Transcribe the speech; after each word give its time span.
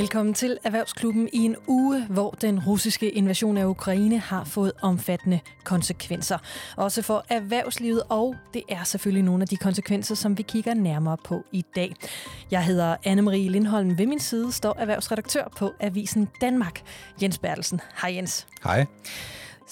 Velkommen 0.00 0.34
til 0.34 0.58
Erhvervsklubben 0.64 1.28
i 1.32 1.38
en 1.38 1.56
uge, 1.66 2.06
hvor 2.06 2.30
den 2.30 2.60
russiske 2.60 3.10
invasion 3.10 3.56
af 3.56 3.64
Ukraine 3.64 4.18
har 4.18 4.44
fået 4.44 4.72
omfattende 4.82 5.40
konsekvenser. 5.64 6.38
Også 6.76 7.02
for 7.02 7.24
erhvervslivet, 7.28 8.02
og 8.08 8.36
det 8.54 8.62
er 8.68 8.84
selvfølgelig 8.84 9.22
nogle 9.22 9.42
af 9.42 9.48
de 9.48 9.56
konsekvenser, 9.56 10.14
som 10.14 10.38
vi 10.38 10.42
kigger 10.42 10.74
nærmere 10.74 11.16
på 11.24 11.44
i 11.52 11.64
dag. 11.76 11.94
Jeg 12.50 12.64
hedder 12.64 12.96
Anne-Marie 13.06 13.50
Lindholm. 13.50 13.98
Ved 13.98 14.06
min 14.06 14.20
side 14.20 14.52
står 14.52 14.76
erhvervsredaktør 14.78 15.52
på 15.56 15.72
Avisen 15.80 16.28
Danmark, 16.40 16.82
Jens 17.22 17.38
Bertelsen. 17.38 17.80
Hej 18.02 18.14
Jens. 18.14 18.46
Hej. 18.64 18.86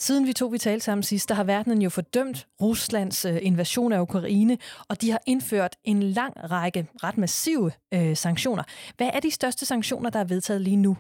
Siden 0.01 0.27
vi 0.27 0.33
to 0.33 0.47
vi 0.47 0.59
talte 0.59 0.85
sammen 0.85 1.03
sidst, 1.03 1.29
der 1.29 1.35
har 1.35 1.45
verdenen 1.45 1.83
jo 1.83 1.91
fordømt 1.91 2.47
Ruslands 2.61 3.25
øh, 3.25 3.39
invasion 3.43 3.93
af 3.93 4.01
Ukraine, 4.01 4.59
og 4.89 5.01
de 5.01 5.11
har 5.11 5.21
indført 5.27 5.77
en 5.85 6.03
lang 6.03 6.51
række 6.51 6.87
ret 7.03 7.19
massive 7.19 7.73
øh, 7.95 8.17
sanktioner. 8.17 8.63
Hvad 8.97 9.11
er 9.13 9.21
de 9.21 9.31
største 9.31 9.67
sanktioner, 9.67 10.11
der 10.11 10.21
er 10.21 10.25
vedtaget 10.25 10.61
lige 10.61 10.77
nu? 10.77 10.97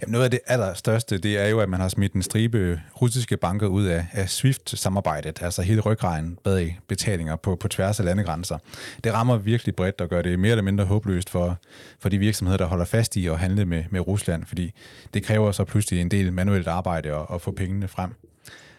Jamen, 0.00 0.12
noget 0.12 0.24
af 0.24 0.30
det 0.30 0.40
allerstørste, 0.46 1.18
det 1.18 1.38
er 1.38 1.48
jo, 1.48 1.60
at 1.60 1.68
man 1.68 1.80
har 1.80 1.88
smidt 1.88 2.12
en 2.12 2.22
stribe 2.22 2.80
russiske 3.02 3.36
banker 3.36 3.66
ud 3.66 3.84
af, 3.84 4.06
af 4.12 4.30
SWIFT-samarbejdet, 4.30 5.42
altså 5.42 5.62
hele 5.62 5.80
rygrejen 5.80 6.38
bag 6.44 6.78
betalinger 6.88 7.36
på, 7.36 7.56
på 7.56 7.68
tværs 7.68 8.00
af 8.00 8.06
landegrænser. 8.06 8.58
Det 9.04 9.12
rammer 9.12 9.36
virkelig 9.36 9.76
bredt 9.76 10.00
og 10.00 10.08
gør 10.08 10.22
det 10.22 10.38
mere 10.38 10.50
eller 10.50 10.62
mindre 10.62 10.84
håbløst 10.84 11.30
for, 11.30 11.58
for 12.00 12.08
de 12.08 12.18
virksomheder, 12.18 12.58
der 12.58 12.66
holder 12.66 12.84
fast 12.84 13.16
i 13.16 13.26
at 13.26 13.38
handle 13.38 13.64
med, 13.64 13.84
med 13.90 14.00
Rusland, 14.00 14.44
fordi 14.44 14.72
det 15.14 15.22
kræver 15.22 15.52
så 15.52 15.64
pludselig 15.64 16.00
en 16.00 16.10
del 16.10 16.32
manuelt 16.32 16.68
arbejde 16.68 17.14
at, 17.14 17.26
at 17.34 17.42
få 17.42 17.50
pengene 17.50 17.88
frem. 17.88 18.14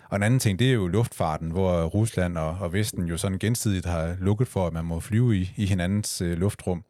Og 0.10 0.16
en 0.16 0.24
anden 0.24 0.40
ting, 0.40 0.60
det 0.60 0.70
er 0.70 0.74
jo 0.74 0.88
luftfarten, 0.88 1.52
hvor 1.52 1.84
Rusland 1.84 2.38
og, 2.38 2.58
og 2.60 2.74
Vesten 2.74 3.06
jo 3.06 3.18
sådan 3.18 3.40
gensidigt 3.40 3.86
har 3.86 4.16
lukket 4.20 4.48
for, 4.48 4.68
at 4.68 4.74
man 4.74 4.86
må 4.86 5.00
flyve 5.00 5.38
i, 5.38 5.54
i 5.56 5.66
hinandens 5.66 6.22
øh, 6.22 6.38
luftrum. 6.38 6.84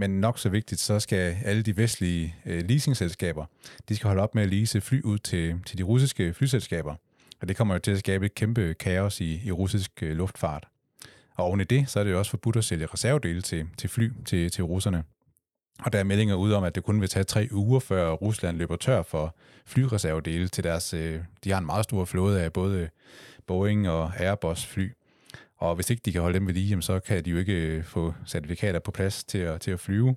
Men 0.00 0.10
nok 0.20 0.38
så 0.38 0.48
vigtigt, 0.48 0.80
så 0.80 1.00
skal 1.00 1.36
alle 1.44 1.62
de 1.62 1.76
vestlige 1.76 2.34
øh, 2.46 2.68
leasingselskaber, 2.68 3.44
de 3.88 3.96
skal 3.96 4.08
holde 4.08 4.22
op 4.22 4.34
med 4.34 4.42
at 4.42 4.48
lease 4.48 4.80
fly 4.80 5.02
ud 5.02 5.18
til, 5.18 5.60
til 5.66 5.78
de 5.78 5.82
russiske 5.82 6.34
flyselskaber. 6.34 6.94
Og 7.40 7.48
det 7.48 7.56
kommer 7.56 7.74
jo 7.74 7.78
til 7.78 7.90
at 7.90 7.98
skabe 7.98 8.26
et 8.26 8.34
kæmpe 8.34 8.74
kaos 8.74 9.20
i, 9.20 9.40
i 9.44 9.52
russisk 9.52 10.02
øh, 10.02 10.16
luftfart. 10.16 10.68
Og 11.34 11.44
oven 11.44 11.60
i 11.60 11.64
det, 11.64 11.90
så 11.90 12.00
er 12.00 12.04
det 12.04 12.10
jo 12.10 12.18
også 12.18 12.30
forbudt 12.30 12.56
at 12.56 12.64
sælge 12.64 12.86
reservedele 12.86 13.42
til, 13.42 13.66
til 13.76 13.90
fly 13.90 14.10
til, 14.24 14.50
til 14.50 14.64
russerne. 14.64 15.04
Og 15.84 15.92
der 15.92 15.98
er 15.98 16.04
meldinger 16.04 16.34
ud 16.34 16.52
om, 16.52 16.64
at 16.64 16.74
det 16.74 16.84
kun 16.84 17.00
vil 17.00 17.08
tage 17.08 17.24
tre 17.24 17.48
uger, 17.52 17.80
før 17.80 18.12
Rusland 18.12 18.56
løber 18.56 18.76
tør 18.76 19.02
for 19.02 19.36
flyreservedele 19.66 20.48
til 20.48 20.64
deres... 20.64 20.94
Øh, 20.94 21.20
de 21.44 21.50
har 21.50 21.58
en 21.58 21.66
meget 21.66 21.84
stor 21.84 22.04
flåde 22.04 22.42
af 22.42 22.52
både 22.52 22.88
Boeing 23.46 23.88
og 23.88 24.12
Airbus 24.20 24.66
fly. 24.66 24.92
Og 25.58 25.74
hvis 25.74 25.90
ikke 25.90 26.02
de 26.04 26.12
kan 26.12 26.20
holde 26.20 26.38
dem 26.38 26.46
ved 26.46 26.54
lige, 26.54 26.82
så 26.82 27.00
kan 27.00 27.24
de 27.24 27.30
jo 27.30 27.38
ikke 27.38 27.52
øh, 27.52 27.84
få 27.84 28.14
certifikater 28.26 28.78
på 28.78 28.90
plads 28.90 29.24
til 29.24 29.38
at, 29.38 29.60
til 29.60 29.70
at 29.70 29.80
flyve. 29.80 30.16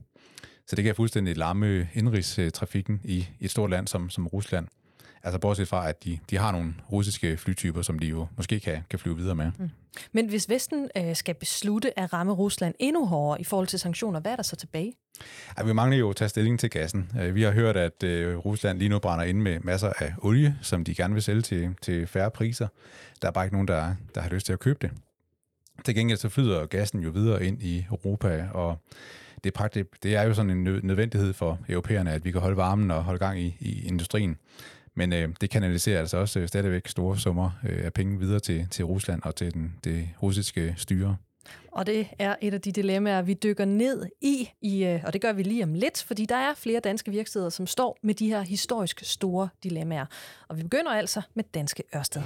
Så 0.67 0.75
det 0.75 0.83
kan 0.83 0.95
fuldstændig 0.95 1.37
lamme 1.37 1.87
indrigstrafikken 1.93 3.01
i 3.03 3.27
et 3.39 3.51
stort 3.51 3.69
land 3.69 3.87
som, 3.87 4.09
som 4.09 4.27
Rusland. 4.27 4.67
Altså 5.23 5.39
bortset 5.39 5.67
fra, 5.67 5.89
at 5.89 6.03
de, 6.03 6.19
de 6.29 6.37
har 6.37 6.51
nogle 6.51 6.73
russiske 6.91 7.37
flytyper, 7.37 7.81
som 7.81 7.99
de 7.99 8.07
jo 8.07 8.27
måske 8.37 8.59
kan, 8.59 8.77
kan 8.89 8.99
flyve 8.99 9.17
videre 9.17 9.35
med. 9.35 9.51
Mm. 9.59 9.69
Men 10.11 10.29
hvis 10.29 10.49
Vesten 10.49 10.89
øh, 10.97 11.15
skal 11.15 11.35
beslutte 11.35 11.99
at 11.99 12.13
ramme 12.13 12.33
Rusland 12.33 12.75
endnu 12.79 13.05
hårdere 13.05 13.41
i 13.41 13.43
forhold 13.43 13.67
til 13.67 13.79
sanktioner, 13.79 14.19
hvad 14.19 14.31
er 14.31 14.35
der 14.35 14.43
så 14.43 14.55
tilbage? 14.55 14.93
Ja, 15.57 15.63
vi 15.63 15.73
mangler 15.73 15.97
jo 15.97 16.09
at 16.09 16.15
tage 16.15 16.29
stilling 16.29 16.59
til 16.59 16.69
gassen. 16.69 17.11
Øh, 17.21 17.35
vi 17.35 17.41
har 17.41 17.51
hørt, 17.51 17.77
at 17.77 18.03
øh, 18.03 18.37
Rusland 18.37 18.77
lige 18.79 18.89
nu 18.89 18.99
brænder 18.99 19.25
ind 19.25 19.41
med 19.41 19.59
masser 19.59 19.93
af 19.99 20.13
olie, 20.17 20.57
som 20.61 20.83
de 20.83 20.95
gerne 20.95 21.13
vil 21.13 21.23
sælge 21.23 21.41
til, 21.41 21.75
til 21.81 22.07
færre 22.07 22.31
priser. 22.31 22.67
Der 23.21 23.27
er 23.27 23.31
bare 23.31 23.45
ikke 23.45 23.55
nogen, 23.55 23.67
der, 23.67 23.95
der 24.15 24.21
har 24.21 24.29
lyst 24.29 24.45
til 24.45 24.53
at 24.53 24.59
købe 24.59 24.79
det. 24.81 24.91
Til 25.85 25.95
gengæld 25.95 26.17
så 26.17 26.29
flyder 26.29 26.65
gassen 26.65 26.99
jo 26.99 27.09
videre 27.09 27.45
ind 27.45 27.63
i 27.63 27.85
Europa, 27.89 28.47
og 28.53 28.77
det 29.43 29.49
er, 29.49 29.57
praktisk, 29.57 29.87
det 30.03 30.15
er 30.15 30.23
jo 30.23 30.33
sådan 30.33 30.49
en 30.49 30.79
nødvendighed 30.83 31.33
for 31.33 31.59
europæerne, 31.69 32.11
at 32.11 32.25
vi 32.25 32.31
kan 32.31 32.41
holde 32.41 32.57
varmen 32.57 32.91
og 32.91 33.03
holde 33.03 33.19
gang 33.19 33.39
i, 33.39 33.57
i 33.59 33.87
industrien. 33.87 34.37
Men 34.95 35.13
øh, 35.13 35.29
det 35.41 35.49
kanaliserer 35.49 35.99
altså 35.99 36.17
også 36.17 36.39
øh, 36.39 36.47
stadigvæk 36.47 36.87
store 36.87 37.17
summer 37.17 37.51
øh, 37.69 37.85
af 37.85 37.93
penge 37.93 38.19
videre 38.19 38.39
til, 38.39 38.67
til 38.71 38.85
Rusland 38.85 39.21
og 39.23 39.35
til 39.35 39.53
den, 39.53 39.73
det 39.83 40.09
russiske 40.21 40.75
styre. 40.77 41.17
Og 41.71 41.85
det 41.85 42.07
er 42.19 42.35
et 42.41 42.53
af 42.53 42.61
de 42.61 42.71
dilemmaer, 42.71 43.21
vi 43.21 43.33
dykker 43.33 43.65
ned 43.65 44.05
i, 44.21 44.49
i, 44.61 44.83
øh, 44.85 44.99
og 45.03 45.13
det 45.13 45.21
gør 45.21 45.33
vi 45.33 45.43
lige 45.43 45.63
om 45.63 45.73
lidt, 45.73 46.03
fordi 46.07 46.25
der 46.25 46.35
er 46.35 46.53
flere 46.53 46.79
danske 46.79 47.11
virksomheder, 47.11 47.49
som 47.49 47.67
står 47.67 47.97
med 48.03 48.15
de 48.15 48.27
her 48.27 48.41
historisk 48.41 49.01
store 49.03 49.49
dilemmaer. 49.63 50.05
Og 50.47 50.57
vi 50.57 50.63
begynder 50.63 50.91
altså 50.91 51.21
med 51.33 51.43
Danske 51.53 51.83
Ørsted. 51.95 52.21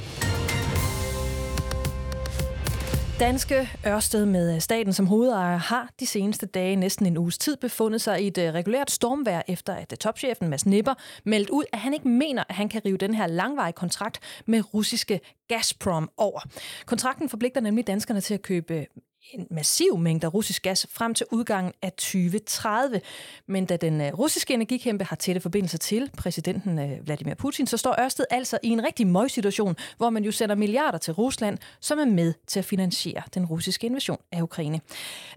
Danske 3.20 3.70
Ørsted 3.88 4.26
med 4.26 4.56
øh, 4.56 4.62
staten 4.62 4.94
som 4.94 5.08
hovedejer 5.08 5.58
har 5.58 5.90
de 6.00 6.06
seneste 6.06 6.46
dage 6.46 6.76
næsten 6.76 7.06
en 7.06 7.18
uges 7.18 7.38
tid 7.38 7.58
befundet 7.58 8.02
sig 8.02 8.22
i 8.22 8.28
et 8.28 8.38
øh, 8.38 8.54
regulært 8.54 8.92
stormvær 8.92 9.42
efter 9.48 9.74
at 9.74 9.92
øh, 9.92 9.98
topchefen 9.98 10.50
Mads 10.50 10.66
Nipper 10.66 10.94
meldte 11.24 11.54
ud, 11.54 11.64
at 11.74 11.80
han 11.80 11.94
ikke 11.94 12.08
mener, 12.08 12.44
at 12.50 12.56
han 12.56 12.70
kan 12.70 12.82
rive 12.86 12.98
den 12.98 13.14
her 13.14 13.28
langvarige 13.28 13.74
kontrakt 13.74 14.20
med 14.46 14.74
russiske 14.74 15.20
Gazprom 15.48 16.10
over. 16.18 16.40
Kontrakten 16.86 17.30
forpligter 17.30 17.62
nemlig 17.62 17.88
danskerne 17.88 18.22
til 18.22 18.34
at 18.34 18.42
købe 18.42 18.86
en 19.32 19.48
massiv 19.52 19.98
mængde 19.98 20.28
russisk 20.28 20.62
gas 20.62 20.88
frem 20.92 21.14
til 21.14 21.26
udgangen 21.32 21.74
af 21.82 21.92
2030. 21.92 23.02
Men 23.48 23.66
da 23.66 23.78
den 23.78 24.02
øh, 24.02 24.14
russiske 24.14 24.54
energikæmpe 24.54 25.04
har 25.04 25.16
tætte 25.16 25.42
forbindelser 25.42 25.78
til 25.78 26.12
præsidenten 26.18 26.80
øh, 26.80 27.06
Vladimir 27.06 27.34
Putin, 27.34 27.68
så 27.68 27.78
står 27.78 27.96
Ørsted 28.00 28.26
altså 28.30 28.58
i 28.64 28.68
en 28.70 28.84
rigtig 28.84 29.08
møgsituation, 29.08 29.76
hvor 29.98 30.10
man 30.10 30.24
jo 30.24 30.32
sender 30.32 30.56
milliarder 30.56 30.98
til 30.98 31.14
Rusland, 31.14 31.58
som 31.80 32.00
er 32.00 32.06
med 32.06 32.34
til 32.48 32.60
at 32.60 32.66
finansiere 32.66 33.24
den 33.34 33.46
russiske 33.46 33.88
invasion 33.88 34.18
af 34.32 34.42
Ukraine. 34.42 34.82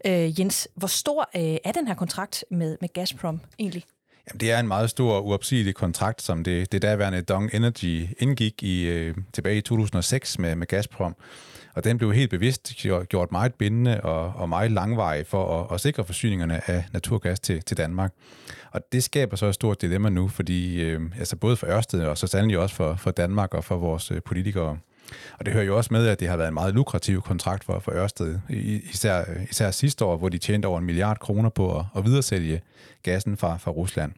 Øh, 0.06 0.41
Jens, 0.41 0.69
hvor 0.75 0.88
stor 0.88 1.31
øh, 1.37 1.56
er 1.65 1.72
den 1.72 1.87
her 1.87 1.94
kontrakt 1.94 2.44
med, 2.50 2.77
med 2.81 2.88
Gazprom 2.88 3.41
egentlig? 3.59 3.84
Jamen, 4.28 4.41
det 4.41 4.53
er 4.53 4.60
en 4.60 4.69
meget 4.69 4.91
stor, 4.91 5.21
uopsigelig 5.21 5.75
kontrakt, 5.75 6.22
som 6.22 6.44
det, 6.44 6.72
det 6.72 6.82
daværende 6.82 7.22
Dong 7.22 7.54
Energy 7.54 8.06
indgik 8.19 8.62
i 8.62 8.82
øh, 8.82 9.15
tilbage 9.32 9.56
i 9.56 9.60
2006 9.60 10.38
med, 10.38 10.56
med 10.56 10.66
Gazprom. 10.66 11.16
Og 11.75 11.84
den 11.84 11.99
blev 11.99 12.12
helt 12.12 12.31
bevidst 12.31 12.87
gjort 13.09 13.33
meget 13.33 13.55
bindende 13.55 14.01
og, 14.01 14.33
og 14.37 14.49
meget 14.49 14.71
langvarig 14.71 15.27
for 15.27 15.61
at, 15.61 15.75
at 15.75 15.81
sikre 15.81 16.05
forsyningerne 16.05 16.71
af 16.71 16.84
naturgas 16.93 17.41
til, 17.41 17.62
til 17.62 17.77
Danmark. 17.77 18.12
Og 18.71 18.81
det 18.93 19.05
skaber 19.05 19.37
så 19.37 19.47
et 19.47 19.55
stort 19.55 19.83
dilemma 19.83 20.09
nu, 20.09 20.28
fordi 20.28 20.83
øh, 20.83 21.01
altså 21.19 21.37
både 21.37 21.57
for 21.57 21.67
Ørsted 21.67 22.05
og 22.05 22.19
så 22.19 22.27
sandelig 22.27 22.59
også 22.59 22.75
for, 22.75 22.95
for 22.95 23.11
Danmark 23.11 23.55
og 23.55 23.65
for 23.65 23.77
vores 23.77 24.11
øh, 24.11 24.23
politikere. 24.23 24.78
Og 25.39 25.47
det 25.47 25.53
hører 25.53 25.65
jo 25.65 25.77
også 25.77 25.89
med, 25.93 26.07
at 26.07 26.21
det 26.21 26.28
har 26.28 26.37
været 26.37 26.49
en 26.49 26.55
meget 26.55 26.75
lukrativ 26.75 27.23
kontrakt 27.23 27.65
for, 27.65 27.78
for 27.78 27.93
Ørsted, 27.93 28.39
især, 28.93 29.21
øh, 29.21 29.43
især 29.51 29.71
sidste 29.71 30.05
år, 30.05 30.17
hvor 30.17 30.28
de 30.28 30.39
tjente 30.39 30.67
over 30.67 30.78
en 30.78 30.84
milliard 30.84 31.19
kroner 31.19 31.49
på 31.49 31.78
at, 31.78 31.84
at 31.97 32.05
videresælge 32.05 32.61
gassen 33.03 33.37
fra, 33.37 33.57
fra 33.57 33.71
Rusland. 33.71 34.12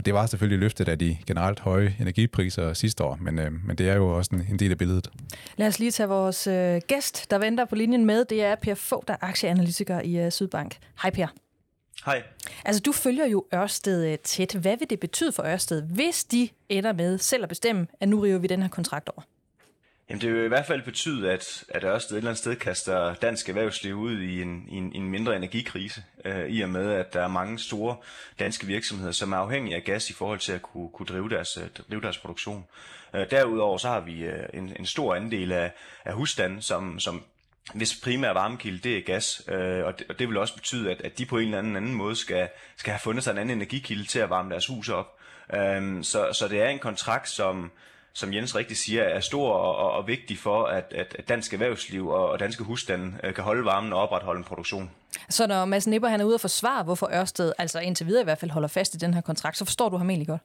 Og 0.00 0.06
det 0.06 0.14
var 0.14 0.26
selvfølgelig 0.26 0.58
løftet 0.58 0.88
af 0.88 0.98
de 0.98 1.16
generelt 1.26 1.60
høje 1.60 1.96
energipriser 2.00 2.72
sidste 2.72 3.04
år, 3.04 3.18
men, 3.20 3.38
øh, 3.38 3.52
men 3.66 3.76
det 3.78 3.88
er 3.88 3.94
jo 3.94 4.16
også 4.16 4.30
en, 4.34 4.46
en 4.50 4.58
del 4.58 4.70
af 4.70 4.78
billedet. 4.78 5.10
Lad 5.56 5.66
os 5.66 5.78
lige 5.78 5.90
tage 5.90 6.08
vores 6.08 6.46
øh, 6.46 6.80
gæst, 6.86 7.30
der 7.30 7.38
venter 7.38 7.64
på 7.64 7.74
linjen 7.74 8.04
med. 8.04 8.24
Det 8.24 8.42
er 8.42 8.54
Per 8.54 8.74
Fogh, 8.74 9.02
der 9.08 9.14
er 9.14 9.18
aktieanalytiker 9.20 10.00
i 10.00 10.16
øh, 10.16 10.32
Sydbank. 10.32 10.76
Hej 11.02 11.10
Per. 11.10 11.26
Hej. 12.04 12.22
Altså, 12.64 12.82
du 12.82 12.92
følger 12.92 13.26
jo 13.26 13.44
Ørsted 13.54 14.06
øh, 14.06 14.18
tæt. 14.18 14.52
Hvad 14.54 14.76
vil 14.76 14.90
det 14.90 15.00
betyde 15.00 15.32
for 15.32 15.42
Ørsted, 15.42 15.82
hvis 15.82 16.24
de 16.24 16.48
ender 16.68 16.92
med 16.92 17.18
selv 17.18 17.42
at 17.42 17.48
bestemme, 17.48 17.86
at 18.00 18.08
nu 18.08 18.20
river 18.20 18.38
vi 18.38 18.46
den 18.46 18.62
her 18.62 18.68
kontrakt 18.68 19.08
over? 19.08 19.22
Jamen 20.10 20.20
det 20.20 20.34
vil 20.34 20.44
i 20.44 20.48
hvert 20.48 20.66
fald 20.66 20.82
betyde, 20.82 21.32
at, 21.32 21.64
at 21.68 21.84
Ørsted 21.84 22.16
et 22.16 22.18
eller 22.18 22.30
andet 22.30 22.38
sted 22.38 22.56
kaster 22.56 23.14
dansk 23.14 23.48
erhvervsliv 23.48 23.94
ud 23.94 24.20
i 24.20 24.42
en, 24.42 24.64
i 24.68 24.76
en, 24.76 24.92
i 24.92 24.96
en 24.96 25.08
mindre 25.08 25.36
energikrise, 25.36 26.02
øh, 26.24 26.48
i 26.48 26.60
og 26.60 26.68
med, 26.68 26.92
at 26.92 27.12
der 27.12 27.22
er 27.22 27.28
mange 27.28 27.58
store 27.58 27.96
danske 28.38 28.66
virksomheder, 28.66 29.12
som 29.12 29.32
er 29.32 29.36
afhængige 29.36 29.76
af 29.76 29.84
gas 29.84 30.10
i 30.10 30.12
forhold 30.12 30.38
til 30.38 30.52
at 30.52 30.62
kunne, 30.62 30.88
kunne 30.88 31.06
drive, 31.06 31.28
deres, 31.28 31.56
øh, 31.56 31.68
drive 31.90 32.00
deres 32.00 32.18
produktion. 32.18 32.64
Øh, 33.14 33.30
derudover 33.30 33.78
så 33.78 33.88
har 33.88 34.00
vi 34.00 34.22
øh, 34.24 34.48
en, 34.54 34.76
en 34.78 34.86
stor 34.86 35.14
andel 35.14 35.52
af, 35.52 35.72
af 36.04 36.14
husstanden, 36.14 36.62
som, 36.62 37.00
som 37.00 37.24
hvis 37.74 38.00
primære 38.02 38.34
varmekilde 38.34 38.78
det 38.78 38.98
er 38.98 39.02
gas, 39.02 39.42
øh, 39.48 39.84
og, 39.84 39.98
det, 39.98 40.06
og 40.08 40.18
det 40.18 40.28
vil 40.28 40.36
også 40.36 40.54
betyde, 40.54 40.90
at, 40.90 41.00
at 41.00 41.18
de 41.18 41.26
på 41.26 41.38
en 41.38 41.44
eller 41.44 41.58
anden, 41.58 41.76
anden 41.76 41.94
måde 41.94 42.16
skal, 42.16 42.48
skal 42.76 42.90
have 42.90 43.00
fundet 43.00 43.24
sig 43.24 43.32
en 43.32 43.38
anden 43.38 43.56
energikilde 43.56 44.04
til 44.04 44.18
at 44.18 44.30
varme 44.30 44.50
deres 44.50 44.66
hus 44.66 44.88
op. 44.88 45.18
Øh, 45.54 46.04
så, 46.04 46.32
så 46.32 46.48
det 46.48 46.62
er 46.62 46.68
en 46.68 46.78
kontrakt, 46.78 47.28
som, 47.28 47.70
som 48.12 48.34
Jens 48.34 48.56
rigtig 48.56 48.76
siger, 48.76 49.02
er 49.02 49.20
stor 49.20 49.52
og, 49.52 49.92
og, 49.92 50.06
vigtig 50.06 50.38
for, 50.38 50.64
at, 50.64 50.92
at 50.92 51.28
dansk 51.28 51.52
erhvervsliv 51.52 52.08
og, 52.08 52.28
og 52.28 52.40
danske 52.40 52.64
husstande 52.64 53.12
øh, 53.24 53.34
kan 53.34 53.44
holde 53.44 53.64
varmen 53.64 53.92
og 53.92 54.00
opretholde 54.00 54.38
en 54.38 54.44
produktion. 54.44 54.90
Så 55.28 55.46
når 55.46 55.64
Mads 55.64 55.86
Nipper 55.86 56.08
han 56.08 56.20
er 56.20 56.24
ude 56.24 56.34
og 56.34 56.40
forsvare, 56.40 56.82
hvorfor 56.82 57.10
Ørsted, 57.12 57.52
altså 57.58 57.80
indtil 57.80 58.06
videre 58.06 58.20
i 58.20 58.24
hvert 58.24 58.38
fald, 58.38 58.50
holder 58.50 58.68
fast 58.68 58.94
i 58.94 58.98
den 58.98 59.14
her 59.14 59.20
kontrakt, 59.20 59.56
så 59.56 59.64
forstår 59.64 59.88
du 59.88 59.96
ham 59.96 60.10
egentlig 60.10 60.28
godt? 60.28 60.42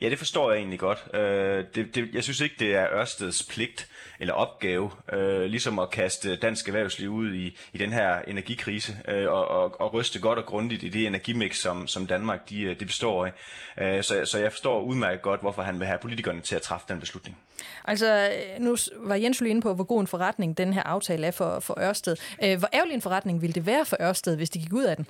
Ja, 0.00 0.10
det 0.10 0.18
forstår 0.18 0.50
jeg 0.50 0.58
egentlig 0.58 0.78
godt. 0.78 1.04
Øh, 1.14 1.64
det, 1.74 1.94
det, 1.94 2.08
jeg 2.12 2.22
synes 2.22 2.40
ikke, 2.40 2.54
det 2.58 2.74
er 2.74 2.86
Ørsteds 2.92 3.42
pligt 3.42 3.88
eller 4.20 4.34
opgave, 4.34 4.90
øh, 5.12 5.44
ligesom 5.44 5.78
at 5.78 5.90
kaste 5.90 6.36
dansk 6.36 6.68
erhvervsliv 6.68 7.10
ud 7.10 7.34
i, 7.34 7.56
i 7.72 7.78
den 7.78 7.92
her 7.92 8.18
energikrise, 8.18 8.96
øh, 9.08 9.30
og, 9.30 9.48
og, 9.48 9.80
og 9.80 9.94
ryste 9.94 10.20
godt 10.20 10.38
og 10.38 10.46
grundigt 10.46 10.82
i 10.82 10.88
det 10.88 11.06
energimix, 11.06 11.56
som, 11.56 11.86
som 11.86 12.06
Danmark 12.06 12.48
de, 12.48 12.62
øh, 12.62 12.80
de 12.80 12.84
består 12.84 13.26
af. 13.26 13.32
Øh, 13.78 14.02
så, 14.04 14.24
så 14.24 14.38
jeg 14.38 14.52
forstår 14.52 14.82
udmærket 14.82 15.22
godt, 15.22 15.40
hvorfor 15.40 15.62
han 15.62 15.78
vil 15.78 15.86
have 15.86 15.98
politikerne 15.98 16.40
til 16.40 16.56
at 16.56 16.62
træffe 16.62 16.86
den 16.88 17.00
beslutning. 17.00 17.36
Altså, 17.84 18.30
øh, 18.30 18.64
nu 18.64 18.76
var 18.96 19.14
Jens 19.14 19.40
lige 19.40 19.50
inde 19.50 19.62
på, 19.62 19.74
hvor 19.74 19.84
god 19.84 20.00
en 20.00 20.06
forretning 20.06 20.58
den 20.58 20.72
her 20.72 20.82
aftale 20.82 21.26
er 21.26 21.30
for, 21.30 21.60
for 21.60 21.80
Ørsted. 21.80 22.16
Øh, 22.44 22.58
hvor 22.58 22.68
ærgerlig 22.72 22.94
en 22.94 23.02
forretning 23.02 23.42
ville 23.42 23.54
det 23.54 23.66
være 23.66 23.84
for 23.84 23.96
Ørsted, 24.00 24.36
hvis 24.36 24.50
de 24.50 24.58
gik 24.58 24.72
ud 24.72 24.84
af 24.84 24.96
den? 24.96 25.06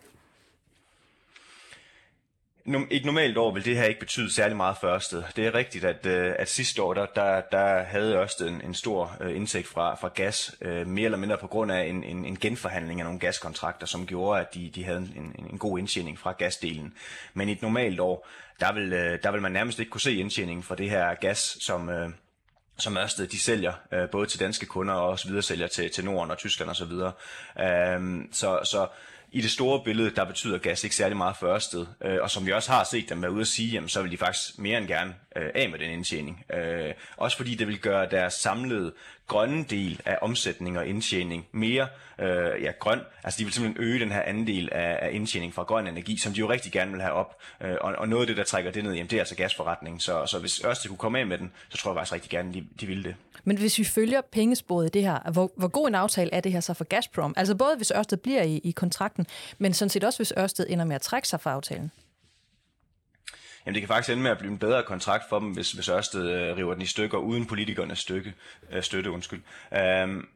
Et 2.90 3.04
normalt 3.04 3.36
år 3.36 3.54
vil 3.54 3.64
det 3.64 3.76
her 3.76 3.84
ikke 3.84 4.00
betyde 4.00 4.34
særlig 4.34 4.56
meget 4.56 4.76
for 4.80 4.88
Ørsted. 4.88 5.22
Det 5.36 5.46
er 5.46 5.54
rigtigt, 5.54 5.84
at, 5.84 6.06
øh, 6.06 6.34
at 6.38 6.48
sidste 6.48 6.82
år, 6.82 6.94
der, 6.94 7.06
der, 7.06 7.40
der 7.52 7.82
havde 7.82 8.14
Ørsted 8.14 8.48
en, 8.48 8.60
en 8.64 8.74
stor 8.74 9.16
øh, 9.20 9.36
indtægt 9.36 9.68
fra, 9.68 9.94
fra 9.94 10.10
gas, 10.14 10.54
øh, 10.60 10.86
mere 10.86 11.04
eller 11.04 11.18
mindre 11.18 11.38
på 11.38 11.46
grund 11.46 11.72
af 11.72 11.84
en, 11.84 12.04
en, 12.04 12.24
en 12.24 12.38
genforhandling 12.38 13.00
af 13.00 13.04
nogle 13.04 13.20
gaskontrakter, 13.20 13.86
som 13.86 14.06
gjorde, 14.06 14.40
at 14.40 14.54
de, 14.54 14.70
de 14.74 14.84
havde 14.84 14.98
en, 14.98 15.34
en, 15.38 15.46
en 15.50 15.58
god 15.58 15.78
indtjening 15.78 16.18
fra 16.18 16.32
gasdelen. 16.32 16.94
Men 17.34 17.48
i 17.48 17.52
et 17.52 17.62
normalt 17.62 18.00
år, 18.00 18.28
der 18.60 18.72
vil, 18.72 18.92
øh, 18.92 19.18
der 19.22 19.30
vil 19.30 19.42
man 19.42 19.52
nærmest 19.52 19.78
ikke 19.78 19.90
kunne 19.90 20.00
se 20.00 20.14
indtjeningen 20.14 20.62
fra 20.62 20.74
det 20.74 20.90
her 20.90 21.14
gas, 21.14 21.58
som, 21.60 21.88
øh, 21.88 22.10
som 22.78 22.96
Ørsted 22.96 23.26
de 23.26 23.38
sælger 23.38 23.72
øh, 23.92 24.10
både 24.10 24.26
til 24.26 24.40
danske 24.40 24.66
kunder 24.66 24.94
og 24.94 25.08
også 25.08 25.28
videre 25.28 25.42
sælger 25.42 25.66
til, 25.66 25.90
til 25.90 26.04
Norden 26.04 26.30
og 26.30 26.38
Tyskland 26.38 26.70
osv. 26.70 26.90
Så, 26.90 27.12
øhm, 27.62 28.28
så, 28.32 28.60
så 28.64 28.88
i 29.32 29.40
det 29.40 29.50
store 29.50 29.84
billede, 29.84 30.10
der 30.10 30.24
betyder 30.24 30.58
gas 30.58 30.84
ikke 30.84 30.96
særlig 30.96 31.16
meget 31.16 31.36
for 31.36 31.46
Ørsted. 31.46 31.86
Øh, 32.04 32.18
og 32.22 32.30
som 32.30 32.46
vi 32.46 32.52
også 32.52 32.72
har 32.72 32.84
set 32.84 33.08
dem 33.08 33.22
være 33.22 33.32
ude 33.32 33.40
at 33.40 33.46
sige, 33.46 33.68
jamen, 33.68 33.88
så 33.88 34.02
vil 34.02 34.10
de 34.10 34.16
faktisk 34.16 34.58
mere 34.58 34.78
end 34.78 34.88
gerne 34.88 35.14
øh, 35.38 35.50
af 35.54 35.70
med 35.70 35.78
den 35.78 35.90
indtjening. 35.90 36.44
Øh, 36.54 36.94
også 37.16 37.36
fordi 37.36 37.54
det 37.54 37.66
vil 37.66 37.78
gøre 37.78 38.08
deres 38.10 38.34
samlede 38.34 38.92
grønne 39.26 39.64
del 39.64 40.00
af 40.04 40.18
omsætning 40.22 40.78
og 40.78 40.86
indtjening 40.86 41.46
mere 41.52 41.88
øh, 42.18 42.62
ja, 42.62 42.70
grøn. 42.78 43.00
Altså 43.24 43.38
de 43.38 43.44
vil 43.44 43.52
simpelthen 43.52 43.84
øge 43.84 44.00
den 44.00 44.12
her 44.12 44.22
andel 44.22 44.68
af, 44.72 44.98
af 45.02 45.10
indtjening 45.12 45.54
fra 45.54 45.62
grøn 45.62 45.86
energi, 45.86 46.16
som 46.16 46.32
de 46.32 46.38
jo 46.38 46.50
rigtig 46.50 46.72
gerne 46.72 46.92
vil 46.92 47.00
have 47.00 47.12
op. 47.12 47.36
Øh, 47.60 47.76
og, 47.80 47.94
og 47.98 48.08
noget 48.08 48.22
af 48.22 48.26
det, 48.26 48.36
der 48.36 48.44
trækker 48.44 48.70
det 48.70 48.84
ned, 48.84 48.92
jamen, 48.92 49.10
det 49.10 49.16
er 49.16 49.20
altså 49.20 49.36
gasforretningen. 49.36 50.00
Så, 50.00 50.26
så 50.26 50.38
hvis 50.38 50.64
Ørsted 50.64 50.88
kunne 50.88 50.98
komme 50.98 51.18
af 51.18 51.26
med 51.26 51.38
den, 51.38 51.52
så 51.68 51.78
tror 51.78 51.90
jeg 51.90 51.96
faktisk 51.96 52.12
rigtig 52.12 52.30
gerne, 52.30 52.54
de, 52.54 52.66
de 52.80 52.86
ville 52.86 53.04
det. 53.04 53.14
Men 53.44 53.58
hvis 53.58 53.78
vi 53.78 53.84
følger 53.84 54.20
pengesporet 54.32 54.86
i 54.86 54.88
det 54.88 55.02
her, 55.02 55.30
hvor, 55.32 55.52
hvor 55.56 55.68
god 55.68 55.88
en 55.88 55.94
aftale 55.94 56.34
er 56.34 56.40
det 56.40 56.52
her 56.52 56.60
så 56.60 56.74
for 56.74 56.84
Gazprom? 56.84 57.34
Altså 57.36 57.54
både 57.54 57.76
hvis 57.76 57.92
Ørsted 57.96 58.16
bliver 58.16 58.42
i, 58.42 58.60
i 58.64 58.70
kontrakten, 58.70 59.26
men 59.58 59.74
sådan 59.74 59.90
set 59.90 60.04
også 60.04 60.18
hvis 60.18 60.32
Ørsted 60.38 60.66
ender 60.68 60.84
med 60.84 60.94
at 60.94 61.02
trække 61.02 61.28
sig 61.28 61.40
fra 61.40 61.52
aftalen? 61.52 61.90
Jamen 63.66 63.74
det 63.74 63.82
kan 63.82 63.88
faktisk 63.88 64.12
ende 64.12 64.22
med 64.22 64.30
at 64.30 64.38
blive 64.38 64.52
en 64.52 64.58
bedre 64.58 64.82
kontrakt 64.82 65.24
for 65.28 65.38
dem, 65.38 65.50
hvis, 65.50 65.72
hvis 65.72 65.88
Ørsted 65.88 66.30
øh, 66.30 66.56
river 66.56 66.72
den 66.72 66.82
i 66.82 66.86
stykker 66.86 67.18
uden 67.18 67.46
politikernes 67.46 67.98
stykke, 67.98 68.34
øh, 68.70 68.82
støtte. 68.82 69.10
Undskyld. 69.10 69.42
Um, 70.04 70.28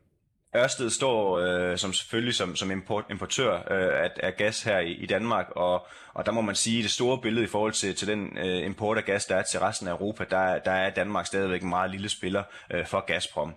Ørsted 0.56 0.90
står 0.90 1.38
øh, 1.38 1.78
som 1.78 1.92
selvfølgelig 1.92 2.34
som, 2.34 2.56
som 2.56 2.70
import, 2.70 3.04
importør 3.10 3.54
øh, 3.54 4.04
af, 4.04 4.10
af 4.16 4.36
gas 4.36 4.62
her 4.62 4.78
i, 4.78 4.92
i 4.92 5.06
Danmark, 5.06 5.46
og, 5.50 5.86
og 6.14 6.26
der 6.26 6.32
må 6.32 6.40
man 6.40 6.54
sige, 6.54 6.78
at 6.78 6.82
det 6.82 6.90
store 6.90 7.18
billede 7.18 7.44
i 7.44 7.48
forhold 7.48 7.72
til, 7.72 7.94
til 7.94 8.08
den 8.08 8.38
øh, 8.38 8.66
import 8.66 8.98
af 8.98 9.04
gas, 9.04 9.26
der 9.26 9.36
er 9.36 9.42
til 9.42 9.60
resten 9.60 9.88
af 9.88 9.92
Europa, 9.92 10.24
der, 10.30 10.58
der 10.58 10.70
er 10.70 10.90
Danmark 10.90 11.26
stadigvæk 11.26 11.62
en 11.62 11.68
meget 11.68 11.90
lille 11.90 12.08
spiller 12.08 12.42
øh, 12.70 12.86
for 12.86 13.00
Gazprom. 13.00 13.54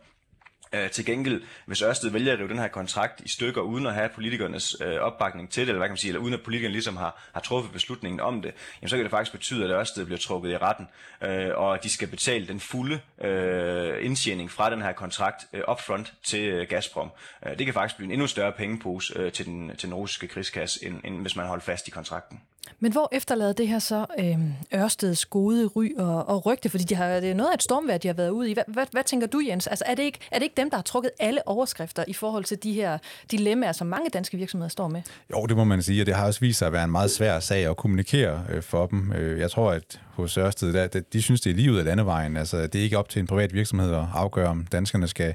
Øh, 0.75 0.92
til 0.92 1.06
gengæld, 1.06 1.42
hvis 1.66 1.81
Ørsted 1.81 2.10
vælger 2.10 2.33
at 2.33 2.39
rive 2.39 2.48
den 2.48 2.60
her 2.60 2.68
kontrakt 2.68 3.22
i 3.22 3.30
stykker, 3.30 3.62
uden 3.62 3.86
at 3.86 3.94
have 3.94 4.10
politikernes 4.10 4.75
øh, 4.81 4.95
opbakning 4.95 5.50
til 5.50 5.62
det, 5.62 5.69
eller 5.69 5.77
hvad 5.77 5.88
kan 5.88 5.92
man 5.92 5.98
sige, 5.98 6.10
eller 6.10 6.22
uden 6.22 6.33
at 6.33 6.42
politikerne 6.42 6.72
ligesom 6.72 6.98
har, 6.98 7.30
har 7.33 7.42
truffet 7.42 7.72
beslutningen 7.72 8.19
om 8.19 8.42
det, 8.42 8.54
jamen, 8.81 8.89
så 8.89 8.95
kan 8.95 9.04
det 9.04 9.12
faktisk 9.12 9.31
betyde, 9.31 9.63
at 9.63 9.72
Ørsted 9.72 10.06
bliver 10.06 10.19
trukket 10.19 10.51
i 10.51 10.57
retten, 10.57 10.88
øh, 11.22 11.51
og 11.56 11.74
at 11.74 11.83
de 11.83 11.89
skal 11.89 12.07
betale 12.07 12.48
den 12.48 12.60
fulde 12.60 13.00
øh, 13.22 14.06
indtjening 14.06 14.51
fra 14.51 14.69
den 14.69 14.81
her 14.81 14.92
kontrakt 14.92 15.48
øh, 15.54 15.62
upfront 15.72 16.13
til 16.24 16.50
øh, 16.50 16.68
Gazprom. 16.68 17.10
Øh, 17.45 17.57
det 17.57 17.66
kan 17.66 17.74
faktisk 17.74 17.98
blive 17.98 18.06
en 18.06 18.12
endnu 18.12 18.28
større 18.28 18.51
pengepose 18.51 19.19
øh, 19.19 19.31
til, 19.31 19.45
den, 19.45 19.71
til 19.78 19.89
den 19.89 19.94
russiske 19.94 20.28
krigskasse, 20.28 20.86
end, 20.86 21.01
end 21.04 21.21
hvis 21.21 21.36
man 21.36 21.45
holder 21.45 21.63
fast 21.63 21.88
i 21.88 21.92
kontrakten. 21.92 22.42
Men 22.80 22.92
hvor 22.92 23.10
efterlader 23.12 23.54
det 23.54 23.68
her 23.68 23.80
så 23.80 24.06
øh, 24.20 24.40
Ørsteds 24.76 25.26
gode 25.26 25.68
ry 25.68 25.90
og, 25.98 26.30
og 26.30 26.46
rygte? 26.46 26.70
Fordi 26.70 26.84
de 26.84 26.96
har, 26.96 27.20
det 27.20 27.32
er 27.32 27.34
noget 27.34 27.50
af 27.50 27.54
et 27.54 27.64
stormvær, 27.64 27.98
de 27.98 28.08
har 28.08 28.14
været 28.14 28.30
ude 28.30 28.50
i. 28.50 28.54
Hvad, 28.54 28.64
hvad, 28.68 28.86
hvad 28.92 29.04
tænker 29.04 29.28
du, 29.28 29.42
Jens? 29.48 29.68
Altså, 29.68 29.86
er, 29.88 29.96
det 29.96 30.04
ikke, 30.04 30.20
er 30.32 30.36
det 30.40 30.44
ikke 30.44 30.58
dem, 30.58 30.70
der 30.70 30.78
har 30.78 30.84
trukket 30.84 31.12
alle 31.20 31.48
overskrifter 31.48 32.04
i 32.08 32.14
forhold 32.14 32.44
til 32.44 32.64
de 32.64 32.74
her 32.74 32.98
dilemmaer, 33.32 33.72
som 33.72 33.88
mange 33.88 34.10
danske 34.10 34.38
virksomheder 34.38 34.70
står 34.70 34.88
med? 34.88 35.02
Jo, 35.32 35.46
det 35.46 35.58
må 35.58 35.64
man 35.64 35.82
sige, 35.82 36.02
og 36.02 36.06
det 36.06 36.16
har 36.16 36.26
også 36.26 36.40
vist 36.40 36.60
sig 36.60 36.66
at 36.66 36.74
være 36.74 36.84
en 36.84 36.92
meget 36.92 37.12
svær 37.12 37.40
sag 37.40 37.66
at 37.70 37.78
kommunikere 37.78 38.44
øh, 38.50 38.64
for 38.64 38.88
dem. 38.88 39.14
Øh, 39.14 39.40
jeg 39.40 39.52
tror, 39.52 39.72
at 39.72 40.02
hos 40.08 40.38
Ørsted, 40.38 40.74
der, 40.74 41.02
de 41.14 41.22
synes, 41.22 41.42
det 41.42 41.50
er 41.50 41.56
lige 41.56 41.72
ud 41.72 41.78
af 41.78 41.86
landevejen. 41.86 42.38
Altså, 42.38 42.68
det 42.68 42.76
er 42.76 42.84
ikke 42.84 42.98
op 42.98 43.10
til 43.10 43.20
en 43.20 43.28
privat 43.28 43.54
virksomhed 43.54 43.94
at 43.94 44.04
afgøre, 44.14 44.48
om 44.48 44.66
danskerne 44.72 45.08
skal 45.08 45.34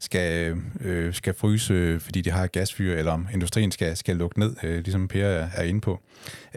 skal, 0.00 0.56
øh, 0.80 1.14
skal 1.14 1.34
fryse, 1.34 2.00
fordi 2.00 2.20
de 2.20 2.30
har 2.30 2.46
gasfyr, 2.46 2.94
eller 2.94 3.12
om 3.12 3.28
industrien 3.32 3.72
skal, 3.72 3.96
skal 3.96 4.16
lukke 4.16 4.38
ned, 4.38 4.56
øh, 4.62 4.74
ligesom 4.74 5.08
Per 5.08 5.26
er, 5.26 5.48
er 5.54 5.62
inde 5.62 5.80
på. 5.80 6.00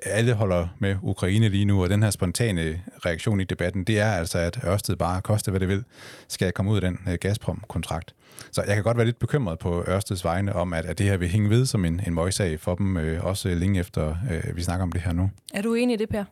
Alle 0.04 0.34
holder 0.34 0.68
med 0.80 0.96
Ukraine 1.02 1.50
lige 1.50 1.66
nu, 1.66 1.84
og 1.84 1.90
den 1.90 2.04
her 2.04 2.10
spontane 2.10 2.82
reaktion 3.06 3.42
i 3.42 3.44
debatten, 3.44 3.84
det 3.84 4.00
er 4.00 4.12
altså, 4.12 4.38
at 4.38 4.60
Ørsted 4.66 4.96
bare 4.96 5.22
koste, 5.22 5.52
hvad 5.52 5.60
det 5.60 5.68
vil, 5.68 5.84
skal 6.28 6.52
komme 6.52 6.72
ud 6.72 6.76
af 6.76 6.82
den 6.82 7.00
øh, 7.08 7.18
Gazprom-kontrakt. 7.22 8.16
Så 8.52 8.64
jeg 8.68 8.76
kan 8.76 8.84
godt 8.84 8.98
være 8.98 9.06
lidt 9.06 9.20
bekymret 9.20 9.60
på 9.60 9.84
Ørsteds 9.88 10.26
vegne 10.26 10.56
om, 10.56 10.74
at, 10.74 10.86
at 10.86 10.98
det 10.98 11.06
her 11.06 11.18
vil 11.18 11.28
hænge 11.28 11.50
ved 11.50 11.66
som 11.66 11.86
en, 11.86 12.02
en 12.08 12.14
møgssag 12.14 12.60
for 12.60 12.76
dem, 12.76 12.98
øh, 12.98 13.26
også 13.26 13.50
længe 13.50 13.80
efter 13.80 14.16
øh, 14.32 14.56
vi 14.56 14.64
snakker 14.64 14.84
om 14.84 14.92
det 14.92 15.02
her 15.02 15.14
nu. 15.14 15.32
Er 15.54 15.62
du 15.62 15.74
enig 15.74 15.94
i 15.94 15.98
det, 15.98 16.10
Per? 16.10 16.24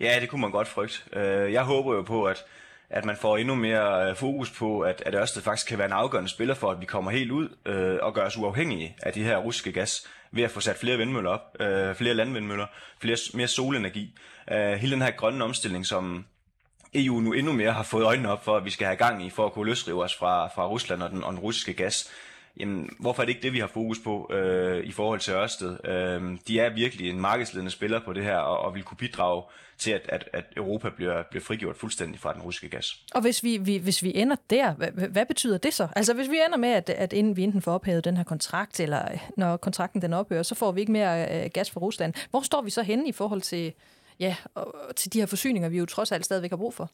Ja, 0.00 0.18
det 0.20 0.28
kunne 0.28 0.40
man 0.40 0.50
godt 0.50 0.68
frygte. 0.68 0.98
Øh, 1.12 1.52
jeg 1.52 1.62
håber 1.62 1.94
jo 1.94 2.02
på, 2.02 2.24
at 2.24 2.44
at 2.92 3.04
man 3.04 3.16
får 3.16 3.36
endnu 3.36 3.54
mere 3.54 4.10
øh, 4.10 4.16
fokus 4.16 4.50
på, 4.50 4.80
at, 4.80 5.02
at 5.06 5.14
Ørsted 5.14 5.42
faktisk 5.42 5.68
kan 5.68 5.78
være 5.78 5.86
en 5.86 5.92
afgørende 5.92 6.30
spiller 6.30 6.54
for, 6.54 6.70
at 6.70 6.80
vi 6.80 6.86
kommer 6.86 7.10
helt 7.10 7.30
ud 7.30 7.48
øh, 7.66 7.98
og 8.02 8.14
gør 8.14 8.26
os 8.26 8.36
uafhængige 8.36 8.96
af 9.02 9.12
de 9.12 9.24
her 9.24 9.36
russiske 9.36 9.72
gas, 9.72 10.06
ved 10.30 10.42
at 10.42 10.50
få 10.50 10.60
sat 10.60 10.76
flere 10.76 10.96
vindmøller 10.96 11.30
op, 11.30 11.56
øh, 11.60 11.94
flere 11.94 12.14
landvindmøller, 12.14 12.66
flere, 12.98 13.16
mere 13.34 13.48
solenergi. 13.48 14.14
Øh, 14.52 14.72
hele 14.72 14.92
den 14.92 15.02
her 15.02 15.10
grønne 15.10 15.44
omstilling, 15.44 15.86
som 15.86 16.24
EU 16.94 17.20
nu 17.20 17.32
endnu 17.32 17.52
mere 17.52 17.72
har 17.72 17.82
fået 17.82 18.04
øjnene 18.04 18.32
op 18.32 18.44
for, 18.44 18.56
at 18.56 18.64
vi 18.64 18.70
skal 18.70 18.86
have 18.86 18.96
gang 18.96 19.26
i, 19.26 19.30
for 19.30 19.46
at 19.46 19.52
kunne 19.52 19.68
løsrive 19.68 20.04
os 20.04 20.14
fra, 20.14 20.46
fra 20.46 20.66
Rusland 20.66 21.02
og 21.02 21.10
den, 21.10 21.24
og 21.24 21.32
den 21.32 21.40
russiske 21.40 21.72
gas. 21.72 22.10
Jamen, 22.60 22.90
hvorfor 22.98 23.22
er 23.22 23.26
det 23.26 23.32
ikke 23.32 23.42
det, 23.42 23.52
vi 23.52 23.58
har 23.58 23.66
fokus 23.66 23.98
på 23.98 24.30
øh, 24.32 24.84
i 24.84 24.92
forhold 24.92 25.20
til 25.20 25.34
Ørsted? 25.34 25.76
Øh, 25.84 26.38
de 26.48 26.60
er 26.60 26.74
virkelig 26.74 27.10
en 27.10 27.20
markedsledende 27.20 27.70
spiller 27.70 28.00
på 28.04 28.12
det 28.12 28.24
her, 28.24 28.36
og, 28.36 28.58
og 28.58 28.74
vil 28.74 28.82
kunne 28.82 28.96
bidrage 28.96 29.42
til, 29.78 29.90
at, 29.90 30.00
at, 30.08 30.28
at 30.32 30.44
Europa 30.56 30.88
bliver, 30.88 31.22
bliver 31.30 31.44
frigjort 31.44 31.76
fuldstændig 31.76 32.20
fra 32.20 32.32
den 32.32 32.42
russiske 32.42 32.68
gas. 32.68 33.04
Og 33.14 33.20
hvis 33.20 33.42
vi, 33.42 33.56
vi, 33.56 33.76
hvis 33.76 34.02
vi 34.02 34.12
ender 34.14 34.36
der, 34.50 34.74
hvad, 34.74 34.88
hvad 35.08 35.26
betyder 35.26 35.58
det 35.58 35.74
så? 35.74 35.88
Altså 35.96 36.14
hvis 36.14 36.30
vi 36.30 36.36
ender 36.46 36.58
med, 36.58 36.68
at, 36.68 36.90
at 36.90 37.12
inden 37.12 37.36
vi 37.36 37.42
enten 37.42 37.62
får 37.62 37.72
ophævet 37.72 38.04
den 38.04 38.16
her 38.16 38.24
kontrakt, 38.24 38.80
eller 38.80 39.08
når 39.36 39.56
kontrakten 39.56 40.02
den 40.02 40.12
ophører, 40.12 40.42
så 40.42 40.54
får 40.54 40.72
vi 40.72 40.80
ikke 40.80 40.92
mere 40.92 41.44
øh, 41.44 41.50
gas 41.54 41.70
fra 41.70 41.80
Rusland. 41.80 42.14
Hvor 42.30 42.40
står 42.40 42.62
vi 42.62 42.70
så 42.70 42.82
henne 42.82 43.08
i 43.08 43.12
forhold 43.12 43.40
til, 43.40 43.72
ja, 44.20 44.36
og, 44.54 44.74
til 44.96 45.12
de 45.12 45.18
her 45.18 45.26
forsyninger, 45.26 45.68
vi 45.68 45.78
jo 45.78 45.86
trods 45.86 46.12
alt 46.12 46.24
stadigvæk 46.24 46.50
har 46.50 46.56
brug 46.56 46.74
for? 46.74 46.90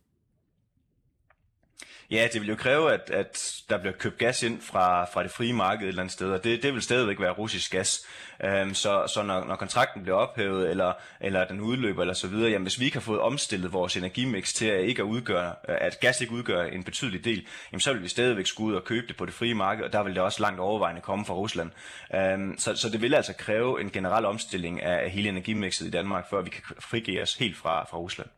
Ja, 2.10 2.28
det 2.32 2.40
vil 2.40 2.48
jo 2.48 2.56
kræve, 2.56 2.92
at, 2.92 3.10
at 3.10 3.62
der 3.68 3.78
bliver 3.78 3.92
købt 3.92 4.18
gas 4.18 4.42
ind 4.42 4.60
fra, 4.60 5.04
fra 5.04 5.22
det 5.22 5.30
frie 5.30 5.52
marked 5.52 5.82
et 5.82 5.88
eller 5.88 6.02
andet 6.02 6.12
sted, 6.12 6.30
og 6.30 6.44
det, 6.44 6.62
det 6.62 6.74
vil 6.74 6.82
stadigvæk 6.82 7.20
være 7.20 7.32
russisk 7.32 7.72
gas. 7.72 8.06
Øhm, 8.44 8.74
så 8.74 9.06
så 9.14 9.22
når, 9.22 9.44
når 9.44 9.56
kontrakten 9.56 10.02
bliver 10.02 10.16
ophævet, 10.16 10.70
eller, 10.70 10.92
eller 11.20 11.48
den 11.48 11.60
udløber, 11.60 12.00
eller 12.00 12.14
så 12.14 12.28
videre, 12.28 12.50
jamen 12.50 12.64
hvis 12.64 12.80
vi 12.80 12.84
ikke 12.84 12.96
har 12.96 13.00
fået 13.02 13.20
omstillet 13.20 13.72
vores 13.72 13.96
energimix 13.96 14.52
til 14.52 14.66
at, 14.66 14.84
ikke 14.84 15.02
at, 15.02 15.06
udgøre, 15.06 15.54
at 15.64 16.00
gas 16.00 16.20
ikke 16.20 16.32
udgør 16.32 16.64
en 16.64 16.84
betydelig 16.84 17.24
del, 17.24 17.46
jamen 17.72 17.80
så 17.80 17.92
vil 17.92 18.02
vi 18.02 18.08
stadigvæk 18.08 18.46
skulle 18.46 18.70
ud 18.72 18.76
og 18.76 18.84
købe 18.84 19.06
det 19.06 19.16
på 19.16 19.26
det 19.26 19.34
frie 19.34 19.54
marked, 19.54 19.84
og 19.84 19.92
der 19.92 20.02
vil 20.02 20.14
det 20.14 20.22
også 20.22 20.42
langt 20.42 20.60
overvejende 20.60 21.00
komme 21.00 21.24
fra 21.24 21.34
Rusland. 21.34 21.70
Øhm, 22.14 22.58
så, 22.58 22.76
så 22.76 22.88
det 22.88 23.02
vil 23.02 23.14
altså 23.14 23.32
kræve 23.32 23.80
en 23.80 23.90
generel 23.90 24.24
omstilling 24.24 24.82
af 24.82 25.10
hele 25.10 25.28
energimixet 25.28 25.86
i 25.86 25.90
Danmark, 25.90 26.30
før 26.30 26.42
vi 26.42 26.50
kan 26.50 26.62
frigive 26.80 27.22
os 27.22 27.34
helt 27.34 27.56
fra, 27.56 27.84
fra 27.90 27.98
Rusland. 27.98 28.28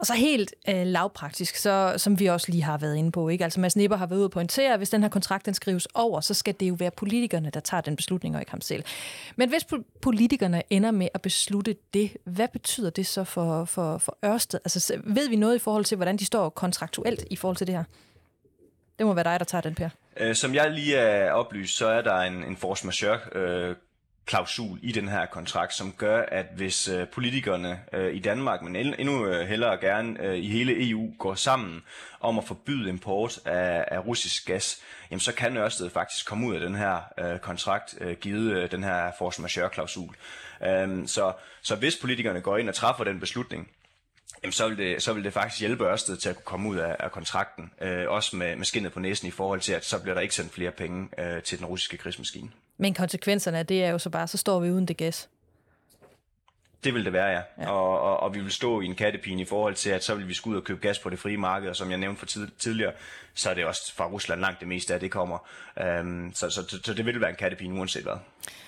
Og 0.00 0.06
så 0.06 0.14
helt 0.14 0.54
øh, 0.68 0.86
lavpraktisk, 0.86 1.56
så, 1.56 1.94
som 1.96 2.18
vi 2.20 2.26
også 2.26 2.50
lige 2.50 2.62
har 2.62 2.78
været 2.78 2.96
inde 2.96 3.12
på, 3.12 3.28
ikke? 3.28 3.44
altså 3.44 3.60
Mads 3.60 3.76
Nipper 3.76 3.96
har 3.96 4.06
været 4.06 4.18
ude 4.18 4.26
og 4.26 4.30
pointere, 4.30 4.72
at 4.72 4.78
hvis 4.78 4.90
den 4.90 5.02
her 5.02 5.08
kontrakt 5.08 5.46
den 5.46 5.54
skrives 5.54 5.88
over, 5.94 6.20
så 6.20 6.34
skal 6.34 6.54
det 6.60 6.68
jo 6.68 6.74
være 6.78 6.90
politikerne, 6.90 7.50
der 7.50 7.60
tager 7.60 7.80
den 7.80 7.96
beslutning, 7.96 8.34
og 8.34 8.42
ikke 8.42 8.50
ham 8.50 8.60
selv. 8.60 8.84
Men 9.36 9.48
hvis 9.48 9.66
politikerne 10.02 10.62
ender 10.70 10.90
med 10.90 11.08
at 11.14 11.22
beslutte 11.22 11.76
det, 11.94 12.16
hvad 12.24 12.48
betyder 12.48 12.90
det 12.90 13.06
så 13.06 13.24
for, 13.24 13.64
for, 13.64 13.98
for 13.98 14.18
Ørsted? 14.24 14.60
Altså 14.64 15.00
ved 15.04 15.28
vi 15.28 15.36
noget 15.36 15.56
i 15.56 15.58
forhold 15.58 15.84
til, 15.84 15.96
hvordan 15.96 16.16
de 16.16 16.24
står 16.24 16.48
kontraktuelt 16.48 17.24
i 17.30 17.36
forhold 17.36 17.56
til 17.56 17.66
det 17.66 17.74
her? 17.74 17.84
Det 18.98 19.06
må 19.06 19.14
være 19.14 19.24
dig, 19.24 19.40
der 19.40 19.44
tager 19.44 19.62
den, 19.62 19.74
Per. 19.74 19.88
Øh, 20.16 20.34
som 20.34 20.54
jeg 20.54 20.70
lige 20.70 20.96
er 20.96 21.32
oplyst, 21.32 21.76
så 21.76 21.86
er 21.86 22.02
der 22.02 22.16
en, 22.16 22.44
en 22.44 22.56
force 22.56 22.86
majeure 22.86 23.18
øh, 23.32 23.76
klausul 24.26 24.78
i 24.82 24.92
den 24.92 25.08
her 25.08 25.26
kontrakt, 25.26 25.74
som 25.74 25.92
gør, 25.92 26.22
at 26.22 26.46
hvis 26.56 26.88
øh, 26.88 27.08
politikerne 27.08 27.80
øh, 27.92 28.14
i 28.14 28.18
Danmark, 28.18 28.62
men 28.62 28.76
endnu 28.76 29.26
øh, 29.26 29.48
hellere 29.48 29.76
gerne 29.76 30.22
øh, 30.22 30.38
i 30.38 30.48
hele 30.48 30.90
EU, 30.90 31.12
går 31.18 31.34
sammen 31.34 31.82
om 32.20 32.38
at 32.38 32.44
forbyde 32.44 32.88
import 32.88 33.38
af, 33.44 33.84
af 33.88 34.06
russisk 34.06 34.46
gas, 34.46 34.82
jamen 35.10 35.20
så 35.20 35.34
kan 35.34 35.56
Ørsted 35.56 35.90
faktisk 35.90 36.26
komme 36.26 36.46
ud 36.46 36.54
af 36.54 36.60
den 36.60 36.74
her 36.74 37.00
øh, 37.18 37.38
kontrakt, 37.38 37.94
øh, 38.00 38.16
givet 38.16 38.56
øh, 38.56 38.70
den 38.70 38.84
her 38.84 39.12
force 39.18 39.42
majeure-klausul. 39.42 40.14
Øh, 40.66 41.06
så, 41.06 41.32
så 41.62 41.76
hvis 41.76 41.96
politikerne 41.96 42.40
går 42.40 42.56
ind 42.56 42.68
og 42.68 42.74
træffer 42.74 43.04
den 43.04 43.20
beslutning, 43.20 43.68
jamen 44.42 44.52
så 44.52 44.68
vil, 44.68 44.78
det, 44.78 45.02
så 45.02 45.12
vil 45.12 45.24
det 45.24 45.32
faktisk 45.32 45.60
hjælpe 45.60 45.84
Ørsted 45.84 46.16
til 46.16 46.28
at 46.28 46.36
kunne 46.36 46.44
komme 46.44 46.68
ud 46.68 46.76
af, 46.76 46.96
af 46.98 47.12
kontrakten, 47.12 47.70
øh, 47.80 48.08
også 48.08 48.36
med, 48.36 48.56
med 48.56 48.64
skinnet 48.64 48.92
på 48.92 49.00
næsen 49.00 49.28
i 49.28 49.30
forhold 49.30 49.60
til, 49.60 49.72
at 49.72 49.84
så 49.84 50.02
bliver 50.02 50.14
der 50.14 50.20
ikke 50.20 50.34
sendt 50.34 50.52
flere 50.52 50.70
penge 50.70 51.08
øh, 51.18 51.42
til 51.42 51.58
den 51.58 51.66
russiske 51.66 51.96
krigsmaskine. 51.96 52.50
Men 52.80 52.94
konsekvenserne 52.94 53.58
af 53.58 53.66
det 53.66 53.84
er 53.84 53.90
jo 53.90 53.98
så 53.98 54.10
bare, 54.10 54.28
så 54.28 54.36
står 54.36 54.60
vi 54.60 54.70
uden 54.70 54.86
det 54.86 54.96
gas. 54.96 55.28
Det 56.84 56.94
vil 56.94 57.04
det 57.04 57.12
være, 57.12 57.26
ja. 57.26 57.42
ja. 57.58 57.70
Og, 57.70 58.00
og, 58.00 58.20
og 58.20 58.34
vi 58.34 58.40
vil 58.40 58.52
stå 58.52 58.80
i 58.80 58.86
en 58.86 58.94
kattepine 58.94 59.42
i 59.42 59.44
forhold 59.44 59.74
til, 59.74 59.90
at 59.90 60.04
så 60.04 60.14
vil 60.14 60.28
vi 60.28 60.34
skulle 60.34 60.54
ud 60.54 60.60
og 60.60 60.64
købe 60.64 60.80
gas 60.80 60.98
på 60.98 61.10
det 61.10 61.18
frie 61.18 61.36
marked, 61.36 61.68
og 61.68 61.76
som 61.76 61.90
jeg 61.90 61.98
nævnte 61.98 62.18
for 62.18 62.26
tid, 62.26 62.48
tidligere, 62.58 62.92
så 63.40 63.50
er 63.50 63.54
det 63.54 63.64
også 63.64 63.94
fra 63.94 64.06
Rusland 64.06 64.40
langt 64.40 64.60
det 64.60 64.68
meste 64.68 64.94
af 64.94 65.00
det 65.00 65.10
kommer. 65.10 65.38
Øhm, 65.80 66.32
så, 66.34 66.50
så, 66.50 66.80
så 66.84 66.94
det 66.94 67.06
vil 67.06 67.20
være 67.20 67.30
en 67.30 67.36
kattepine 67.36 67.74
uanset 67.74 68.02
hvad. 68.02 68.16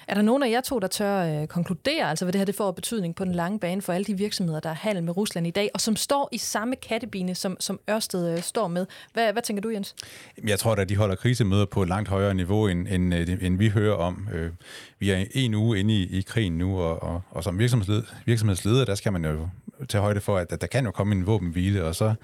Er 0.09 0.15
der 0.15 0.23
nogen 0.23 0.43
af 0.43 0.51
jer 0.51 0.61
to, 0.61 0.79
der 0.79 0.87
tør 0.87 1.41
øh, 1.43 1.47
konkludere, 1.47 2.11
altså 2.11 2.25
hvad 2.25 2.33
det 2.33 2.39
her 2.39 2.47
det 2.47 2.55
får 2.55 2.71
betydning 2.71 3.15
på 3.15 3.25
den 3.25 3.35
lange 3.35 3.59
bane 3.59 3.83
for 3.83 3.93
alle 3.93 4.05
de 4.05 4.15
virksomheder, 4.15 4.61
der 4.61 4.71
er 4.71 4.75
handel 4.75 5.05
med 5.05 5.17
Rusland 5.17 5.47
i 5.47 5.51
dag, 5.51 5.71
og 5.75 5.81
som 5.81 5.97
står 5.97 6.29
i 6.33 6.39
samme 6.39 6.77
kattebine, 6.77 7.35
som, 7.35 7.57
som 7.61 7.81
Ørsted 7.91 8.33
øh, 8.33 8.43
står 8.43 8.69
med? 8.69 8.87
Hvad, 9.13 9.33
hvad 9.33 9.43
tænker 9.43 9.61
du, 9.61 9.71
Jens? 9.71 9.95
Jeg 10.47 10.59
tror 10.59 10.75
at 10.75 10.89
de 10.89 10.97
holder 10.97 11.15
krisemøder 11.15 11.65
på 11.65 11.83
et 11.83 11.89
langt 11.89 12.09
højere 12.09 12.35
niveau, 12.35 12.69
end, 12.69 12.89
end, 12.89 13.15
øh, 13.15 13.45
end 13.45 13.59
vi 13.59 13.69
hører 13.69 13.95
om. 13.95 14.29
Øh, 14.33 14.51
vi 14.99 15.11
er 15.11 15.25
en 15.35 15.55
uge 15.55 15.79
inde 15.79 15.95
i, 15.95 16.19
i 16.19 16.23
krigen 16.23 16.59
nu, 16.59 16.81
og, 16.81 17.03
og, 17.03 17.23
og 17.31 17.45
som 17.45 17.59
virksomhedsleder, 17.59 18.03
virksomhedsleder, 18.27 18.85
der 18.85 18.95
skal 18.95 19.13
man 19.13 19.25
jo 19.25 19.49
tage 19.89 20.03
højde 20.03 20.21
for, 20.21 20.39
at, 20.39 20.53
at 20.53 20.61
der 20.61 20.67
kan 20.67 20.85
jo 20.85 20.91
komme 20.91 21.15
en 21.15 21.27
våbenhvile, 21.27 21.85
og 21.85 21.95
så 21.95 22.15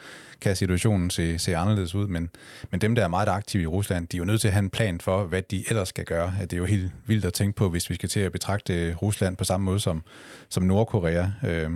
kan 0.41 0.57
situationen 0.57 1.11
se, 1.11 1.39
se 1.39 1.57
anderledes 1.57 1.95
ud. 1.95 2.07
Men, 2.07 2.31
men 2.71 2.81
dem, 2.81 2.95
der 2.95 3.05
er 3.05 3.09
meget 3.09 3.29
aktive 3.29 3.63
i 3.63 3.67
Rusland, 3.67 4.09
de 4.09 4.17
er 4.17 4.19
jo 4.19 4.25
nødt 4.25 4.41
til 4.41 4.49
at 4.49 4.55
have 4.55 4.63
en 4.63 4.71
plan 4.71 5.01
for, 5.01 5.25
hvad 5.25 5.43
de 5.43 5.65
ellers 5.69 5.89
skal 5.89 6.05
gøre. 6.05 6.33
At 6.41 6.51
Det 6.51 6.57
er 6.57 6.61
jo 6.61 6.65
helt 6.65 6.93
vildt 7.07 7.25
at 7.25 7.33
tænke 7.33 7.57
på, 7.57 7.69
hvis 7.69 7.91
vi 7.91 7.95
skal 7.95 8.09
til 8.09 8.21
at 8.21 8.33
betragte 8.33 8.95
Rusland 8.95 9.37
på 9.37 9.45
samme 9.45 9.65
måde 9.65 9.81
som, 9.81 10.03
som 10.49 10.63
Nordkorea. 10.63 11.27
Øh, 11.47 11.71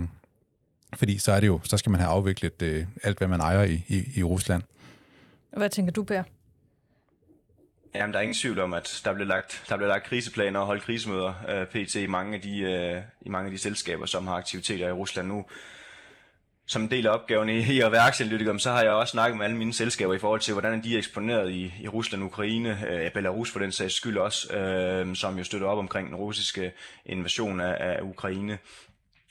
fordi 0.95 1.17
så 1.17 1.31
er 1.31 1.39
det 1.39 1.47
jo, 1.47 1.59
så 1.63 1.77
skal 1.77 1.89
man 1.89 1.99
have 1.99 2.11
afviklet 2.11 2.61
øh, 2.61 2.85
alt, 3.03 3.17
hvad 3.17 3.27
man 3.27 3.39
ejer 3.39 3.63
i, 3.63 3.85
i, 3.87 4.03
i 4.15 4.23
Rusland. 4.23 4.61
Hvad 5.57 5.69
tænker 5.69 5.91
du, 5.91 6.03
Per? 6.03 6.23
Jamen, 7.95 8.13
der 8.13 8.19
er 8.19 8.23
ingen 8.23 8.35
tvivl 8.35 8.59
om, 8.59 8.73
at 8.73 9.01
der 9.05 9.13
bliver 9.13 9.27
lagt, 9.27 9.63
der 9.69 9.77
bliver 9.77 9.89
lagt 9.89 10.05
kriseplaner 10.05 10.59
og 10.59 10.65
holdt 10.65 10.83
krisemøder 10.83 11.33
øh, 11.49 11.65
pt. 11.67 11.95
i 11.95 12.07
mange, 12.07 12.35
af 12.35 12.41
de, 12.41 12.59
øh, 12.59 13.01
i 13.21 13.29
mange 13.29 13.45
af 13.45 13.51
de 13.51 13.57
selskaber, 13.57 14.05
som 14.05 14.27
har 14.27 14.35
aktiviteter 14.35 14.87
i 14.87 14.91
Rusland 14.91 15.27
nu. 15.27 15.45
Som 16.65 16.81
en 16.81 16.91
del 16.91 17.07
af 17.07 17.11
opgaven 17.11 17.49
i, 17.49 17.73
i 17.73 17.81
at 17.81 17.91
være 17.91 18.01
aktieanalytiker, 18.01 18.57
så 18.57 18.71
har 18.71 18.81
jeg 18.81 18.91
også 18.91 19.11
snakket 19.11 19.37
med 19.37 19.45
alle 19.45 19.57
mine 19.57 19.73
selskaber 19.73 20.13
i 20.13 20.19
forhold 20.19 20.39
til, 20.39 20.53
hvordan 20.53 20.83
de 20.83 20.93
er 20.93 20.97
eksponeret 20.97 21.51
i, 21.51 21.73
i 21.81 21.87
Rusland, 21.87 22.23
Ukraine, 22.23 22.87
øh, 22.89 23.11
Belarus 23.11 23.51
for 23.51 23.59
den 23.59 23.71
sags 23.71 23.93
skyld 23.93 24.17
også, 24.17 24.53
øh, 24.57 25.15
som 25.15 25.37
jo 25.37 25.43
støtter 25.43 25.67
op 25.67 25.77
omkring 25.77 26.07
den 26.07 26.15
russiske 26.15 26.73
invasion 27.05 27.61
af, 27.61 27.75
af 27.79 28.01
Ukraine. 28.01 28.57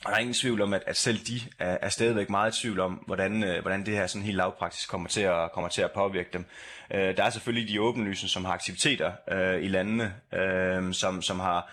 Og 0.05 0.11
der 0.11 0.17
er 0.17 0.21
ingen 0.21 0.35
tvivl 0.35 0.61
om, 0.61 0.75
at, 0.75 0.83
at 0.87 0.97
selv 0.97 1.19
de 1.19 1.41
er, 1.59 1.79
er 1.83 1.89
stadigvæk 1.89 2.31
meget 2.31 2.57
i 2.57 2.61
tvivl 2.61 2.81
om, 2.81 2.93
hvordan, 2.93 3.45
øh, 3.45 3.63
hvordan 3.63 3.87
det 3.87 3.95
her 3.95 4.07
sådan 4.07 4.25
helt 4.25 4.37
lavpraktisk 4.37 4.91
kommer 4.91 5.09
til 5.09 5.21
at, 5.21 5.53
kommer 5.53 5.69
til 5.69 5.83
at 5.83 5.93
påvirke 5.93 6.29
dem. 6.33 6.45
Øh, 6.95 7.17
der 7.17 7.25
er 7.25 7.31
selvfølgelig 7.31 7.69
de 7.69 7.81
åbenlyse, 7.81 8.29
som 8.29 8.45
har 8.45 8.53
aktiviteter 8.53 9.13
øh, 9.33 9.63
i 9.63 9.69
landene, 9.69 10.15
øh, 10.33 10.95
som, 10.95 11.23
som 11.23 11.41
har 11.41 11.73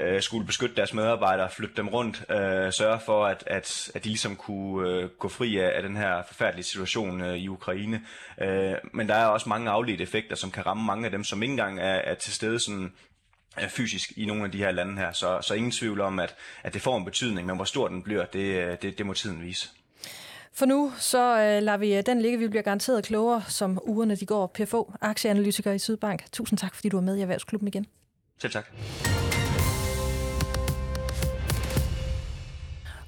øh, 0.00 0.22
skulle 0.22 0.46
beskytte 0.46 0.76
deres 0.76 0.94
medarbejdere, 0.94 1.50
flytte 1.50 1.76
dem 1.76 1.88
rundt, 1.88 2.24
øh, 2.30 2.72
sørge 2.72 3.00
for, 3.00 3.26
at, 3.26 3.44
at, 3.46 3.90
at 3.94 4.04
de 4.04 4.08
ligesom 4.08 4.36
kunne 4.36 4.90
øh, 4.90 5.08
gå 5.18 5.28
fri 5.28 5.58
af, 5.58 5.72
af 5.76 5.82
den 5.82 5.96
her 5.96 6.22
forfærdelige 6.26 6.64
situation 6.64 7.20
øh, 7.20 7.36
i 7.36 7.48
Ukraine. 7.48 8.02
Øh, 8.40 8.74
men 8.92 9.08
der 9.08 9.14
er 9.14 9.26
også 9.26 9.48
mange 9.48 9.70
afledte 9.70 10.02
effekter, 10.02 10.36
som 10.36 10.50
kan 10.50 10.66
ramme 10.66 10.84
mange 10.84 11.04
af 11.04 11.10
dem, 11.10 11.24
som 11.24 11.42
ikke 11.42 11.52
engang 11.52 11.80
er, 11.80 11.94
er 11.94 12.14
til 12.14 12.32
stede 12.32 12.60
sådan 12.60 12.92
fysisk 13.68 14.12
i 14.16 14.26
nogle 14.26 14.44
af 14.44 14.52
de 14.52 14.58
her 14.58 14.70
lande 14.70 14.96
her. 14.96 15.12
Så, 15.12 15.38
så 15.42 15.54
ingen 15.54 15.72
tvivl 15.72 16.00
om, 16.00 16.18
at, 16.18 16.34
at 16.62 16.74
det 16.74 16.82
får 16.82 16.98
en 16.98 17.04
betydning, 17.04 17.46
men 17.46 17.56
hvor 17.56 17.64
stor 17.64 17.88
den 17.88 18.02
bliver, 18.02 18.24
det, 18.24 18.82
det, 18.82 18.98
det 18.98 19.06
må 19.06 19.14
tiden 19.14 19.42
vise. 19.42 19.68
For 20.52 20.66
nu 20.66 20.92
så 20.98 21.38
øh, 21.38 21.62
lader 21.62 21.76
vi 21.76 22.00
den 22.00 22.22
ligge. 22.22 22.38
Vi 22.38 22.48
bliver 22.48 22.62
garanteret 22.62 23.04
klogere, 23.04 23.42
som 23.48 23.78
ugerne 23.82 24.16
de 24.16 24.26
går. 24.26 24.46
PFO, 24.46 24.92
aktieanalytiker 25.00 25.72
i 25.72 25.78
Sydbank. 25.78 26.24
Tusind 26.32 26.58
tak, 26.58 26.74
fordi 26.74 26.88
du 26.88 26.96
er 26.96 27.00
med 27.00 27.16
i 27.16 27.20
Erhvervsklubben 27.20 27.68
igen. 27.68 27.86
Selv 28.38 28.52
tak. 28.52 28.66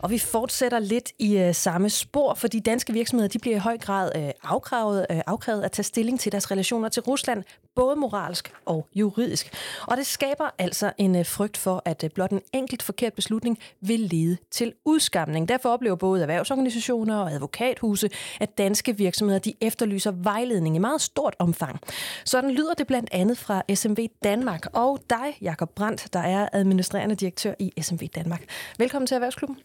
Og 0.06 0.10
vi 0.10 0.18
fortsætter 0.18 0.78
lidt 0.78 1.12
i 1.18 1.38
øh, 1.38 1.54
samme 1.54 1.90
spor, 1.90 2.34
fordi 2.34 2.60
danske 2.60 2.92
virksomheder 2.92 3.28
de 3.28 3.38
bliver 3.38 3.56
i 3.56 3.58
høj 3.58 3.78
grad 3.78 4.12
øh, 4.16 4.30
afkrævet, 4.42 5.06
øh, 5.10 5.20
afkrævet 5.26 5.62
at 5.62 5.72
tage 5.72 5.84
stilling 5.84 6.20
til 6.20 6.32
deres 6.32 6.50
relationer 6.50 6.88
til 6.88 7.02
Rusland, 7.02 7.44
både 7.74 7.96
moralsk 7.96 8.52
og 8.64 8.86
juridisk. 8.94 9.54
Og 9.86 9.96
det 9.96 10.06
skaber 10.06 10.54
altså 10.58 10.92
en 10.98 11.16
øh, 11.16 11.26
frygt 11.26 11.56
for, 11.56 11.82
at 11.84 12.04
øh, 12.04 12.10
blot 12.10 12.30
en 12.30 12.40
enkelt 12.52 12.82
forkert 12.82 13.12
beslutning 13.12 13.58
vil 13.80 14.00
lede 14.00 14.36
til 14.50 14.72
udskamning. 14.84 15.48
Derfor 15.48 15.68
oplever 15.68 15.96
både 15.96 16.22
erhvervsorganisationer 16.22 17.16
og 17.16 17.32
advokathuse, 17.32 18.10
at 18.40 18.58
danske 18.58 18.96
virksomheder 18.96 19.40
de 19.40 19.54
efterlyser 19.60 20.10
vejledning 20.10 20.76
i 20.76 20.78
meget 20.78 21.00
stort 21.00 21.36
omfang. 21.38 21.80
Sådan 22.24 22.50
lyder 22.50 22.74
det 22.74 22.86
blandt 22.86 23.08
andet 23.12 23.38
fra 23.38 23.62
SMV 23.74 24.06
Danmark 24.24 24.66
og 24.72 24.98
dig, 25.10 25.38
Jakob 25.42 25.70
Brandt, 25.70 26.08
der 26.12 26.20
er 26.20 26.48
administrerende 26.52 27.14
direktør 27.14 27.54
i 27.58 27.72
SMV 27.82 28.08
Danmark. 28.14 28.44
Velkommen 28.78 29.06
til 29.06 29.14
Erhvervsklubben. 29.14 29.56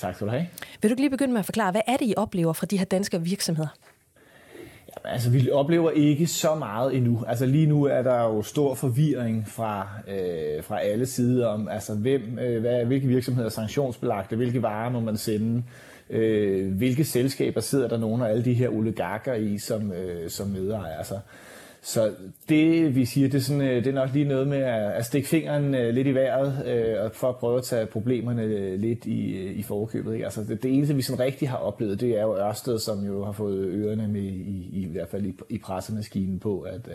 Tak 0.00 0.14
skal 0.14 0.26
du 0.26 0.32
have. 0.32 0.46
Vil 0.82 0.90
du 0.90 0.96
lige 0.98 1.10
begynde 1.10 1.32
med 1.32 1.38
at 1.38 1.44
forklare, 1.44 1.70
hvad 1.70 1.80
er 1.86 1.96
det, 1.96 2.06
I 2.08 2.14
oplever 2.16 2.52
fra 2.52 2.66
de 2.66 2.78
her 2.78 2.84
danske 2.84 3.22
virksomheder? 3.22 3.68
Jamen, 4.96 5.12
altså, 5.12 5.30
vi 5.30 5.50
oplever 5.50 5.90
ikke 5.90 6.26
så 6.26 6.54
meget 6.54 6.96
endnu. 6.96 7.24
Altså, 7.28 7.46
lige 7.46 7.66
nu 7.66 7.84
er 7.84 8.02
der 8.02 8.22
jo 8.22 8.42
stor 8.42 8.74
forvirring 8.74 9.48
fra, 9.48 9.88
øh, 10.08 10.64
fra 10.64 10.80
alle 10.80 11.06
sider 11.06 11.46
om, 11.46 11.68
altså, 11.68 11.94
hvem, 11.94 12.38
øh, 12.38 12.60
hvad, 12.60 12.84
hvilke 12.84 13.06
virksomheder 13.06 13.46
er 13.46 13.50
sanktionsbelagte, 13.50 14.36
hvilke 14.36 14.62
varer 14.62 14.90
må 14.90 15.00
man 15.00 15.16
sende, 15.16 15.62
øh, 16.10 16.72
hvilke 16.72 17.04
selskaber 17.04 17.60
sidder 17.60 17.88
der 17.88 17.98
nogle 17.98 18.26
af 18.26 18.30
alle 18.30 18.44
de 18.44 18.54
her 18.54 18.68
oligarker 18.68 19.34
i 19.34 19.58
som, 19.58 19.92
øh, 19.92 20.30
som 20.30 20.48
medejer. 20.48 20.96
Altså, 20.96 21.18
så 21.82 22.14
det, 22.48 22.94
vi 22.94 23.04
siger, 23.04 23.28
det 23.28 23.38
er, 23.38 23.42
sådan, 23.42 23.62
øh, 23.62 23.84
det 23.84 23.86
er 23.86 23.92
nok 23.92 24.12
lige 24.12 24.24
noget 24.24 24.48
med 24.48 24.58
at, 24.58 25.06
stikke 25.06 25.28
fingeren 25.28 25.74
øh, 25.74 25.94
lidt 25.94 26.06
i 26.06 26.14
vejret, 26.14 26.66
øh, 26.66 27.12
for 27.12 27.28
at 27.28 27.36
prøve 27.36 27.58
at 27.58 27.64
tage 27.64 27.86
problemerne 27.86 28.42
øh, 28.42 28.80
lidt 28.80 29.06
i, 29.06 29.46
i 29.50 29.62
forkøbet. 29.62 30.12
Ikke? 30.12 30.24
Altså 30.24 30.44
det, 30.44 30.62
det 30.62 30.74
eneste, 30.74 30.94
vi 30.94 31.02
sådan 31.02 31.24
rigtig 31.24 31.48
har 31.48 31.56
oplevet, 31.56 32.00
det 32.00 32.18
er 32.18 32.22
jo 32.22 32.36
Ørsted, 32.36 32.78
som 32.78 33.06
jo 33.06 33.24
har 33.24 33.32
fået 33.32 33.66
ørerne 33.66 34.08
med, 34.08 34.20
i, 34.20 34.68
i, 34.72 34.82
i 34.82 34.92
hvert 34.92 35.08
fald 35.08 35.26
i, 35.26 35.34
i 35.48 35.58
pressemaskinen 35.58 36.38
på, 36.38 36.60
at, 36.60 36.88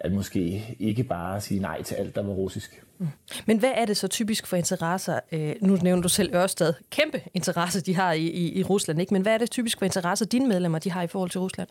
at 0.00 0.12
måske 0.12 0.76
ikke 0.78 1.04
bare 1.04 1.40
sige 1.40 1.60
nej 1.60 1.82
til 1.82 1.94
alt, 1.94 2.14
der 2.14 2.22
var 2.22 2.32
russisk. 2.32 2.82
Mm. 2.98 3.08
Men 3.46 3.58
hvad 3.58 3.72
er 3.76 3.84
det 3.84 3.96
så 3.96 4.08
typisk 4.08 4.46
for 4.46 4.56
interesser? 4.56 5.20
Nu 5.60 5.76
nævner 5.82 6.02
du 6.02 6.08
selv 6.08 6.34
Ørsted. 6.34 6.74
Kæmpe 6.90 7.20
interesse, 7.34 7.80
de 7.80 7.94
har 7.94 8.12
i, 8.12 8.26
i, 8.26 8.58
i 8.58 8.62
Rusland, 8.62 9.00
ikke? 9.00 9.14
Men 9.14 9.22
hvad 9.22 9.34
er 9.34 9.38
det 9.38 9.50
typisk 9.50 9.78
for 9.78 9.84
interesser, 9.84 10.26
dine 10.26 10.48
medlemmer 10.48 10.78
de 10.78 10.90
har 10.90 11.02
i 11.02 11.06
forhold 11.06 11.30
til 11.30 11.40
Rusland? 11.40 11.68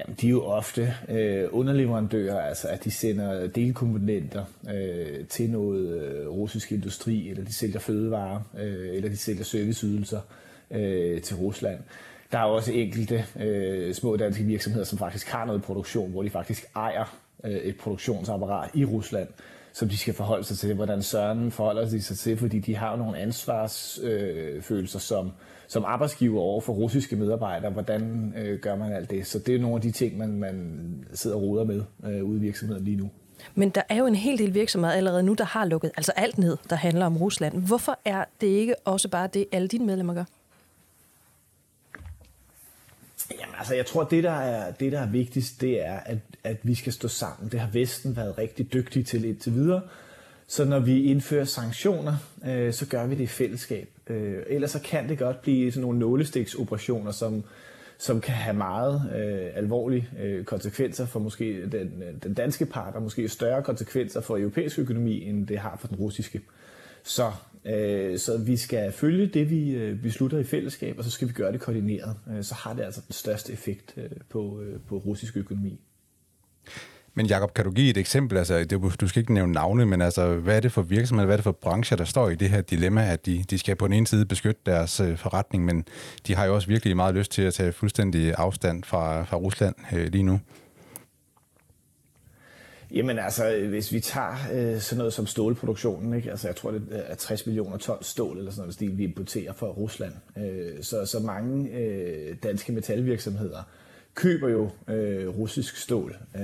Jamen, 0.00 0.16
de 0.20 0.26
er 0.26 0.30
jo 0.30 0.42
ofte 0.44 0.94
øh, 1.08 1.48
underleverandører, 1.50 2.40
altså 2.40 2.68
at 2.68 2.84
de 2.84 2.90
sender 2.90 3.46
delkomponenter 3.46 4.44
øh, 4.74 5.26
til 5.26 5.50
noget 5.50 6.02
øh, 6.02 6.28
russisk 6.28 6.72
industri, 6.72 7.28
eller 7.28 7.44
de 7.44 7.52
sælger 7.52 7.78
fødevarer, 7.78 8.40
øh, 8.58 8.96
eller 8.96 9.08
de 9.08 9.16
sælger 9.16 9.44
serviceydelser 9.44 10.20
øh, 10.70 11.22
til 11.22 11.36
Rusland. 11.36 11.78
Der 12.32 12.38
er 12.38 12.42
også 12.42 12.72
enkelte 12.72 13.24
øh, 13.40 13.94
små 13.94 14.16
danske 14.16 14.44
virksomheder, 14.44 14.84
som 14.84 14.98
faktisk 14.98 15.28
har 15.28 15.44
noget 15.44 15.62
produktion, 15.62 16.10
hvor 16.10 16.22
de 16.22 16.30
faktisk 16.30 16.64
ejer 16.76 17.18
øh, 17.44 17.50
et 17.50 17.76
produktionsapparat 17.76 18.70
i 18.74 18.84
Rusland, 18.84 19.28
som 19.72 19.88
de 19.88 19.98
skal 19.98 20.14
forholde 20.14 20.44
sig 20.44 20.58
til. 20.58 20.74
Hvordan 20.74 21.02
Søren 21.02 21.50
forholder 21.50 21.88
de 21.88 22.02
sig 22.02 22.18
til, 22.18 22.36
fordi 22.36 22.58
de 22.58 22.76
har 22.76 22.90
jo 22.90 22.96
nogle 22.96 23.18
ansvarsfølelser 23.18 24.98
øh, 24.98 25.02
som 25.02 25.32
som 25.70 25.84
arbejdsgiver 25.84 26.40
over 26.40 26.60
for 26.60 26.72
russiske 26.72 27.16
medarbejdere, 27.16 27.70
hvordan 27.70 28.34
øh, 28.36 28.58
gør 28.58 28.76
man 28.76 28.92
alt 28.92 29.10
det? 29.10 29.26
Så 29.26 29.38
det 29.38 29.54
er 29.54 29.58
nogle 29.58 29.76
af 29.76 29.82
de 29.82 29.90
ting, 29.90 30.18
man, 30.18 30.38
man 30.38 31.04
sidder 31.12 31.36
og 31.36 31.42
roder 31.42 31.64
med 31.64 31.82
øh, 32.04 32.24
ude 32.24 32.38
i 32.38 32.40
virksomheden 32.40 32.84
lige 32.84 32.96
nu. 32.96 33.10
Men 33.54 33.70
der 33.70 33.82
er 33.88 33.96
jo 33.96 34.06
en 34.06 34.14
hel 34.14 34.38
del 34.38 34.54
virksomheder 34.54 34.94
allerede 34.94 35.22
nu, 35.22 35.34
der 35.34 35.44
har 35.44 35.64
lukket 35.64 35.90
altså 35.96 36.12
alt 36.16 36.38
ned, 36.38 36.56
der 36.70 36.76
handler 36.76 37.06
om 37.06 37.16
Rusland. 37.16 37.66
Hvorfor 37.66 37.98
er 38.04 38.24
det 38.40 38.46
ikke 38.46 38.74
også 38.84 39.08
bare 39.08 39.28
det, 39.34 39.46
alle 39.52 39.68
dine 39.68 39.86
medlemmer 39.86 40.14
gør? 40.14 40.24
Jamen, 43.40 43.54
altså, 43.58 43.74
jeg 43.74 43.86
tror, 43.86 44.04
det 44.04 44.24
der 44.24 44.30
er, 44.30 44.72
det, 44.72 44.92
der 44.92 45.00
er 45.00 45.10
vigtigst, 45.10 45.60
det 45.60 45.86
er, 45.86 45.96
at, 45.96 46.18
at 46.44 46.56
vi 46.62 46.74
skal 46.74 46.92
stå 46.92 47.08
sammen. 47.08 47.50
Det 47.52 47.60
har 47.60 47.70
Vesten 47.72 48.16
været 48.16 48.38
rigtig 48.38 48.72
dygtig 48.72 49.06
til 49.06 49.24
indtil 49.24 49.54
videre. 49.54 49.82
Så 50.46 50.64
når 50.64 50.78
vi 50.78 51.04
indfører 51.04 51.44
sanktioner, 51.44 52.16
øh, 52.46 52.72
så 52.72 52.86
gør 52.86 53.06
vi 53.06 53.14
det 53.14 53.22
i 53.22 53.26
fællesskab. 53.26 53.88
Øh, 54.10 54.42
ellers 54.46 54.70
så 54.70 54.80
kan 54.80 55.08
det 55.08 55.18
godt 55.18 55.42
blive 55.42 55.72
sådan 55.72 55.82
nogle 55.82 55.98
nålestiksoperationer, 55.98 57.10
som, 57.10 57.44
som 57.98 58.20
kan 58.20 58.34
have 58.34 58.56
meget 58.56 59.10
øh, 59.16 59.50
alvorlige 59.54 60.08
øh, 60.22 60.44
konsekvenser 60.44 61.06
for 61.06 61.20
måske 61.20 61.70
den, 61.70 62.02
den 62.22 62.34
danske 62.34 62.66
part, 62.66 62.94
og 62.94 63.02
måske 63.02 63.28
større 63.28 63.62
konsekvenser 63.62 64.20
for 64.20 64.38
europæisk 64.38 64.78
økonomi, 64.78 65.24
end 65.24 65.46
det 65.46 65.58
har 65.58 65.76
for 65.80 65.88
den 65.88 65.96
russiske. 65.96 66.40
Så, 67.02 67.32
øh, 67.64 68.18
så 68.18 68.38
vi 68.38 68.56
skal 68.56 68.92
følge 68.92 69.26
det, 69.26 69.50
vi 69.50 69.70
øh, 69.70 70.02
beslutter 70.02 70.38
i 70.38 70.44
fællesskab, 70.44 70.98
og 70.98 71.04
så 71.04 71.10
skal 71.10 71.28
vi 71.28 71.32
gøre 71.32 71.52
det 71.52 71.60
koordineret. 71.60 72.16
Øh, 72.30 72.42
så 72.42 72.54
har 72.54 72.74
det 72.74 72.82
altså 72.82 73.00
den 73.06 73.12
største 73.12 73.52
effekt 73.52 73.94
øh, 73.96 74.10
på, 74.28 74.60
øh, 74.60 74.80
på 74.88 74.96
russisk 74.96 75.36
økonomi. 75.36 75.80
Men 77.14 77.26
Jakob, 77.26 77.54
kan 77.54 77.64
du 77.64 77.70
give 77.70 77.90
et 77.90 77.96
eksempel? 77.96 78.38
Altså, 78.38 78.64
det, 78.64 79.00
du 79.00 79.08
skal 79.08 79.20
ikke 79.20 79.34
nævne 79.34 79.52
navne, 79.52 79.86
men 79.86 80.02
altså, 80.02 80.34
hvad 80.34 80.56
er 80.56 80.60
det 80.60 80.72
for 80.72 80.82
virksomheder, 80.82 81.26
hvad 81.26 81.34
er 81.34 81.36
det 81.36 81.44
for 81.44 81.52
brancher, 81.52 81.96
der 81.96 82.04
står 82.04 82.28
i 82.28 82.34
det 82.34 82.50
her 82.50 82.60
dilemma, 82.60 83.12
at 83.12 83.26
de, 83.26 83.44
de 83.50 83.58
skal 83.58 83.76
på 83.76 83.86
den 83.86 83.94
ene 83.94 84.06
side 84.06 84.26
beskytte 84.26 84.60
deres 84.66 85.00
øh, 85.00 85.16
forretning, 85.16 85.64
men 85.64 85.84
de 86.26 86.34
har 86.34 86.44
jo 86.44 86.54
også 86.54 86.68
virkelig 86.68 86.96
meget 86.96 87.14
lyst 87.14 87.32
til 87.32 87.42
at 87.42 87.54
tage 87.54 87.72
fuldstændig 87.72 88.34
afstand 88.38 88.84
fra, 88.84 89.24
fra 89.24 89.36
Rusland 89.36 89.74
øh, 89.92 90.06
lige 90.12 90.22
nu? 90.22 90.40
Jamen 92.94 93.18
altså, 93.18 93.66
hvis 93.68 93.92
vi 93.92 94.00
tager 94.00 94.34
øh, 94.52 94.80
sådan 94.80 94.98
noget 94.98 95.12
som 95.12 95.26
stålproduktionen, 95.26 96.14
ikke? 96.14 96.30
Altså, 96.30 96.48
jeg 96.48 96.56
tror, 96.56 96.70
det 96.70 96.82
er 96.90 97.14
60 97.14 97.46
millioner 97.46 97.76
ton 97.76 98.02
stål, 98.02 98.38
eller 98.38 98.50
sådan 98.50 98.62
noget, 98.62 98.74
stil, 98.74 98.98
vi 98.98 99.04
importerer 99.04 99.52
fra 99.52 99.66
Rusland. 99.66 100.12
Øh, 100.38 100.82
så, 100.82 101.06
så 101.06 101.18
mange 101.20 101.70
øh, 101.70 102.36
danske 102.42 102.72
metalvirksomheder 102.72 103.62
køber 104.14 104.48
jo 104.48 104.70
øh, 104.88 105.28
russisk 105.28 105.76
stål. 105.76 106.16
Øh, 106.36 106.42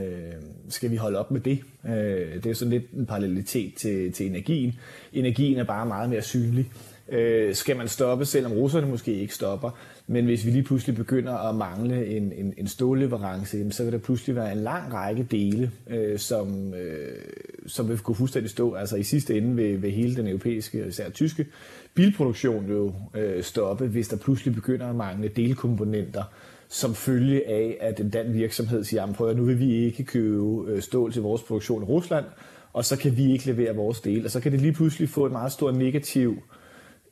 skal 0.68 0.90
vi 0.90 0.96
holde 0.96 1.18
op 1.18 1.30
med 1.30 1.40
det? 1.40 1.60
Øh, 1.86 2.42
det 2.42 2.46
er 2.46 2.54
sådan 2.54 2.72
lidt 2.72 2.90
en 2.92 3.06
parallelitet 3.06 3.74
til, 3.74 4.12
til 4.12 4.26
energien. 4.26 4.74
Energien 5.12 5.58
er 5.58 5.64
bare 5.64 5.86
meget 5.86 6.10
mere 6.10 6.22
synlig. 6.22 6.70
Øh, 7.08 7.54
skal 7.54 7.76
man 7.76 7.88
stoppe, 7.88 8.24
selvom 8.24 8.52
russerne 8.52 8.86
måske 8.86 9.12
ikke 9.14 9.34
stopper? 9.34 9.70
Men 10.06 10.24
hvis 10.24 10.46
vi 10.46 10.50
lige 10.50 10.62
pludselig 10.62 10.96
begynder 10.96 11.32
at 11.32 11.54
mangle 11.54 12.06
en, 12.06 12.32
en, 12.32 12.54
en 12.56 12.66
stålleverance, 12.66 13.70
så 13.70 13.84
vil 13.84 13.92
der 13.92 13.98
pludselig 13.98 14.36
være 14.36 14.52
en 14.52 14.58
lang 14.58 14.94
række 14.94 15.22
dele, 15.30 15.70
øh, 15.90 16.18
som, 16.18 16.74
øh, 16.74 17.18
som 17.66 17.88
vil 17.88 17.98
kunne 17.98 18.14
fuldstændig 18.14 18.50
stå. 18.50 18.74
Altså 18.74 18.96
i 18.96 19.02
sidste 19.02 19.36
ende 19.36 19.56
vil, 19.56 19.82
vil 19.82 19.92
hele 19.92 20.16
den 20.16 20.26
europæiske, 20.26 20.86
især 20.88 21.10
tyske, 21.10 21.46
bilproduktion 21.94 22.66
jo 22.70 22.92
øh, 23.14 23.42
stoppe, 23.42 23.86
hvis 23.86 24.08
der 24.08 24.16
pludselig 24.16 24.54
begynder 24.54 24.86
at 24.86 24.96
mangle 24.96 25.28
delkomponenter, 25.28 26.22
som 26.68 26.94
følge 26.94 27.48
af, 27.48 27.76
at 27.80 28.00
en 28.00 28.10
dansk 28.10 28.34
virksomhed 28.34 28.84
siger, 28.84 29.12
prøv 29.12 29.28
at 29.28 29.36
nu 29.36 29.44
vil 29.44 29.58
vi 29.58 29.74
ikke 29.74 30.04
købe 30.04 30.64
øh, 30.66 30.82
stål 30.82 31.12
til 31.12 31.22
vores 31.22 31.42
produktion 31.42 31.82
i 31.82 31.86
Rusland, 31.86 32.24
og 32.72 32.84
så 32.84 32.98
kan 32.98 33.16
vi 33.16 33.32
ikke 33.32 33.46
levere 33.46 33.76
vores 33.76 34.00
del. 34.00 34.24
Og 34.24 34.30
så 34.30 34.40
kan 34.40 34.52
det 34.52 34.60
lige 34.60 34.72
pludselig 34.72 35.08
få 35.08 35.26
en 35.26 35.32
meget 35.32 35.52
stor 35.52 35.70
negativ 35.70 36.42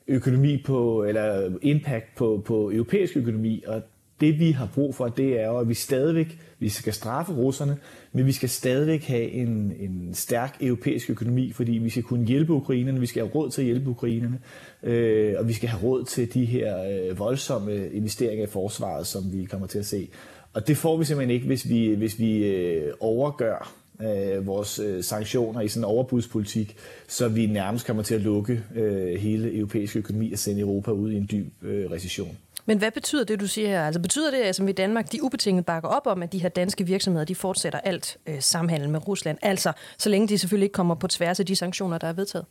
økonomi 0.07 0.63
på, 0.65 1.03
eller 1.03 1.51
impact 1.61 2.05
på, 2.15 2.41
på 2.45 2.71
europæisk 2.71 3.17
økonomi, 3.17 3.63
og 3.67 3.81
det 4.19 4.39
vi 4.39 4.51
har 4.51 4.69
brug 4.73 4.95
for, 4.95 5.07
det 5.07 5.41
er 5.41 5.45
jo, 5.45 5.57
at 5.57 5.69
vi 5.69 5.73
stadigvæk, 5.73 6.39
vi 6.59 6.69
skal 6.69 6.93
straffe 6.93 7.33
russerne, 7.33 7.77
men 8.11 8.25
vi 8.25 8.31
skal 8.31 8.49
stadigvæk 8.49 9.03
have 9.03 9.31
en, 9.31 9.73
en 9.79 10.13
stærk 10.13 10.57
europæisk 10.61 11.09
økonomi, 11.09 11.51
fordi 11.51 11.71
vi 11.71 11.89
skal 11.89 12.03
kunne 12.03 12.25
hjælpe 12.25 12.53
ukrainerne, 12.53 12.99
vi 12.99 13.05
skal 13.05 13.21
have 13.21 13.35
råd 13.35 13.49
til 13.49 13.61
at 13.61 13.65
hjælpe 13.65 13.89
ukrainerne, 13.89 14.39
øh, 14.83 15.35
og 15.39 15.47
vi 15.47 15.53
skal 15.53 15.69
have 15.69 15.83
råd 15.83 16.03
til 16.03 16.33
de 16.33 16.45
her 16.45 16.83
øh, 16.83 17.19
voldsomme 17.19 17.89
investeringer 17.91 18.43
i 18.43 18.49
forsvaret, 18.49 19.07
som 19.07 19.23
vi 19.33 19.45
kommer 19.45 19.67
til 19.67 19.79
at 19.79 19.85
se. 19.85 20.09
Og 20.53 20.67
det 20.67 20.77
får 20.77 20.97
vi 20.97 21.05
simpelthen 21.05 21.35
ikke, 21.35 21.45
hvis 21.45 21.69
vi, 21.69 21.93
hvis 21.93 22.19
vi 22.19 22.45
øh, 22.45 22.93
overgør 22.99 23.73
øh, 24.01 24.47
vores 24.47 24.79
øh, 24.79 25.03
sanktioner 25.03 25.61
i 25.61 25.67
sådan 25.67 25.81
en 25.81 25.85
overbudspolitik, 25.85 26.75
så 27.07 27.27
vi 27.27 27.45
nærmest 27.45 27.87
kommer 27.87 28.03
til 28.03 28.15
at 28.15 28.21
lukke 28.21 28.63
øh, 28.75 29.19
hele 29.19 29.57
europæiske 29.57 29.99
økonomi 29.99 30.31
og 30.31 30.39
sende 30.39 30.61
Europa 30.61 30.91
ud 30.91 31.11
i 31.11 31.15
en 31.15 31.29
dyb 31.31 31.63
øh, 31.63 31.91
recession. 31.91 32.37
Men 32.65 32.77
hvad 32.77 32.91
betyder 32.91 33.23
det, 33.23 33.39
du 33.39 33.47
siger 33.47 33.67
her? 33.67 33.85
Altså 33.85 34.01
betyder 34.01 34.31
det, 34.31 34.37
at 34.37 34.55
som 34.55 34.67
i 34.67 34.71
Danmark, 34.71 35.11
de 35.11 35.23
ubetinget 35.23 35.65
bakker 35.65 35.89
op 35.89 36.07
om, 36.07 36.23
at 36.23 36.31
de 36.31 36.39
her 36.39 36.49
danske 36.49 36.85
virksomheder, 36.85 37.25
de 37.25 37.35
fortsætter 37.35 37.79
alt 37.79 38.17
øh, 38.27 38.41
samhandel 38.41 38.89
med 38.89 39.07
Rusland? 39.07 39.37
Altså, 39.41 39.71
så 39.97 40.09
længe 40.09 40.27
de 40.27 40.37
selvfølgelig 40.37 40.65
ikke 40.65 40.73
kommer 40.73 40.95
på 40.95 41.07
tværs 41.07 41.39
af 41.39 41.45
de 41.45 41.55
sanktioner, 41.55 41.97
der 41.97 42.07
er 42.07 42.13
vedtaget? 42.13 42.45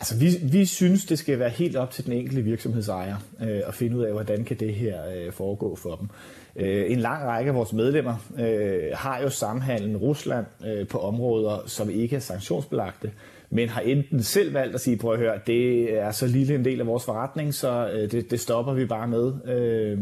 Altså, 0.00 0.16
vi, 0.16 0.36
vi 0.42 0.66
synes, 0.66 1.04
det 1.04 1.18
skal 1.18 1.38
være 1.38 1.48
helt 1.48 1.76
op 1.76 1.90
til 1.90 2.04
den 2.04 2.12
enkelte 2.12 2.42
virksomhedsejer 2.42 3.16
øh, 3.40 3.60
at 3.66 3.74
finde 3.74 3.96
ud 3.96 4.04
af, 4.04 4.12
hvordan 4.12 4.44
kan 4.44 4.56
det 4.60 4.74
her 4.74 4.98
øh, 5.16 5.32
foregå 5.32 5.76
for 5.76 5.96
dem. 5.96 6.08
Øh, 6.56 6.92
en 6.92 7.00
lang 7.00 7.24
række 7.24 7.48
af 7.48 7.54
vores 7.54 7.72
medlemmer 7.72 8.16
øh, 8.38 8.82
har 8.94 9.20
jo 9.22 9.30
samhandel 9.30 9.96
Rusland 9.96 10.46
øh, 10.66 10.88
på 10.88 10.98
områder, 10.98 11.62
som 11.66 11.90
ikke 11.90 12.16
er 12.16 12.20
sanktionsbelagte, 12.20 13.10
men 13.54 13.68
har 13.68 13.80
enten 13.80 14.22
selv 14.22 14.54
valgt 14.54 14.74
at 14.74 14.80
sige, 14.80 14.96
prøv 14.96 15.12
at 15.12 15.18
høre, 15.18 15.38
det 15.46 15.94
er 15.98 16.10
så 16.10 16.26
lille 16.26 16.54
en 16.54 16.64
del 16.64 16.80
af 16.80 16.86
vores 16.86 17.04
forretning, 17.04 17.54
så 17.54 17.90
øh, 17.94 18.10
det, 18.10 18.30
det 18.30 18.40
stopper 18.40 18.72
vi 18.72 18.84
bare 18.84 19.08
med. 19.08 19.32
Øh, 19.44 19.98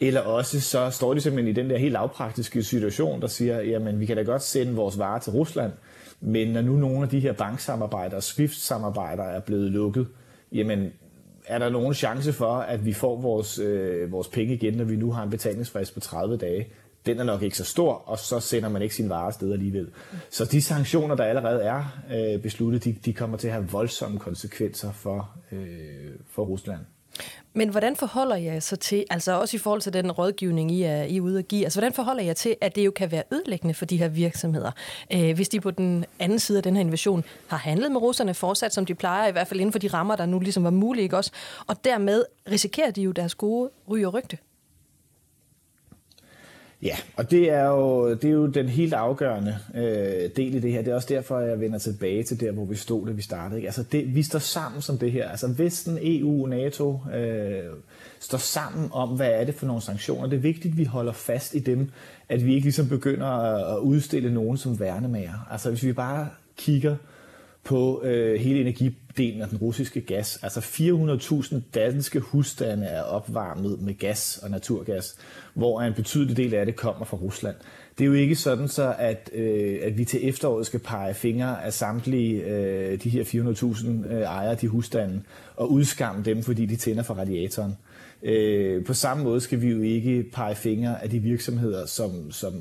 eller 0.00 0.20
også 0.20 0.60
så 0.60 0.90
står 0.90 1.14
de 1.14 1.20
simpelthen 1.20 1.50
i 1.56 1.60
den 1.60 1.70
der 1.70 1.78
helt 1.78 1.92
lavpraktiske 1.92 2.62
situation, 2.62 3.20
der 3.20 3.26
siger, 3.26 3.60
jamen 3.60 4.00
vi 4.00 4.06
kan 4.06 4.16
da 4.16 4.22
godt 4.22 4.42
sende 4.42 4.74
vores 4.74 4.98
varer 4.98 5.18
til 5.18 5.32
Rusland, 5.32 5.72
men 6.20 6.48
når 6.48 6.60
nu 6.60 6.72
nogle 6.72 7.02
af 7.02 7.08
de 7.08 7.20
her 7.20 7.32
banksamarbejder 7.32 8.16
og 8.16 8.22
SWIFT-samarbejder 8.22 9.24
er 9.24 9.40
blevet 9.40 9.70
lukket, 9.70 10.06
jamen 10.52 10.92
er 11.46 11.58
der 11.58 11.70
nogen 11.70 11.94
chance 11.94 12.32
for, 12.32 12.52
at 12.52 12.86
vi 12.86 12.92
får 12.92 13.20
vores, 13.20 13.58
øh, 13.58 14.12
vores 14.12 14.28
penge 14.28 14.54
igen, 14.54 14.74
når 14.74 14.84
vi 14.84 14.96
nu 14.96 15.12
har 15.12 15.22
en 15.22 15.30
betalingsfrist 15.30 15.94
på 15.94 16.00
30 16.00 16.36
dage? 16.36 16.68
Den 17.06 17.18
er 17.18 17.24
nok 17.24 17.42
ikke 17.42 17.56
så 17.56 17.64
stor, 17.64 17.92
og 17.92 18.18
så 18.18 18.40
sender 18.40 18.68
man 18.68 18.82
ikke 18.82 18.94
sin 18.94 19.08
vare 19.08 19.26
afsted 19.26 19.52
alligevel. 19.52 19.88
Så 20.30 20.44
de 20.44 20.62
sanktioner, 20.62 21.14
der 21.14 21.24
allerede 21.24 21.62
er 21.62 21.84
øh, 22.14 22.42
besluttet, 22.42 22.84
de, 22.84 22.96
de 23.04 23.12
kommer 23.12 23.36
til 23.36 23.46
at 23.48 23.52
have 23.52 23.68
voldsomme 23.68 24.18
konsekvenser 24.18 24.92
for, 24.92 25.30
øh, 25.52 26.12
for 26.30 26.44
Rusland. 26.44 26.80
Men 27.52 27.68
hvordan 27.68 27.96
forholder 27.96 28.36
jeg 28.36 28.62
så 28.62 28.76
til, 28.76 29.04
altså 29.10 29.40
også 29.40 29.56
i 29.56 29.58
forhold 29.58 29.80
til 29.80 29.92
den 29.92 30.12
rådgivning, 30.12 30.72
I 30.72 30.82
er, 30.82 31.02
I 31.02 31.16
er 31.16 31.20
ude 31.20 31.38
at 31.38 31.48
give, 31.48 31.64
altså 31.64 31.80
hvordan 31.80 31.92
forholder 31.92 32.22
jeg 32.22 32.36
til, 32.36 32.56
at 32.60 32.76
det 32.76 32.86
jo 32.86 32.90
kan 32.90 33.12
være 33.12 33.22
ødelæggende 33.32 33.74
for 33.74 33.84
de 33.84 33.96
her 33.96 34.08
virksomheder, 34.08 34.70
øh, 35.12 35.34
hvis 35.34 35.48
de 35.48 35.60
på 35.60 35.70
den 35.70 36.04
anden 36.18 36.38
side 36.38 36.58
af 36.58 36.62
den 36.62 36.76
her 36.76 36.80
invasion 36.80 37.24
har 37.46 37.56
handlet 37.56 37.92
med 37.92 38.00
russerne 38.00 38.34
fortsat, 38.34 38.74
som 38.74 38.86
de 38.86 38.94
plejer, 38.94 39.28
i 39.28 39.32
hvert 39.32 39.48
fald 39.48 39.60
inden 39.60 39.72
for 39.72 39.78
de 39.78 39.88
rammer, 39.88 40.16
der 40.16 40.26
nu 40.26 40.38
ligesom 40.38 40.64
var 40.64 40.70
mulige, 40.70 41.02
ikke 41.02 41.16
også? 41.16 41.30
Og 41.66 41.84
dermed 41.84 42.24
risikerer 42.50 42.90
de 42.90 43.02
jo 43.02 43.12
deres 43.12 43.34
gode 43.34 43.70
ry 43.90 44.04
og 44.04 44.14
rygte. 44.14 44.38
Ja, 46.82 46.96
og 47.16 47.30
det 47.30 47.50
er 47.50 47.64
jo, 47.64 48.14
det 48.14 48.24
er 48.24 48.32
jo 48.32 48.46
den 48.46 48.68
helt 48.68 48.92
afgørende 48.92 49.58
øh, 49.74 50.30
del 50.36 50.54
i 50.54 50.60
det 50.60 50.72
her. 50.72 50.82
Det 50.82 50.90
er 50.90 50.94
også 50.94 51.08
derfor, 51.08 51.38
jeg 51.38 51.60
vender 51.60 51.78
tilbage 51.78 52.22
til 52.22 52.40
der, 52.40 52.52
hvor 52.52 52.64
vi 52.64 52.76
stod, 52.76 53.06
da 53.06 53.12
vi 53.12 53.22
startede. 53.22 53.58
Ikke? 53.60 53.68
Altså 53.68 53.82
det, 53.82 54.14
vi 54.14 54.22
står 54.22 54.38
sammen 54.38 54.82
som 54.82 54.98
det 54.98 55.12
her. 55.12 55.28
Altså 55.28 55.48
Vesten, 55.48 55.98
EU, 56.02 56.46
NATO 56.46 57.00
øh, 57.14 57.64
står 58.20 58.38
sammen 58.38 58.88
om, 58.92 59.08
hvad 59.08 59.30
er 59.30 59.44
det 59.44 59.54
for 59.54 59.66
nogle 59.66 59.82
sanktioner. 59.82 60.28
Det 60.28 60.36
er 60.36 60.40
vigtigt, 60.40 60.72
at 60.72 60.78
vi 60.78 60.84
holder 60.84 61.12
fast 61.12 61.54
i 61.54 61.58
dem, 61.58 61.90
at 62.28 62.46
vi 62.46 62.54
ikke 62.54 62.64
ligesom 62.64 62.88
begynder 62.88 63.26
at 63.74 63.78
udstille 63.78 64.34
nogen 64.34 64.56
som 64.56 64.80
værnemager. 64.80 65.48
Altså 65.50 65.70
hvis 65.70 65.84
vi 65.84 65.92
bare 65.92 66.28
kigger 66.56 66.96
på 67.64 68.02
øh, 68.04 68.40
hele 68.40 68.72
halvdelen 69.18 69.42
af 69.42 69.48
den 69.48 69.58
russiske 69.58 70.00
gas. 70.00 70.38
Altså 70.42 70.60
400.000 70.60 71.60
danske 71.74 72.20
husstande 72.20 72.86
er 72.86 73.02
opvarmet 73.02 73.80
med 73.80 73.98
gas 73.98 74.40
og 74.42 74.50
naturgas, 74.50 75.16
hvor 75.54 75.82
en 75.82 75.94
betydelig 75.94 76.36
del 76.36 76.54
af 76.54 76.66
det 76.66 76.76
kommer 76.76 77.04
fra 77.04 77.16
Rusland. 77.16 77.56
Det 77.98 78.04
er 78.04 78.08
jo 78.08 78.14
ikke 78.14 78.36
sådan 78.36 78.68
så, 78.68 78.94
at, 78.98 79.30
øh, 79.34 79.78
at 79.82 79.98
vi 79.98 80.04
til 80.04 80.28
efteråret 80.28 80.66
skal 80.66 80.80
pege 80.80 81.14
fingre 81.14 81.64
af 81.64 81.72
samtlige 81.72 82.44
øh, 82.44 83.02
de 83.02 83.10
her 83.10 83.24
400.000 83.24 84.12
øh, 84.12 84.20
ejere 84.20 84.54
de 84.54 84.68
husstande 84.68 85.22
og 85.56 85.72
udskamme 85.72 86.24
dem, 86.24 86.42
fordi 86.42 86.66
de 86.66 86.76
tænder 86.76 87.02
for 87.02 87.14
radiatoren. 87.14 87.76
Øh, 88.22 88.84
på 88.84 88.94
samme 88.94 89.24
måde 89.24 89.40
skal 89.40 89.60
vi 89.60 89.68
jo 89.68 89.80
ikke 89.80 90.24
pege 90.32 90.54
fingre 90.54 91.02
af 91.02 91.10
de 91.10 91.18
virksomheder, 91.18 91.86
som, 91.86 92.30
som 92.30 92.52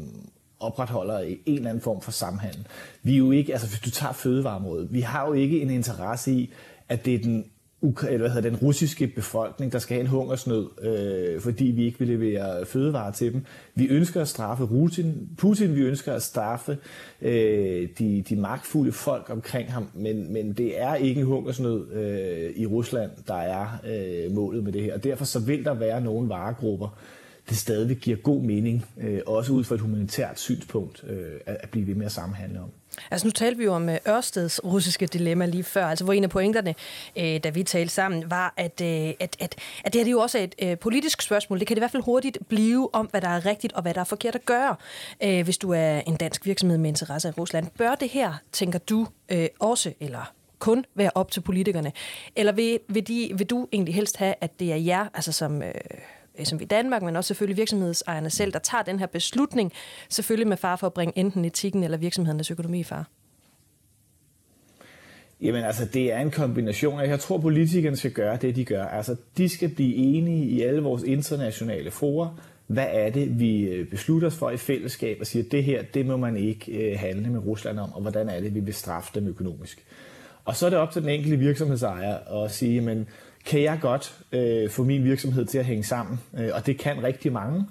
opretholder 0.59 1.19
en 1.19 1.39
eller 1.45 1.69
anden 1.69 1.81
form 1.81 2.01
for 2.01 2.11
samhandel. 2.11 2.67
Vi 3.03 3.13
er 3.13 3.17
jo 3.17 3.31
ikke, 3.31 3.53
altså 3.53 3.67
hvis 3.67 3.79
du 3.79 3.89
tager 3.89 4.13
fødevareområdet, 4.13 4.93
vi 4.93 5.01
har 5.01 5.27
jo 5.27 5.33
ikke 5.33 5.61
en 5.61 5.69
interesse 5.69 6.31
i, 6.31 6.53
at 6.89 7.05
det 7.05 7.15
er 7.15 7.19
den 7.19 7.45
eller 7.81 8.17
hvad 8.17 8.29
hedder, 8.29 8.49
den 8.49 8.59
russiske 8.59 9.07
befolkning, 9.07 9.71
der 9.71 9.79
skal 9.79 9.95
have 9.95 10.01
en 10.01 10.07
hungersnød, 10.07 10.67
øh, 10.81 11.41
fordi 11.41 11.65
vi 11.65 11.85
ikke 11.85 11.99
vil 11.99 12.07
levere 12.07 12.65
fødevarer 12.65 13.11
til 13.11 13.33
dem. 13.33 13.45
Vi 13.75 13.87
ønsker 13.87 14.21
at 14.21 14.27
straffe 14.27 14.67
Putin, 14.67 15.29
Putin 15.37 15.75
vi 15.75 15.81
ønsker 15.81 16.13
at 16.13 16.23
straffe 16.23 16.77
øh, 17.21 17.89
de, 17.99 18.23
de 18.29 18.35
magtfulde 18.35 18.91
folk 18.91 19.29
omkring 19.29 19.73
ham, 19.73 19.89
men, 19.93 20.33
men 20.33 20.53
det 20.53 20.81
er 20.81 20.95
ikke 20.95 21.21
en 21.21 21.27
hungersnød 21.27 21.91
øh, 21.91 22.51
i 22.55 22.65
Rusland, 22.65 23.11
der 23.27 23.35
er 23.35 23.67
øh, 23.87 24.35
målet 24.35 24.63
med 24.63 24.71
det 24.71 24.83
her. 24.83 24.93
Og 24.93 25.03
derfor 25.03 25.25
så 25.25 25.39
vil 25.39 25.63
der 25.63 25.73
være 25.73 26.01
nogle 26.01 26.29
varegrupper, 26.29 26.97
det 27.49 27.57
stadig 27.57 27.97
giver 27.97 28.17
god 28.17 28.41
mening, 28.41 28.85
øh, 28.97 29.21
også 29.25 29.51
ud 29.53 29.63
fra 29.63 29.75
et 29.75 29.81
humanitært 29.81 30.39
synspunkt, 30.39 31.03
øh, 31.07 31.31
at, 31.45 31.57
at 31.59 31.69
blive 31.69 31.87
ved 31.87 31.95
med 31.95 32.05
at 32.05 32.11
samhandle 32.11 32.59
om. 32.59 32.69
Altså 33.11 33.27
nu 33.27 33.31
talte 33.31 33.57
vi 33.57 33.63
jo 33.63 33.73
om 33.73 33.89
øh, 33.89 33.97
Ørsteds 34.07 34.63
russiske 34.63 35.05
dilemma 35.05 35.45
lige 35.45 35.63
før, 35.63 35.85
altså 35.85 36.03
hvor 36.03 36.13
en 36.13 36.23
af 36.23 36.29
pointerne, 36.29 36.75
øh, 37.17 37.39
da 37.43 37.49
vi 37.49 37.63
talte 37.63 37.93
sammen, 37.93 38.31
var, 38.31 38.53
at, 38.57 38.81
øh, 38.81 39.13
at, 39.19 39.35
at, 39.39 39.55
at 39.85 39.93
det 39.93 39.99
her 39.99 40.03
det 40.03 40.07
er 40.07 40.11
jo 40.11 40.19
også 40.19 40.37
et 40.37 40.55
øh, 40.61 40.77
politisk 40.77 41.21
spørgsmål. 41.21 41.59
Det 41.59 41.67
kan 41.67 41.75
det 41.75 41.79
i 41.79 41.81
hvert 41.81 41.91
fald 41.91 42.03
hurtigt 42.03 42.37
blive 42.49 42.95
om, 42.95 43.05
hvad 43.05 43.21
der 43.21 43.29
er 43.29 43.45
rigtigt 43.45 43.73
og 43.73 43.81
hvad 43.81 43.93
der 43.93 43.99
er 43.99 44.05
forkert 44.05 44.35
at 44.35 44.45
gøre, 44.45 44.75
øh, 45.23 45.43
hvis 45.43 45.57
du 45.57 45.71
er 45.71 45.99
en 45.99 46.15
dansk 46.15 46.45
virksomhed 46.45 46.77
med 46.77 46.89
interesse 46.89 47.29
i 47.29 47.31
Rusland. 47.31 47.67
Bør 47.77 47.95
det 47.95 48.09
her, 48.09 48.33
tænker 48.51 48.79
du, 48.79 49.07
øh, 49.29 49.47
også, 49.59 49.93
eller 49.99 50.33
kun 50.59 50.85
være 50.95 51.11
op 51.15 51.31
til 51.31 51.41
politikerne? 51.41 51.91
Eller 52.35 52.51
vil, 52.51 52.79
vil, 52.87 53.07
de, 53.07 53.31
vil 53.37 53.47
du 53.47 53.67
egentlig 53.71 53.95
helst 53.95 54.17
have, 54.17 54.33
at 54.41 54.59
det 54.59 54.71
er 54.71 54.75
jer, 54.75 55.05
altså 55.13 55.31
som... 55.31 55.61
Øh, 55.61 55.73
Øh, 56.39 56.45
som 56.45 56.61
i 56.61 56.65
Danmark, 56.65 57.01
men 57.01 57.15
også 57.15 57.27
selvfølgelig 57.27 57.57
virksomhedsejerne 57.57 58.29
selv, 58.29 58.53
der 58.53 58.59
tager 58.59 58.83
den 58.83 58.99
her 58.99 59.07
beslutning, 59.07 59.73
selvfølgelig 60.09 60.47
med 60.47 60.57
far 60.57 60.75
for 60.75 60.87
at 60.87 60.93
bringe 60.93 61.17
enten 61.17 61.45
etikken 61.45 61.83
eller 61.83 61.97
virksomhedernes 61.97 62.51
økonomi 62.51 62.79
i 62.79 62.83
far? 62.83 63.07
Jamen 65.41 65.63
altså, 65.63 65.85
det 65.85 66.13
er 66.13 66.19
en 66.19 66.31
kombination. 66.31 66.99
Jeg 66.99 67.19
tror, 67.19 67.37
politikerne 67.37 67.97
skal 67.97 68.11
gøre 68.11 68.37
det, 68.37 68.55
de 68.55 68.65
gør. 68.65 68.85
Altså, 68.85 69.15
de 69.37 69.49
skal 69.49 69.69
blive 69.69 69.95
enige 69.95 70.45
i 70.45 70.61
alle 70.61 70.81
vores 70.81 71.03
internationale 71.03 71.91
forer. 71.91 72.41
Hvad 72.67 72.87
er 72.91 73.09
det, 73.09 73.39
vi 73.39 73.61
øh, 73.61 73.89
beslutter 73.89 74.27
os 74.27 74.35
for 74.35 74.49
i 74.49 74.57
fællesskab 74.57 75.17
og 75.19 75.27
siger, 75.27 75.45
at 75.45 75.51
det 75.51 75.63
her, 75.63 75.83
det 75.93 76.05
må 76.05 76.17
man 76.17 76.37
ikke 76.37 76.71
øh, 76.71 76.99
handle 76.99 77.29
med 77.29 77.39
Rusland 77.39 77.79
om, 77.79 77.93
og 77.93 78.01
hvordan 78.01 78.29
er 78.29 78.39
det, 78.39 78.55
vi 78.55 78.59
vil 78.59 78.73
straffe 78.73 79.11
dem 79.15 79.27
økonomisk. 79.27 79.85
Og 80.45 80.55
så 80.55 80.65
er 80.65 80.69
det 80.69 80.79
op 80.79 80.91
til 80.91 81.01
den 81.01 81.09
enkelte 81.09 81.37
virksomhedsejer 81.37 82.43
at 82.43 82.51
sige, 82.51 82.81
men 82.81 83.07
kan 83.47 83.61
jeg 83.61 83.77
godt 83.81 84.17
øh, 84.31 84.69
få 84.69 84.83
min 84.83 85.03
virksomhed 85.03 85.45
til 85.45 85.57
at 85.57 85.65
hænge 85.65 85.83
sammen, 85.83 86.19
øh, 86.37 86.49
og 86.53 86.65
det 86.65 86.77
kan 86.77 87.03
rigtig 87.03 87.31
mange 87.31 87.65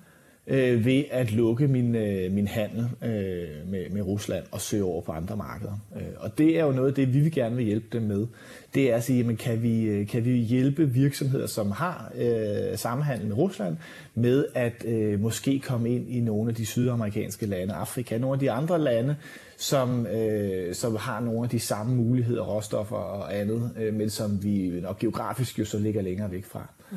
øh, 0.47 0.85
ved 0.85 1.05
at 1.11 1.33
lukke 1.33 1.69
min, 1.69 1.95
øh, 1.95 2.33
min 2.33 2.47
handel 2.47 2.89
øh, 3.03 3.71
med, 3.71 3.91
med 3.91 4.03
Rusland 4.03 4.45
og 4.51 4.61
søge 4.61 4.85
over 4.85 5.03
på 5.03 5.13
andre 5.13 5.37
markeder. 5.37 5.79
Øh, 5.97 6.03
og 6.17 6.39
det 6.39 6.59
er 6.59 6.65
jo 6.65 6.73
noget 6.73 6.89
af 6.89 6.95
det, 6.95 7.15
vi 7.15 7.21
vil 7.21 7.33
gerne 7.33 7.57
vil 7.57 7.65
hjælpe 7.65 7.87
dem 7.93 8.03
med. 8.03 8.27
Det 8.75 8.91
er 8.91 8.97
at 8.97 9.05
sige, 9.05 9.19
jamen, 9.19 9.37
kan, 9.37 9.63
vi, 9.63 9.83
øh, 9.83 10.07
kan 10.07 10.25
vi 10.25 10.31
hjælpe 10.31 10.91
virksomheder, 10.91 11.47
som 11.47 11.71
har 11.71 12.13
øh, 12.19 12.79
sammenhandel 12.79 13.27
med 13.27 13.37
Rusland, 13.37 13.77
med 14.15 14.47
at 14.55 14.85
øh, 14.85 15.21
måske 15.21 15.61
komme 15.61 15.91
ind 15.91 16.11
i 16.11 16.21
nogle 16.21 16.51
af 16.51 16.55
de 16.55 16.67
sydamerikanske 16.67 17.47
lande, 17.47 17.75
Afrika, 17.75 18.19
nogle 18.19 18.35
af 18.35 18.41
de 18.41 18.51
andre 18.51 18.79
lande, 18.79 19.17
som, 19.57 20.07
øh, 20.07 20.75
som 20.75 20.97
har 20.97 21.21
nogle 21.21 21.43
af 21.43 21.49
de 21.49 21.61
samme 21.61 21.97
muligheder, 21.97 22.43
råstoffer 22.43 22.97
og 22.97 23.37
andet, 23.37 23.71
øh, 23.79 23.95
men 23.95 24.11
som 24.11 24.45
vi 24.45 24.81
nok 24.83 24.99
geografisk 24.99 25.59
jo 25.59 25.65
så 25.65 25.79
ligger 25.79 26.03
længere 26.03 26.31
væk 26.31 26.45
fra. 26.45 26.67
Mm. 26.91 26.97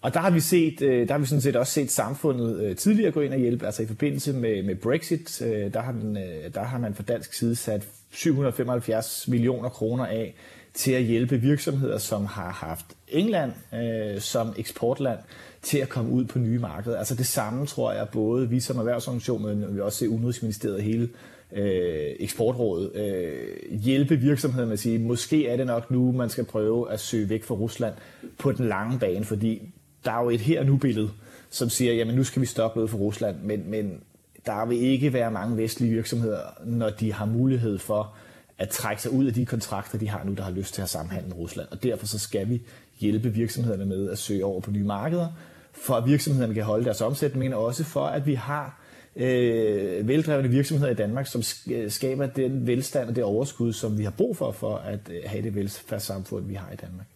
Og 0.00 0.14
der 0.14 0.20
har 0.20 0.30
vi 0.30 0.40
set, 0.40 0.82
øh, 0.82 1.08
der 1.08 1.14
har 1.14 1.18
vi 1.18 1.26
sådan 1.26 1.42
set 1.42 1.56
også 1.56 1.72
set 1.72 1.90
samfundet 1.90 2.60
øh, 2.60 2.76
tidligere 2.76 3.12
gå 3.12 3.20
ind 3.20 3.32
og 3.32 3.38
hjælpe. 3.38 3.66
Altså 3.66 3.82
i 3.82 3.86
forbindelse 3.86 4.32
med, 4.32 4.62
med 4.62 4.74
Brexit, 4.74 5.42
øh, 5.42 5.72
der 5.72 5.80
har, 5.80 5.92
den, 5.92 6.14
der 6.54 6.62
har 6.62 6.78
man 6.78 6.94
fra 6.94 7.02
dansk 7.02 7.32
side 7.32 7.56
sat 7.56 7.82
775 8.10 9.28
millioner 9.28 9.68
kroner 9.68 10.06
af 10.06 10.34
til 10.74 10.92
at 10.92 11.02
hjælpe 11.02 11.36
virksomheder, 11.36 11.98
som 11.98 12.26
har 12.26 12.50
haft 12.50 12.86
England 13.08 13.52
øh, 13.74 14.20
som 14.20 14.54
eksportland 14.56 15.18
til 15.62 15.78
at 15.78 15.88
komme 15.88 16.10
ud 16.10 16.24
på 16.24 16.38
nye 16.38 16.58
markeder. 16.58 16.98
Altså 16.98 17.14
det 17.14 17.26
samme 17.26 17.66
tror 17.66 17.92
jeg 17.92 18.08
både 18.12 18.48
vi 18.48 18.60
som 18.60 18.78
erhvervsorganisation, 18.78 19.42
men 19.42 19.74
vi 19.74 19.80
også 19.80 19.98
se 19.98 20.08
Udenrigsministeriet 20.08 20.82
hele 20.82 21.08
øh, 21.52 22.14
eksportrådet 22.18 22.96
øh, 22.96 23.78
hjælpe 23.80 24.16
virksomheder 24.16 24.66
med 24.66 24.72
at 24.72 24.78
sige, 24.78 24.98
måske 24.98 25.48
er 25.48 25.56
det 25.56 25.66
nok 25.66 25.90
nu, 25.90 26.12
man 26.12 26.28
skal 26.28 26.44
prøve 26.44 26.92
at 26.92 27.00
søge 27.00 27.28
væk 27.28 27.44
fra 27.44 27.54
Rusland 27.54 27.94
på 28.38 28.52
den 28.52 28.68
lange 28.68 28.98
bane, 28.98 29.24
fordi 29.24 29.72
der 30.04 30.12
er 30.12 30.22
jo 30.22 30.30
et 30.30 30.40
her 30.40 30.64
nu 30.64 30.76
billede, 30.76 31.10
som 31.50 31.70
siger, 31.70 31.92
jamen 31.92 32.14
nu 32.14 32.24
skal 32.24 32.42
vi 32.42 32.46
stoppe 32.46 32.78
noget 32.78 32.90
for 32.90 32.98
Rusland, 32.98 33.36
men, 33.42 33.70
men 33.70 34.00
der 34.46 34.66
vil 34.66 34.82
ikke 34.82 35.12
være 35.12 35.30
mange 35.30 35.56
vestlige 35.56 35.92
virksomheder, 35.92 36.40
når 36.64 36.90
de 36.90 37.12
har 37.12 37.26
mulighed 37.26 37.78
for 37.78 38.14
at 38.58 38.68
trække 38.68 39.02
sig 39.02 39.12
ud 39.12 39.26
af 39.26 39.34
de 39.34 39.46
kontrakter, 39.46 39.98
de 39.98 40.08
har 40.08 40.24
nu, 40.24 40.32
der 40.32 40.42
har 40.42 40.50
lyst 40.50 40.74
til 40.74 40.82
at 40.82 40.88
samhandle 40.88 41.28
med 41.28 41.36
Rusland. 41.36 41.68
Og 41.70 41.82
derfor 41.82 42.06
så 42.06 42.18
skal 42.18 42.48
vi 42.48 42.62
hjælpe 42.98 43.32
virksomhederne 43.32 43.86
med 43.86 44.10
at 44.10 44.18
søge 44.18 44.44
over 44.44 44.60
på 44.60 44.70
nye 44.70 44.84
markeder, 44.84 45.28
for 45.72 45.94
at 45.94 46.06
virksomhederne 46.06 46.54
kan 46.54 46.64
holde 46.64 46.84
deres 46.84 47.00
omsætning, 47.00 47.44
men 47.44 47.52
også 47.52 47.84
for 47.84 48.06
at 48.06 48.26
vi 48.26 48.34
har 48.34 48.80
øh, 49.16 50.08
veldrevne 50.08 50.48
virksomheder 50.48 50.90
i 50.90 50.94
Danmark, 50.94 51.26
som 51.26 51.42
øh, 51.70 51.90
skaber 51.90 52.26
den 52.26 52.66
velstand 52.66 53.08
og 53.08 53.16
det 53.16 53.24
overskud, 53.24 53.72
som 53.72 53.98
vi 53.98 54.04
har 54.04 54.10
brug 54.10 54.36
for, 54.36 54.52
for 54.52 54.76
at 54.76 55.00
øh, 55.10 55.20
have 55.26 55.42
det 55.42 55.54
velfærdssamfund, 55.54 56.46
vi 56.46 56.54
har 56.54 56.72
i 56.72 56.76
Danmark. 56.76 57.06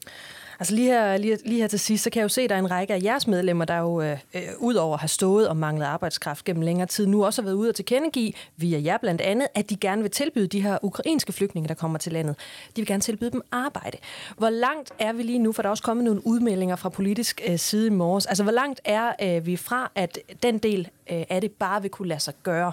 Altså 0.62 0.74
lige 0.74 0.88
her, 0.88 1.16
lige, 1.16 1.38
lige 1.44 1.60
her 1.60 1.68
til 1.68 1.78
sidst, 1.78 2.04
så 2.04 2.10
kan 2.10 2.20
jeg 2.20 2.24
jo 2.24 2.28
se, 2.28 2.42
at 2.42 2.50
der 2.50 2.56
er 2.56 2.60
en 2.60 2.70
række 2.70 2.94
af 2.94 3.02
jeres 3.02 3.26
medlemmer, 3.26 3.64
der 3.64 3.78
jo 3.78 4.00
øh, 4.00 4.18
øh, 4.34 4.42
ud 4.58 4.74
over 4.74 5.06
stået 5.06 5.48
og 5.48 5.56
manglet 5.56 5.86
arbejdskraft 5.86 6.44
gennem 6.44 6.62
længere 6.62 6.86
tid, 6.86 7.06
nu 7.06 7.24
også 7.24 7.42
har 7.42 7.44
været 7.44 7.54
ude 7.54 7.68
og 7.68 7.74
tilkendegive, 7.74 8.32
via 8.56 8.80
jer 8.84 8.98
blandt 8.98 9.20
andet, 9.20 9.48
at 9.54 9.70
de 9.70 9.76
gerne 9.76 10.02
vil 10.02 10.10
tilbyde 10.10 10.46
de 10.46 10.60
her 10.60 10.78
ukrainske 10.82 11.32
flygtninge, 11.32 11.68
der 11.68 11.74
kommer 11.74 11.98
til 11.98 12.12
landet. 12.12 12.36
De 12.76 12.80
vil 12.80 12.86
gerne 12.86 13.00
tilbyde 13.00 13.30
dem 13.30 13.42
arbejde. 13.52 13.98
Hvor 14.38 14.50
langt 14.50 14.92
er 14.98 15.12
vi 15.12 15.22
lige 15.22 15.38
nu, 15.38 15.52
for 15.52 15.62
der 15.62 15.68
er 15.68 15.70
også 15.70 15.82
kommet 15.82 16.04
nogle 16.04 16.26
udmeldinger 16.26 16.76
fra 16.76 16.88
politisk 16.88 17.40
øh, 17.48 17.58
side 17.58 17.86
i 17.86 17.90
morges. 17.90 18.26
Altså 18.26 18.42
hvor 18.42 18.52
langt 18.52 18.80
er 18.84 19.12
øh, 19.22 19.46
vi 19.46 19.56
fra, 19.56 19.90
at 19.94 20.18
den 20.42 20.58
del 20.58 20.88
øh, 21.12 21.24
af 21.30 21.40
det 21.40 21.52
bare 21.52 21.82
vil 21.82 21.90
kunne 21.90 22.08
lade 22.08 22.20
sig 22.20 22.34
gøre? 22.42 22.72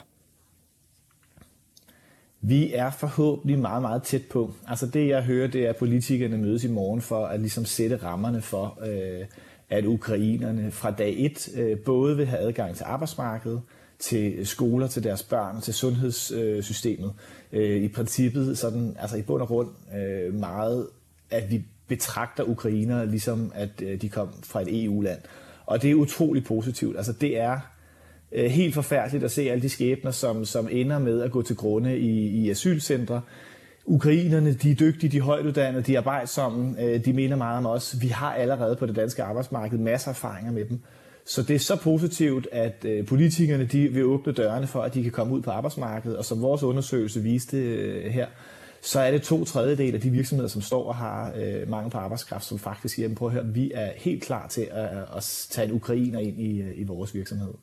Vi 2.41 2.73
er 2.73 2.91
forhåbentlig 2.91 3.59
meget, 3.59 3.81
meget 3.81 4.03
tæt 4.03 4.21
på. 4.31 4.53
Altså 4.67 4.87
det, 4.87 5.07
jeg 5.07 5.23
hører, 5.23 5.47
det 5.47 5.65
er, 5.65 5.69
at 5.69 5.75
politikerne 5.75 6.37
mødes 6.37 6.63
i 6.63 6.67
morgen 6.67 7.01
for 7.01 7.25
at 7.25 7.39
ligesom 7.39 7.65
sætte 7.65 7.97
rammerne 7.97 8.41
for, 8.41 8.79
øh, 8.85 9.25
at 9.69 9.85
ukrainerne 9.85 10.71
fra 10.71 10.91
dag 10.91 11.15
et 11.17 11.49
øh, 11.55 11.79
både 11.79 12.17
vil 12.17 12.25
have 12.25 12.39
adgang 12.39 12.75
til 12.75 12.83
arbejdsmarkedet, 12.83 13.61
til 13.99 14.47
skoler, 14.47 14.87
til 14.87 15.03
deres 15.03 15.23
børn, 15.23 15.61
til 15.61 15.73
sundhedssystemet. 15.73 17.13
Øh, 17.51 17.83
I 17.83 17.87
princippet 17.87 18.57
sådan, 18.57 18.95
altså 18.99 19.17
i 19.17 19.21
bund 19.21 19.41
og 19.41 19.47
grund 19.47 19.69
øh, 19.95 20.33
meget, 20.33 20.87
at 21.29 21.51
vi 21.51 21.63
betragter 21.87 22.43
ukrainere 22.43 23.07
ligesom, 23.07 23.51
at 23.55 23.81
øh, 23.81 24.01
de 24.01 24.09
kom 24.09 24.29
fra 24.43 24.61
et 24.61 24.83
EU-land. 24.83 25.19
Og 25.65 25.81
det 25.81 25.91
er 25.91 25.95
utrolig 25.95 26.43
positivt. 26.43 26.97
Altså 26.97 27.13
det 27.13 27.39
er 27.39 27.59
øh, 28.31 28.45
helt 28.45 28.73
forfærdeligt 28.73 29.23
at 29.23 29.31
se 29.31 29.41
alle 29.41 29.61
de 29.61 29.69
skæbner, 29.69 30.11
som, 30.11 30.45
som 30.45 30.67
ender 30.71 30.99
med 30.99 31.21
at 31.21 31.31
gå 31.31 31.41
til 31.41 31.55
grunde 31.55 31.97
i, 31.97 32.27
i 32.27 32.49
asylcentre. 32.49 33.21
Ukrainerne, 33.85 34.53
de 34.53 34.71
er 34.71 34.75
dygtige, 34.75 35.09
de 35.09 35.17
er 35.17 35.21
højtuddannede, 35.21 35.83
de 35.83 35.95
er 35.95 35.99
arbejdsomme, 35.99 36.83
øh, 36.83 37.05
de 37.05 37.13
mener 37.13 37.35
meget 37.35 37.57
om 37.57 37.65
os. 37.65 37.95
Vi 38.01 38.07
har 38.07 38.33
allerede 38.33 38.75
på 38.75 38.85
det 38.85 38.95
danske 38.95 39.23
arbejdsmarked 39.23 39.77
masser 39.77 40.09
af 40.09 40.13
erfaringer 40.13 40.51
med 40.51 40.65
dem. 40.65 40.79
Så 41.25 41.43
det 41.43 41.55
er 41.55 41.59
så 41.59 41.75
positivt, 41.75 42.47
at 42.51 42.85
øh, 42.85 43.05
politikerne 43.05 43.65
de 43.65 43.87
vil 43.87 44.05
åbne 44.05 44.33
dørene 44.33 44.67
for, 44.67 44.81
at 44.81 44.93
de 44.93 45.03
kan 45.03 45.11
komme 45.11 45.33
ud 45.33 45.41
på 45.41 45.51
arbejdsmarkedet. 45.51 46.17
Og 46.17 46.25
som 46.25 46.41
vores 46.41 46.63
undersøgelse 46.63 47.21
viste 47.23 47.57
øh, 47.57 48.11
her, 48.11 48.27
så 48.81 48.99
er 48.99 49.11
det 49.11 49.21
to 49.21 49.45
tredjedel 49.45 49.95
af 49.95 50.01
de 50.01 50.09
virksomheder, 50.09 50.49
som 50.49 50.61
står 50.61 50.87
og 50.87 50.95
har 50.95 51.33
øh, 51.37 51.69
mange 51.69 51.89
på 51.89 51.97
arbejdskraft, 51.97 52.45
som 52.45 52.59
faktisk 52.59 52.95
siger, 52.95 53.15
prøv 53.15 53.27
at 53.27 53.33
høre, 53.33 53.45
vi 53.45 53.71
er 53.73 53.91
helt 53.95 54.23
klar 54.23 54.47
til 54.47 54.67
at, 54.71 54.89
at 55.15 55.47
tage 55.49 55.67
en 55.67 55.73
ukrainer 55.73 56.19
ind 56.19 56.39
i, 56.39 56.61
øh, 56.61 56.71
i 56.75 56.83
vores 56.83 57.15
virksomhed. 57.15 57.53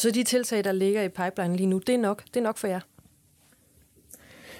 Så 0.00 0.10
de 0.10 0.22
tiltag, 0.22 0.64
der 0.64 0.72
ligger 0.72 1.02
i 1.02 1.08
pipeline 1.08 1.56
lige 1.56 1.66
nu, 1.66 1.78
det 1.78 1.94
er 1.94 1.98
nok, 1.98 2.24
det 2.24 2.36
er 2.36 2.44
nok 2.44 2.58
for 2.58 2.66
jer? 2.66 2.80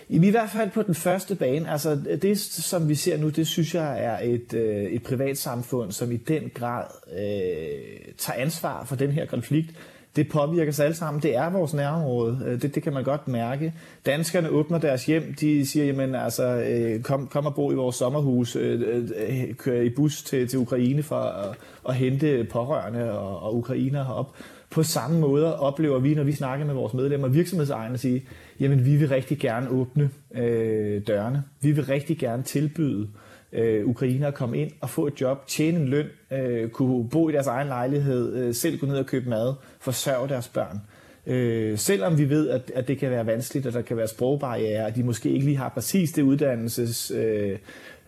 I 0.08 0.30
hvert 0.30 0.50
fald 0.50 0.70
på 0.70 0.82
den 0.82 0.94
første 0.94 1.34
bane. 1.34 1.70
Altså 1.70 1.98
det, 2.22 2.38
som 2.38 2.88
vi 2.88 2.94
ser 2.94 3.16
nu, 3.16 3.28
det 3.28 3.46
synes 3.46 3.74
jeg 3.74 4.04
er 4.04 4.18
et, 4.22 4.54
øh, 4.54 4.84
et 4.84 5.02
privat 5.02 5.38
samfund, 5.38 5.92
som 5.92 6.12
i 6.12 6.16
den 6.16 6.50
grad 6.54 6.84
øh, 7.12 8.14
tager 8.18 8.38
ansvar 8.38 8.84
for 8.84 8.96
den 8.96 9.10
her 9.10 9.26
konflikt. 9.26 9.70
Det 10.16 10.28
påvirker 10.28 10.72
os 10.72 10.80
alle 10.80 10.96
sammen. 10.96 11.22
Det 11.22 11.36
er 11.36 11.50
vores 11.50 11.74
nærområde. 11.74 12.42
Øh, 12.46 12.62
det, 12.62 12.74
det 12.74 12.82
kan 12.82 12.92
man 12.92 13.04
godt 13.04 13.28
mærke. 13.28 13.74
Danskerne 14.06 14.48
åbner 14.48 14.78
deres 14.78 15.06
hjem. 15.06 15.34
De 15.40 15.66
siger, 15.66 15.86
jamen 15.86 16.14
altså, 16.14 16.44
øh, 16.44 17.02
kom, 17.02 17.26
kom 17.26 17.46
og 17.46 17.54
bo 17.54 17.72
i 17.72 17.74
vores 17.74 17.96
sommerhus. 17.96 18.56
Øh, 18.56 18.80
øh, 18.80 19.08
øh 19.16 19.54
kør 19.54 19.80
i 19.80 19.90
bus 19.90 20.22
til, 20.22 20.48
til 20.48 20.58
Ukraine 20.58 21.02
for 21.02 21.20
at, 21.20 21.56
at 21.88 21.94
hente 21.94 22.46
pårørende 22.50 23.18
og, 23.18 23.42
og 23.42 23.56
ukrainer 23.56 24.04
herop. 24.04 24.36
På 24.70 24.82
samme 24.82 25.20
måde 25.20 25.58
oplever 25.58 25.98
vi, 25.98 26.14
når 26.14 26.22
vi 26.22 26.32
snakker 26.32 26.66
med 26.66 26.74
vores 26.74 26.94
medlemmer, 26.94 27.28
virksomhedsejerne, 27.28 27.94
at 27.94 28.00
sige, 28.00 28.24
jamen 28.60 28.84
vi 28.84 28.96
vil 28.96 29.08
rigtig 29.08 29.38
gerne 29.38 29.68
åbne 29.68 30.10
øh, 30.34 31.02
dørene. 31.06 31.44
Vi 31.60 31.72
vil 31.72 31.84
rigtig 31.84 32.18
gerne 32.18 32.42
tilbyde 32.42 33.08
øh, 33.52 33.86
ukrainer 33.86 34.28
at 34.28 34.34
komme 34.34 34.58
ind 34.58 34.70
og 34.80 34.90
få 34.90 35.06
et 35.06 35.20
job, 35.20 35.46
tjene 35.46 35.78
en 35.78 35.88
løn, 35.88 36.06
øh, 36.32 36.68
kunne 36.68 37.08
bo 37.08 37.28
i 37.28 37.32
deres 37.32 37.46
egen 37.46 37.68
lejlighed, 37.68 38.34
øh, 38.34 38.54
selv 38.54 38.78
gå 38.78 38.86
ned 38.86 38.98
og 38.98 39.06
købe 39.06 39.28
mad, 39.28 39.54
forsørge 39.80 40.28
deres 40.28 40.48
børn. 40.48 40.80
Øh, 41.26 41.78
selvom 41.78 42.18
vi 42.18 42.28
ved, 42.28 42.48
at, 42.48 42.72
at 42.74 42.88
det 42.88 42.98
kan 42.98 43.10
være 43.10 43.26
vanskeligt, 43.26 43.66
og 43.66 43.72
der 43.72 43.82
kan 43.82 43.96
være 43.96 44.08
sprogbarriere, 44.08 44.86
at 44.86 44.96
de 44.96 45.02
måske 45.02 45.30
ikke 45.30 45.44
lige 45.44 45.56
har 45.56 45.68
præcis 45.68 46.12
det 46.12 46.22
uddannelsesniveau, 46.22 47.24
øh, 47.28 47.58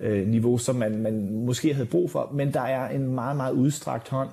øh, 0.00 0.28
niveau, 0.28 0.58
som 0.58 0.76
man, 0.76 1.02
man 1.02 1.32
måske 1.32 1.74
havde 1.74 1.86
brug 1.86 2.10
for, 2.10 2.30
men 2.34 2.52
der 2.52 2.60
er 2.60 2.88
en 2.88 3.14
meget, 3.14 3.36
meget 3.36 3.52
udstrakt 3.52 4.08
hånd 4.08 4.28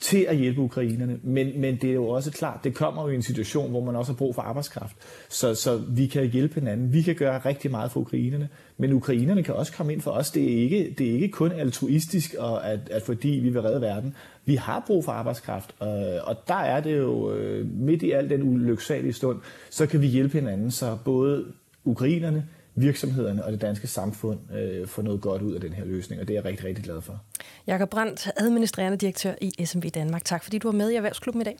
til 0.00 0.26
at 0.28 0.36
hjælpe 0.36 0.60
ukrainerne. 0.60 1.18
Men, 1.22 1.60
men 1.60 1.76
det 1.76 1.90
er 1.90 1.94
jo 1.94 2.08
også 2.08 2.30
klart, 2.30 2.64
det 2.64 2.74
kommer 2.74 3.02
jo 3.02 3.08
i 3.08 3.14
en 3.14 3.22
situation, 3.22 3.70
hvor 3.70 3.84
man 3.84 3.96
også 3.96 4.12
har 4.12 4.16
brug 4.16 4.34
for 4.34 4.42
arbejdskraft. 4.42 4.96
Så, 5.28 5.54
så 5.54 5.82
vi 5.88 6.06
kan 6.06 6.26
hjælpe 6.26 6.54
hinanden. 6.54 6.92
Vi 6.92 7.02
kan 7.02 7.14
gøre 7.14 7.38
rigtig 7.38 7.70
meget 7.70 7.90
for 7.90 8.00
ukrainerne, 8.00 8.48
men 8.78 8.92
ukrainerne 8.92 9.42
kan 9.42 9.54
også 9.54 9.72
komme 9.72 9.92
ind 9.92 10.00
for 10.00 10.10
os. 10.10 10.30
Det 10.30 10.52
er 10.52 10.62
ikke, 10.62 10.94
det 10.98 11.08
er 11.08 11.12
ikke 11.12 11.28
kun 11.28 11.52
altruistisk, 11.52 12.34
og 12.38 12.70
at, 12.70 12.80
at 12.90 13.02
fordi 13.02 13.28
vi 13.28 13.48
vil 13.48 13.62
redde 13.62 13.80
verden. 13.80 14.14
Vi 14.44 14.54
har 14.54 14.84
brug 14.86 15.04
for 15.04 15.12
arbejdskraft, 15.12 15.74
og, 15.78 16.20
og 16.24 16.36
der 16.48 16.54
er 16.54 16.80
det 16.80 16.98
jo 16.98 17.32
øh, 17.32 17.66
midt 17.72 18.02
i 18.02 18.10
al 18.10 18.30
den 18.30 18.42
ulyksalige 18.42 19.12
stund, 19.12 19.38
så 19.70 19.86
kan 19.86 20.00
vi 20.00 20.06
hjælpe 20.06 20.38
hinanden, 20.38 20.70
så 20.70 20.98
både 21.04 21.44
ukrainerne, 21.84 22.46
virksomhederne 22.76 23.44
og 23.44 23.52
det 23.52 23.60
danske 23.60 23.86
samfund 23.86 24.38
øh, 24.52 24.86
får 24.86 25.02
noget 25.02 25.20
godt 25.20 25.42
ud 25.42 25.54
af 25.54 25.60
den 25.60 25.72
her 25.72 25.84
løsning, 25.84 26.20
og 26.20 26.28
det 26.28 26.34
er 26.34 26.38
jeg 26.38 26.44
rigtig, 26.44 26.66
rigtig 26.66 26.84
glad 26.84 27.02
for. 27.02 27.22
Jakob 27.66 27.90
Brandt, 27.90 28.30
administrerende 28.36 28.98
direktør 28.98 29.34
i 29.40 29.64
SMV 29.64 29.82
Danmark. 29.90 30.24
Tak 30.24 30.44
fordi 30.44 30.58
du 30.58 30.68
var 30.68 30.76
med 30.76 30.90
i 30.90 30.94
Erhvervsklubben 30.94 31.40
i 31.40 31.44
dag. 31.44 31.56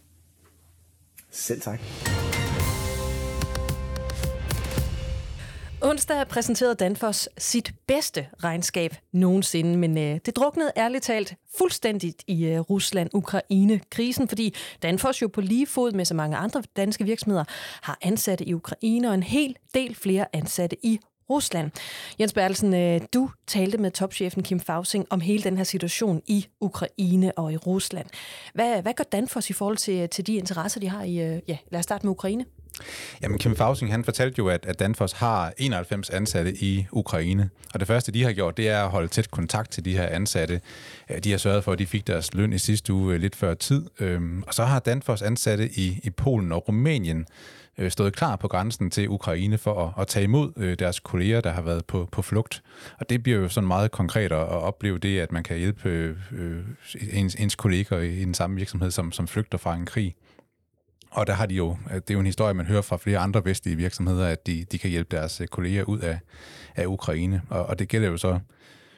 Selv 1.30 1.60
tak. 1.60 1.80
Onsdag 5.86 6.28
præsenterede 6.28 6.74
Danfoss 6.74 7.28
sit 7.38 7.74
bedste 7.86 8.26
regnskab 8.44 8.94
nogensinde, 9.12 9.78
men 9.78 9.98
øh, 9.98 10.20
det 10.26 10.36
druknede 10.36 10.72
ærligt 10.76 11.04
talt 11.04 11.34
fuldstændigt 11.58 12.24
i 12.26 12.44
øh, 12.46 12.60
Rusland-Ukraine-krisen, 12.60 14.28
fordi 14.28 14.54
Danfoss 14.82 15.22
jo 15.22 15.28
på 15.28 15.40
lige 15.40 15.66
fod 15.66 15.92
med 15.92 16.04
så 16.04 16.14
mange 16.14 16.36
andre 16.36 16.62
danske 16.76 17.04
virksomheder 17.04 17.44
har 17.82 17.98
ansatte 18.02 18.48
i 18.48 18.54
Ukraine 18.54 19.08
og 19.08 19.14
en 19.14 19.22
hel 19.22 19.56
del 19.74 19.94
flere 19.94 20.26
ansatte 20.32 20.76
i 20.82 21.00
Rusland. 21.30 21.70
Jens 22.20 22.32
Bertelsen, 22.32 22.74
øh, 22.74 23.00
du 23.14 23.30
talte 23.46 23.78
med 23.78 23.90
topchefen 23.90 24.42
Kim 24.42 24.60
Fausing 24.60 25.06
om 25.10 25.20
hele 25.20 25.42
den 25.42 25.56
her 25.56 25.64
situation 25.64 26.22
i 26.26 26.46
Ukraine 26.60 27.38
og 27.38 27.52
i 27.52 27.56
Rusland. 27.56 28.06
Hvad, 28.54 28.82
hvad 28.82 28.94
gør 28.94 29.04
Danfoss 29.04 29.50
i 29.50 29.52
forhold 29.52 29.76
til, 29.76 29.94
øh, 29.94 30.08
til 30.08 30.26
de 30.26 30.34
interesser, 30.34 30.80
de 30.80 30.88
har 30.88 31.02
i... 31.02 31.18
Øh, 31.18 31.40
ja, 31.48 31.58
lad 31.70 31.78
os 31.78 31.84
starte 31.84 32.06
med 32.06 32.10
Ukraine. 32.10 32.44
Jamen, 33.22 33.38
Kim 33.38 33.56
Fausing, 33.56 33.90
han 33.90 34.04
fortalte 34.04 34.34
jo, 34.38 34.48
at, 34.48 34.66
at 34.66 34.78
Danfoss 34.78 35.12
har 35.12 35.52
91 35.58 36.10
ansatte 36.10 36.54
i 36.56 36.86
Ukraine. 36.92 37.50
Og 37.74 37.80
det 37.80 37.88
første, 37.88 38.12
de 38.12 38.24
har 38.24 38.32
gjort, 38.32 38.56
det 38.56 38.68
er 38.68 38.84
at 38.84 38.90
holde 38.90 39.08
tæt 39.08 39.30
kontakt 39.30 39.70
til 39.70 39.84
de 39.84 39.96
her 39.96 40.06
ansatte. 40.06 40.60
Øh, 41.10 41.18
de 41.24 41.30
har 41.30 41.38
sørget 41.38 41.64
for, 41.64 41.72
at 41.72 41.78
de 41.78 41.86
fik 41.86 42.06
deres 42.06 42.34
løn 42.34 42.52
i 42.52 42.58
sidste 42.58 42.92
uge 42.92 43.14
øh, 43.14 43.20
lidt 43.20 43.36
før 43.36 43.54
tid. 43.54 43.86
Øhm, 44.00 44.42
og 44.46 44.54
så 44.54 44.64
har 44.64 44.78
Danfoss 44.78 45.22
ansatte 45.22 45.68
i, 45.68 46.00
i 46.02 46.10
Polen 46.10 46.52
og 46.52 46.68
Rumænien 46.68 47.26
øh, 47.78 47.90
stået 47.90 48.16
klar 48.16 48.36
på 48.36 48.48
grænsen 48.48 48.90
til 48.90 49.08
Ukraine 49.08 49.58
for 49.58 49.86
at, 49.86 50.02
at 50.02 50.08
tage 50.08 50.24
imod 50.24 50.76
deres 50.76 51.00
kolleger, 51.00 51.40
der 51.40 51.52
har 51.52 51.62
været 51.62 51.84
på, 51.84 52.08
på 52.12 52.22
flugt. 52.22 52.62
Og 52.98 53.10
det 53.10 53.22
bliver 53.22 53.38
jo 53.38 53.48
sådan 53.48 53.68
meget 53.68 53.90
konkret 53.90 54.32
at, 54.32 54.38
at 54.38 54.48
opleve 54.48 54.98
det, 54.98 55.20
at 55.20 55.32
man 55.32 55.42
kan 55.42 55.58
hjælpe 55.58 55.88
øh, 56.32 56.58
ens, 57.12 57.34
ens 57.34 57.54
kolleger 57.54 57.98
i 57.98 58.20
den 58.20 58.34
samme 58.34 58.56
virksomhed, 58.56 58.90
som, 58.90 59.12
som 59.12 59.28
flygter 59.28 59.58
fra 59.58 59.74
en 59.74 59.86
krig. 59.86 60.16
Og 61.16 61.26
der 61.26 61.32
har 61.32 61.46
de 61.46 61.54
jo, 61.54 61.76
øh, 61.90 61.94
det 61.94 62.10
er 62.10 62.14
jo 62.14 62.20
en 62.20 62.26
historie, 62.26 62.54
man 62.54 62.66
hører 62.66 62.82
fra 62.82 62.96
flere 62.96 63.18
andre 63.18 63.44
vestlige 63.44 63.76
virksomheder, 63.76 64.26
at 64.26 64.46
de, 64.46 64.64
de 64.72 64.78
kan 64.78 64.90
hjælpe 64.90 65.16
deres 65.16 65.40
øh, 65.40 65.46
kolleger 65.46 65.84
ud 65.84 65.98
af, 65.98 66.18
af 66.76 66.86
Ukraine. 66.86 67.42
Og, 67.50 67.66
og 67.66 67.78
det 67.78 67.88
gælder 67.88 68.08
jo 68.08 68.16
så 68.16 68.38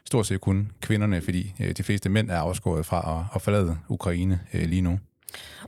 stort 0.05 0.27
set 0.27 0.41
kun 0.41 0.73
kvinderne, 0.81 1.21
fordi 1.21 1.55
øh, 1.61 1.73
de 1.73 1.83
fleste 1.83 2.09
mænd 2.09 2.31
er 2.31 2.37
afskåret 2.39 2.87
fra 2.87 3.19
at, 3.19 3.27
at 3.35 3.43
forlade 3.43 3.79
Ukraine 3.89 4.41
lige 4.53 4.83
nu. 4.83 4.99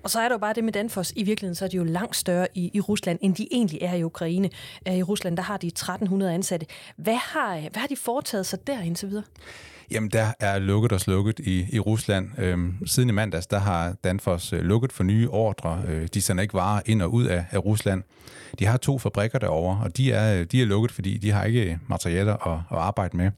Og 0.02 0.10
så 0.10 0.20
er 0.20 0.28
der 0.28 0.34
jo 0.34 0.38
bare 0.38 0.54
det 0.54 0.64
med 0.64 0.72
Danfoss. 0.72 1.12
I 1.16 1.22
virkeligheden 1.22 1.54
så 1.54 1.64
er 1.64 1.68
de 1.68 1.76
jo 1.76 1.84
langt 1.84 2.16
større 2.16 2.46
i, 2.54 2.70
i 2.74 2.80
Rusland, 2.80 3.18
end 3.22 3.34
de 3.34 3.48
egentlig 3.50 3.78
er 3.82 3.94
i 3.94 4.04
Ukraine. 4.04 4.50
I 4.86 5.02
Rusland 5.02 5.36
der 5.36 5.42
har 5.42 5.56
de 5.56 5.66
1300 5.66 6.34
ansatte. 6.34 6.66
Hvad 6.96 7.16
har, 7.16 7.60
hvad 7.60 7.80
har 7.80 7.86
de 7.86 7.96
foretaget 7.96 8.46
sig 8.46 8.66
der 8.66 8.80
indtil 8.80 9.08
videre? 9.08 9.24
Jamen, 9.90 10.10
der 10.10 10.32
er 10.40 10.58
lukket 10.58 10.92
og 10.92 11.00
slukket 11.00 11.38
i, 11.38 11.66
i 11.72 11.78
Rusland. 11.78 12.30
Øhm, 12.38 12.86
siden 12.86 13.08
i 13.08 13.12
mandags, 13.12 13.46
der 13.46 13.58
har 13.58 13.94
Danfoss 14.04 14.52
øh, 14.52 14.60
lukket 14.60 14.92
for 14.92 15.04
nye 15.04 15.28
ordre. 15.30 15.82
Øh, 15.88 16.08
de 16.14 16.22
sender 16.22 16.42
ikke 16.42 16.54
varer 16.54 16.82
ind 16.86 17.02
og 17.02 17.12
ud 17.12 17.24
af, 17.24 17.44
af 17.50 17.64
Rusland. 17.64 18.02
De 18.58 18.66
har 18.66 18.76
to 18.76 18.98
fabrikker 18.98 19.38
derovre, 19.38 19.80
og 19.84 19.96
de 19.96 20.12
er, 20.12 20.40
øh, 20.40 20.46
de 20.52 20.62
er 20.62 20.66
lukket, 20.66 20.92
fordi 20.92 21.18
de 21.18 21.30
har 21.30 21.44
ikke 21.44 21.78
materialer 21.86 22.46
at, 22.46 22.60
at 22.70 22.78
arbejde 22.78 23.16
med. 23.16 23.30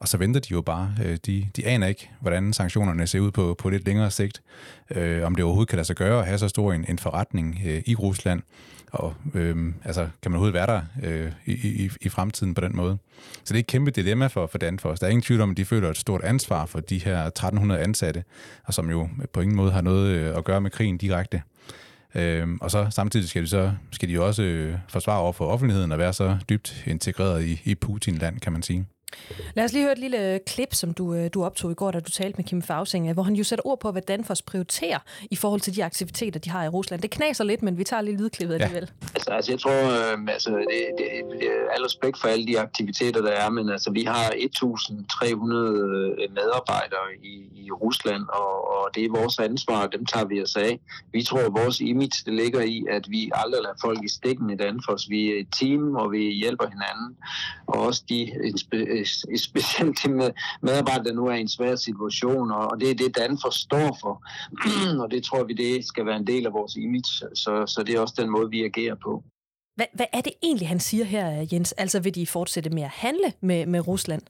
Og 0.00 0.08
så 0.08 0.16
venter 0.16 0.40
de 0.40 0.48
jo 0.50 0.60
bare. 0.60 0.94
Øh, 1.04 1.18
de, 1.26 1.46
de 1.56 1.66
aner 1.66 1.86
ikke, 1.86 2.10
hvordan 2.20 2.52
sanktionerne 2.52 3.06
ser 3.06 3.20
ud 3.20 3.30
på, 3.30 3.54
på 3.58 3.68
lidt 3.68 3.86
længere 3.86 4.10
sigt. 4.10 4.42
Øh, 4.90 5.26
om 5.26 5.34
det 5.34 5.44
overhovedet 5.44 5.68
kan 5.68 5.76
lade 5.76 5.86
sig 5.86 5.96
gøre 5.96 6.18
at 6.18 6.26
have 6.26 6.38
så 6.38 6.48
stor 6.48 6.72
en, 6.72 6.84
en 6.88 6.98
forretning 6.98 7.60
øh, 7.66 7.82
i 7.86 7.94
Rusland. 7.94 8.42
Og 8.92 9.14
øh, 9.34 9.72
altså, 9.84 10.08
kan 10.22 10.30
man 10.30 10.38
overhovedet 10.38 10.54
være 10.54 10.66
der 10.66 10.82
øh, 11.02 11.32
i, 11.46 11.52
i, 11.84 11.90
i 12.00 12.08
fremtiden 12.08 12.54
på 12.54 12.60
den 12.60 12.76
måde? 12.76 12.98
Så 13.44 13.54
det 13.54 13.54
er 13.54 13.58
et 13.58 13.66
kæmpe 13.66 13.90
dilemma 13.90 14.26
for, 14.26 14.46
for 14.46 14.58
Danfoss. 14.58 15.00
Der 15.00 15.06
er 15.06 15.10
ingen 15.10 15.22
tvivl 15.22 15.40
om, 15.40 15.50
at 15.50 15.56
de 15.56 15.64
føler 15.64 15.90
et 15.90 15.96
stort 15.96 16.24
ansvar 16.24 16.66
for 16.66 16.80
de 16.80 16.98
her 16.98 17.24
1300 17.26 17.80
ansatte, 17.80 18.24
og 18.64 18.74
som 18.74 18.90
jo 18.90 19.08
på 19.32 19.40
ingen 19.40 19.56
måde 19.56 19.72
har 19.72 19.80
noget 19.80 20.08
øh, 20.08 20.36
at 20.36 20.44
gøre 20.44 20.60
med 20.60 20.70
krigen 20.70 20.98
direkte. 20.98 21.42
Øhm, 22.14 22.58
og 22.60 22.70
så 22.70 22.86
samtidig 22.90 23.28
skal 23.28 23.42
de, 23.42 23.46
så, 23.46 23.72
skal 23.90 24.08
de 24.08 24.14
jo 24.14 24.26
også 24.26 24.42
øh, 24.42 24.74
forsvare 24.88 25.20
over 25.20 25.32
for 25.32 25.46
offentligheden 25.46 25.92
og 25.92 25.98
være 25.98 26.12
så 26.12 26.36
dybt 26.48 26.84
integreret 26.86 27.44
i, 27.44 27.62
i 27.64 27.74
Putin-land, 27.74 28.40
kan 28.40 28.52
man 28.52 28.62
sige. 28.62 28.86
Lad 29.54 29.64
os 29.64 29.72
lige 29.72 29.82
høre 29.82 29.92
et 29.92 29.98
lille 29.98 30.40
klip, 30.46 30.74
som 30.74 30.94
du, 30.94 31.14
øh, 31.14 31.30
du 31.34 31.44
optog 31.44 31.70
i 31.70 31.74
går, 31.74 31.90
da 31.90 32.00
du 32.00 32.10
talte 32.10 32.36
med 32.36 32.44
Kim 32.44 32.62
Fausing, 32.62 33.12
hvor 33.12 33.22
han 33.22 33.34
jo 33.34 33.44
sætter 33.44 33.66
ord 33.66 33.80
på, 33.80 33.90
hvad 33.92 34.02
Danfoss 34.02 34.42
prioriterer 34.42 34.98
i 35.30 35.36
forhold 35.36 35.60
til 35.60 35.76
de 35.76 35.84
aktiviteter, 35.84 36.40
de 36.40 36.50
har 36.50 36.64
i 36.64 36.68
Rusland. 36.68 37.02
Det 37.02 37.10
knaser 37.10 37.44
lidt, 37.44 37.62
men 37.62 37.78
vi 37.78 37.84
tager 37.84 38.02
lige 38.02 38.16
lydklippet 38.16 38.58
ja. 38.58 38.64
alligevel. 38.64 38.90
Altså, 39.14 39.30
altså 39.30 39.52
jeg 39.52 39.60
tror, 39.60 39.72
øh, 39.72 40.18
altså, 40.28 40.50
det, 40.50 40.82
det, 40.98 41.06
det, 41.40 41.48
al 41.76 41.82
respekt 41.82 42.20
for 42.20 42.28
alle 42.28 42.46
de 42.46 42.60
aktiviteter, 42.60 43.22
der 43.22 43.30
er, 43.30 43.50
men 43.50 43.68
altså, 43.68 43.90
vi 43.90 44.02
har 44.04 44.30
1.300 44.30 45.34
medarbejdere 46.38 47.06
i, 47.22 47.34
i 47.54 47.70
Rusland, 47.70 48.22
og, 48.28 48.68
og 48.74 48.90
det 48.94 49.04
er 49.04 49.10
vores 49.20 49.38
ansvar, 49.38 49.86
og 49.86 49.92
dem 49.92 50.06
tager 50.06 50.26
vi 50.26 50.42
os 50.42 50.56
af. 50.56 50.80
Vi 51.12 51.22
tror, 51.22 51.38
at 51.38 51.52
vores 51.52 51.80
image 51.80 52.22
det 52.26 52.34
ligger 52.34 52.60
i, 52.60 52.84
at 52.90 53.10
vi 53.10 53.30
aldrig 53.34 53.62
lader 53.62 53.74
folk 53.80 54.04
i 54.04 54.08
stikken 54.08 54.50
i 54.50 54.56
Danfoss. 54.56 55.10
Vi 55.10 55.32
er 55.32 55.40
et 55.40 55.48
team, 55.60 55.94
og 55.94 56.12
vi 56.12 56.18
hjælper 56.18 56.66
hinanden, 56.66 57.16
og 57.66 57.80
også 57.80 58.02
de 58.08 58.30
specielt 59.36 59.98
de 60.02 60.08
med 60.20 60.30
medarbejdere, 60.62 61.04
der 61.04 61.12
nu 61.12 61.26
er 61.26 61.34
i 61.34 61.40
en 61.40 61.48
svær 61.48 61.76
situation, 61.76 62.50
og 62.50 62.80
det 62.80 62.90
er 62.90 62.94
det, 62.94 63.16
Dan 63.16 63.38
forstår 63.42 63.98
for. 64.00 64.24
og 65.02 65.10
det 65.10 65.24
tror 65.24 65.44
vi, 65.44 65.52
det 65.52 65.86
skal 65.86 66.06
være 66.06 66.16
en 66.16 66.26
del 66.26 66.46
af 66.46 66.52
vores 66.52 66.76
image, 66.76 67.34
så, 67.34 67.64
så 67.66 67.82
det 67.86 67.94
er 67.94 68.00
også 68.00 68.14
den 68.18 68.30
måde, 68.30 68.50
vi 68.50 68.64
agerer 68.64 68.94
på. 69.02 69.24
Hvad, 69.76 69.86
hvad 69.94 70.06
er 70.12 70.20
det 70.20 70.32
egentlig, 70.42 70.68
han 70.68 70.80
siger 70.80 71.04
her, 71.04 71.46
Jens? 71.52 71.72
Altså 71.72 72.00
vil 72.00 72.14
de 72.14 72.26
fortsætte 72.26 72.70
med 72.70 72.82
at 72.82 72.90
handle 72.90 73.32
med, 73.40 73.66
med 73.66 73.86
Rusland? 73.86 74.22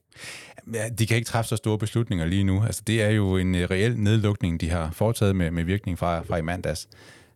Ja, 0.75 0.89
de 0.89 1.07
kan 1.07 1.17
ikke 1.17 1.27
træffe 1.27 1.49
så 1.49 1.57
store 1.57 1.79
beslutninger 1.79 2.27
lige 2.27 2.45
nu. 2.45 2.63
Altså, 2.63 2.83
det 2.87 3.03
er 3.03 3.11
jo 3.11 3.37
en 3.37 3.55
øh, 3.55 3.71
reel 3.71 3.99
nedlukning, 3.99 4.61
de 4.61 4.71
har 4.71 4.91
foretaget 4.91 5.37
med, 5.37 5.51
med 5.51 5.65
virkning 5.65 5.99
fra, 5.99 6.21
fra 6.21 6.37
i 6.37 6.43
mandags. 6.43 6.89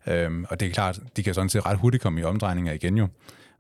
Øhm, 0.07 0.47
og 0.51 0.61
det 0.61 0.69
er 0.69 0.73
klart, 0.73 1.01
de 1.17 1.23
kan 1.23 1.35
sådan 1.35 1.49
set 1.49 1.67
ret 1.67 1.79
hurtigt 1.79 2.03
komme 2.03 2.21
i 2.21 2.25
omdrejninger 2.25 2.73
igen 2.73 2.99
jo 2.99 3.09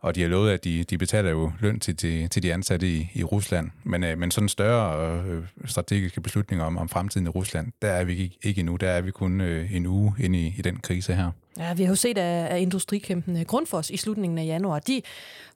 og 0.04 0.14
de 0.14 0.22
har 0.22 0.28
lovet, 0.28 0.50
at 0.50 0.64
de, 0.64 0.84
de 0.84 0.98
betaler 0.98 1.30
jo 1.30 1.52
løn 1.60 1.80
til, 1.80 1.96
til, 1.96 2.30
til 2.30 2.42
de 2.42 2.54
ansatte 2.54 2.88
i, 2.88 3.10
i 3.14 3.24
Rusland. 3.24 3.70
Men, 3.84 4.04
øh, 4.04 4.18
men 4.18 4.30
sådan 4.30 4.48
større 4.48 5.22
øh, 5.24 5.42
strategiske 5.64 6.20
beslutninger 6.20 6.64
om, 6.64 6.78
om 6.78 6.88
fremtiden 6.88 7.26
i 7.26 7.30
Rusland, 7.30 7.72
der 7.82 7.88
er 7.88 8.04
vi 8.04 8.16
ikke, 8.16 8.38
ikke 8.42 8.58
endnu. 8.58 8.76
Der 8.76 8.88
er 8.88 9.00
vi 9.00 9.10
kun 9.10 9.40
øh, 9.40 9.74
en 9.74 9.86
uge 9.86 10.14
inde 10.18 10.38
i, 10.38 10.54
i 10.58 10.62
den 10.62 10.76
krise 10.76 11.14
her. 11.14 11.30
Ja, 11.58 11.74
vi 11.74 11.82
har 11.82 11.90
jo 11.90 11.96
set, 11.96 12.18
at 12.18 12.60
industrikæmpen 12.60 13.44
Grundfos 13.44 13.90
i 13.90 13.96
slutningen 13.96 14.38
af 14.38 14.44
januar, 14.44 14.78
de, 14.78 15.02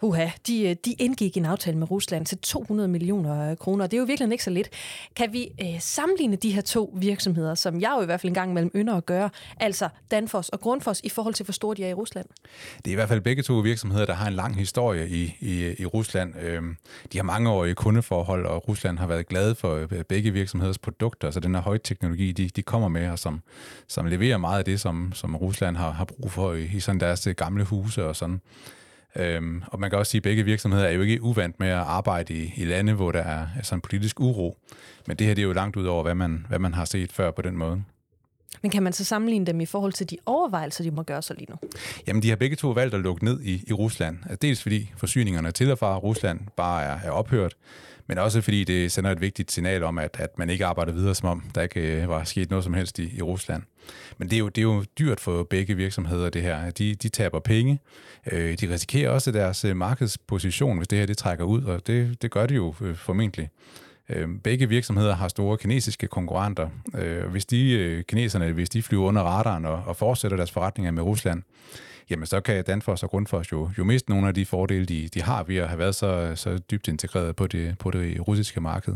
uha, 0.03 0.29
de, 0.47 0.69
øh, 0.69 0.77
de 0.85 0.93
indgik 0.93 1.37
en 1.37 1.45
aftale 1.45 1.79
med 1.79 1.91
Rusland 1.91 2.27
til 2.27 2.39
200 2.39 2.89
millioner 2.89 3.51
øh, 3.51 3.57
kroner. 3.57 3.87
Det 3.87 3.97
er 3.97 3.99
jo 3.99 4.05
virkelig 4.05 4.33
ikke 4.33 4.45
så 4.45 4.51
lidt. 4.51 4.69
Kan 5.17 5.33
vi 5.33 5.49
øh, 5.61 5.81
sammenligne 5.81 6.37
de 6.37 6.53
her 6.53 6.61
to 6.61 6.95
virksomheder, 6.97 7.55
som 7.55 7.81
jeg 7.81 7.93
jo 7.97 8.03
i 8.03 8.05
hvert 8.05 8.21
fald 8.21 8.31
en 8.31 8.35
gang 8.35 8.53
mellem 8.53 8.71
ynder 8.75 8.95
at 8.95 9.07
gøre, 9.07 9.31
altså 9.61 9.89
Danfoss 10.11 10.49
og 10.49 10.61
Grundfos, 10.61 11.01
i 11.05 11.09
forhold 11.09 11.35
til, 11.35 11.45
hvor 11.45 11.53
store 11.53 11.77
de 11.77 11.85
er 11.85 11.89
i 11.89 11.95
Rusland? 11.95 12.27
Det 12.77 12.87
er 12.87 12.93
i 12.93 12.95
hvert 12.95 13.09
fald 13.09 13.21
begge 13.21 13.43
to 13.43 13.55
virksomheder, 13.55 14.07
der 14.07 14.15
har 14.15 14.27
en 14.27 14.35
lang 14.35 14.57
historie 14.57 15.09
i, 15.09 15.37
i, 15.41 15.75
i 15.79 15.87
Rusland. 15.87 16.35
Øhm, 16.41 16.77
de 17.13 17.19
har 17.19 17.25
mange 17.25 17.51
år 17.51 17.65
i 17.65 17.73
kundeforhold, 17.73 18.47
og 18.47 18.69
Rusland 18.69 18.99
har 18.99 19.07
været 19.07 19.29
glad 19.29 19.55
for 19.55 19.75
øh, 19.75 20.05
begge 20.05 20.31
virksomheders 20.31 20.79
produkter, 20.79 21.31
så 21.31 21.41
den 21.41 21.55
her 21.55 21.63
højteknologi, 21.63 22.33
de, 22.33 22.49
de 22.49 22.63
kommer 22.63 22.89
med, 22.89 23.11
og 23.11 23.19
som, 23.19 23.41
som 23.89 24.07
leverer 24.07 24.39
meget 24.39 24.59
af 24.59 24.65
det, 24.65 24.81
som, 24.81 25.13
som 25.15 25.37
Rusland 25.37 25.77
har, 25.77 25.88
har 25.92 26.05
brug 26.05 26.33
for 26.33 26.53
i, 26.53 26.70
i 26.74 26.81
sådan 26.81 27.01
deres 27.01 27.27
øh, 27.27 27.35
gamle 27.35 27.64
huse 27.64 28.05
og 28.05 28.16
sådan. 28.16 28.40
Øhm, 29.16 29.62
og 29.66 29.81
man 29.81 29.90
kan 29.90 29.98
også 29.98 30.11
sige, 30.11 30.18
at 30.18 30.22
begge 30.22 30.44
virksomheder 30.44 30.85
er 30.85 30.92
jo 30.92 31.03
ikke 31.03 31.22
uvant 31.22 31.61
med 31.61 31.68
at 31.68 31.79
arbejde 31.79 32.35
i, 32.35 32.53
i 32.57 32.64
lande, 32.64 32.92
hvor 32.92 33.12
der 33.12 33.20
er 33.22 33.46
sådan 33.62 33.81
politisk 33.81 34.20
uro. 34.20 34.59
Men 35.07 35.16
det 35.16 35.27
her 35.27 35.35
det 35.35 35.42
er 35.42 35.46
jo 35.46 35.53
langt 35.53 35.77
ud 35.77 35.87
over, 35.87 36.03
hvad 36.03 36.14
man, 36.14 36.46
hvad 36.48 36.59
man 36.59 36.74
har 36.74 36.85
set 36.85 37.12
før 37.12 37.31
på 37.31 37.42
den 37.42 37.57
måde. 37.57 37.83
Men 38.62 38.70
kan 38.70 38.83
man 38.83 38.92
så 38.92 39.05
sammenligne 39.05 39.46
dem 39.46 39.61
i 39.61 39.66
forhold 39.66 39.92
til 39.92 40.11
de 40.11 40.16
overvejelser, 40.27 40.85
de 40.85 40.90
må 40.90 41.03
gøre 41.03 41.22
sig 41.22 41.37
lige 41.37 41.51
nu? 41.51 41.57
Jamen, 42.07 42.22
de 42.22 42.29
har 42.29 42.37
begge 42.37 42.57
to 42.57 42.68
valgt 42.68 42.94
at 42.94 43.01
lukke 43.01 43.24
ned 43.24 43.40
i, 43.40 43.64
i 43.66 43.72
Rusland. 43.72 44.18
Altså, 44.22 44.37
dels 44.42 44.62
fordi 44.62 44.92
forsyningerne 44.96 45.51
til 45.51 45.70
og 45.70 45.79
fra 45.79 45.98
Rusland 45.98 46.40
bare 46.57 46.83
er, 46.85 46.98
er 47.05 47.11
ophørt, 47.11 47.55
men 48.09 48.18
også 48.18 48.40
fordi 48.40 48.64
det 48.64 48.92
sender 48.92 49.11
et 49.11 49.21
vigtigt 49.21 49.53
signal 49.53 49.83
om, 49.83 49.99
at, 49.99 50.16
at 50.18 50.38
man 50.38 50.51
ikke 50.51 50.66
arbejder 50.66 50.92
videre, 50.92 51.14
som 51.14 51.29
om 51.29 51.42
der 51.55 51.62
ikke 51.62 51.81
øh, 51.81 52.09
var 52.09 52.25
sket 52.25 52.51
noget 52.51 52.64
som 52.64 52.75
helst 52.75 52.99
i, 52.99 53.16
i 53.16 53.23
Rusland. 53.23 53.62
Men 54.18 54.31
det 54.31 54.37
er, 54.37 54.40
jo, 54.40 54.49
det 54.49 54.59
er 54.59 54.62
jo 54.62 54.85
dyrt 54.99 55.21
for 55.21 55.42
begge 55.42 55.75
virksomheder, 55.75 56.31
det 56.31 56.42
her. 56.42 56.71
De, 56.71 56.94
de 56.94 57.09
taber 57.09 57.40
penge. 57.40 57.79
Øh, 58.33 58.59
de 58.59 58.73
risikerer 58.73 59.11
også 59.11 59.33
deres 59.33 59.64
øh, 59.64 59.77
markedsposition, 59.77 60.77
hvis 60.77 60.88
det 60.88 60.99
her 60.99 61.07
det 61.07 61.18
trækker 61.18 61.44
ud, 61.44 61.62
og 61.62 61.87
det, 61.87 62.23
det 62.23 62.31
gør 62.31 62.47
det 62.47 62.57
jo 62.57 62.75
øh, 62.81 62.97
formentlig. 62.97 63.51
Øh, 64.09 64.29
begge 64.44 64.68
virksomheder 64.68 65.14
har 65.14 65.29
store 65.29 65.59
kinesiske 65.59 66.07
konkurrenter. 66.07 66.68
Øh, 66.94 67.27
hvis 67.27 67.47
de 67.47 67.71
øh, 67.73 68.05
kineserne, 68.05 68.53
hvis 68.53 68.71
de 68.71 68.83
flyver 68.83 69.05
under 69.05 69.23
radaren 69.23 69.64
og, 69.64 69.83
og 69.87 69.97
fortsætter 69.97 70.37
deres 70.37 70.51
forretninger 70.51 70.90
med 70.90 71.03
Rusland, 71.03 71.42
jamen 72.11 72.27
så 72.27 72.40
kan 72.40 72.64
Danfoss 72.64 73.03
og 73.03 73.11
Grundfos 73.11 73.53
jo, 73.53 73.71
jo 73.79 73.85
miste 73.85 74.11
nogle 74.11 74.29
af 74.29 74.35
de 74.35 74.47
fordele, 74.47 74.87
de, 74.87 75.09
de 75.14 75.23
har 75.23 75.42
ved 75.42 75.57
at 75.57 75.68
have 75.68 75.79
været 75.79 75.94
så, 75.94 76.33
så 76.35 76.59
dybt 76.59 76.88
integreret 76.88 77.37
på 77.37 77.47
det, 77.47 77.79
på 77.79 77.90
det 77.90 78.29
russiske 78.29 78.61
marked. 78.61 78.94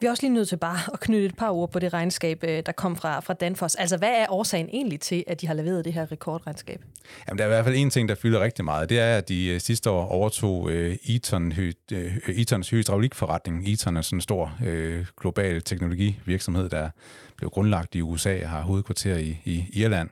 Vi 0.00 0.06
er 0.06 0.10
også 0.10 0.22
lige 0.22 0.34
nødt 0.34 0.48
til 0.48 0.56
bare 0.56 0.78
at 0.92 1.00
knytte 1.00 1.26
et 1.26 1.36
par 1.36 1.50
ord 1.50 1.70
på 1.70 1.78
det 1.78 1.92
regnskab, 1.92 2.44
øh, 2.44 2.62
der 2.66 2.72
kom 2.72 2.96
fra, 2.96 3.20
fra 3.20 3.34
Danfoss. 3.34 3.74
Altså, 3.74 3.96
hvad 3.96 4.10
er 4.10 4.26
årsagen 4.28 4.68
egentlig 4.72 5.00
til, 5.00 5.24
at 5.26 5.40
de 5.40 5.46
har 5.46 5.54
leveret 5.54 5.84
det 5.84 5.92
her 5.92 6.12
rekordregnskab? 6.12 6.82
Jamen, 7.28 7.38
der 7.38 7.44
er 7.44 7.48
i 7.48 7.50
hvert 7.50 7.64
fald 7.64 7.76
en 7.76 7.90
ting, 7.90 8.08
der 8.08 8.14
fylder 8.14 8.40
rigtig 8.40 8.64
meget. 8.64 8.88
Det 8.88 8.98
er, 8.98 9.16
at 9.16 9.28
de 9.28 9.46
øh, 9.46 9.60
sidste 9.60 9.90
år 9.90 10.06
overtog 10.06 10.62
uh, 10.62 10.72
Eaton, 10.72 11.52
uh, 11.52 12.38
Eatons 12.38 12.70
hydraulikforretning. 12.70 13.68
Eaton 13.68 13.96
er 13.96 14.02
sådan 14.02 14.16
en 14.16 14.20
stor 14.20 14.56
uh, 14.60 15.06
global 15.20 15.62
teknologivirksomhed, 15.62 16.68
der 16.68 16.90
blev 17.36 17.50
grundlagt 17.50 17.94
i 17.94 18.02
USA 18.02 18.42
og 18.42 18.50
har 18.50 18.60
hovedkvarter 18.60 19.16
i, 19.16 19.40
i 19.44 19.64
Irland. 19.72 20.08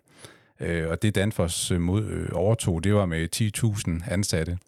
Øh, 0.62 0.88
og 0.88 1.02
det 1.02 1.14
Danfoss 1.14 1.70
øh, 1.70 1.80
mod, 1.80 2.04
øh, 2.04 2.28
overtog, 2.32 2.84
det 2.84 2.94
var 2.94 3.06
med 3.06 3.28
10.000 4.06 4.12
ansatte 4.12 4.58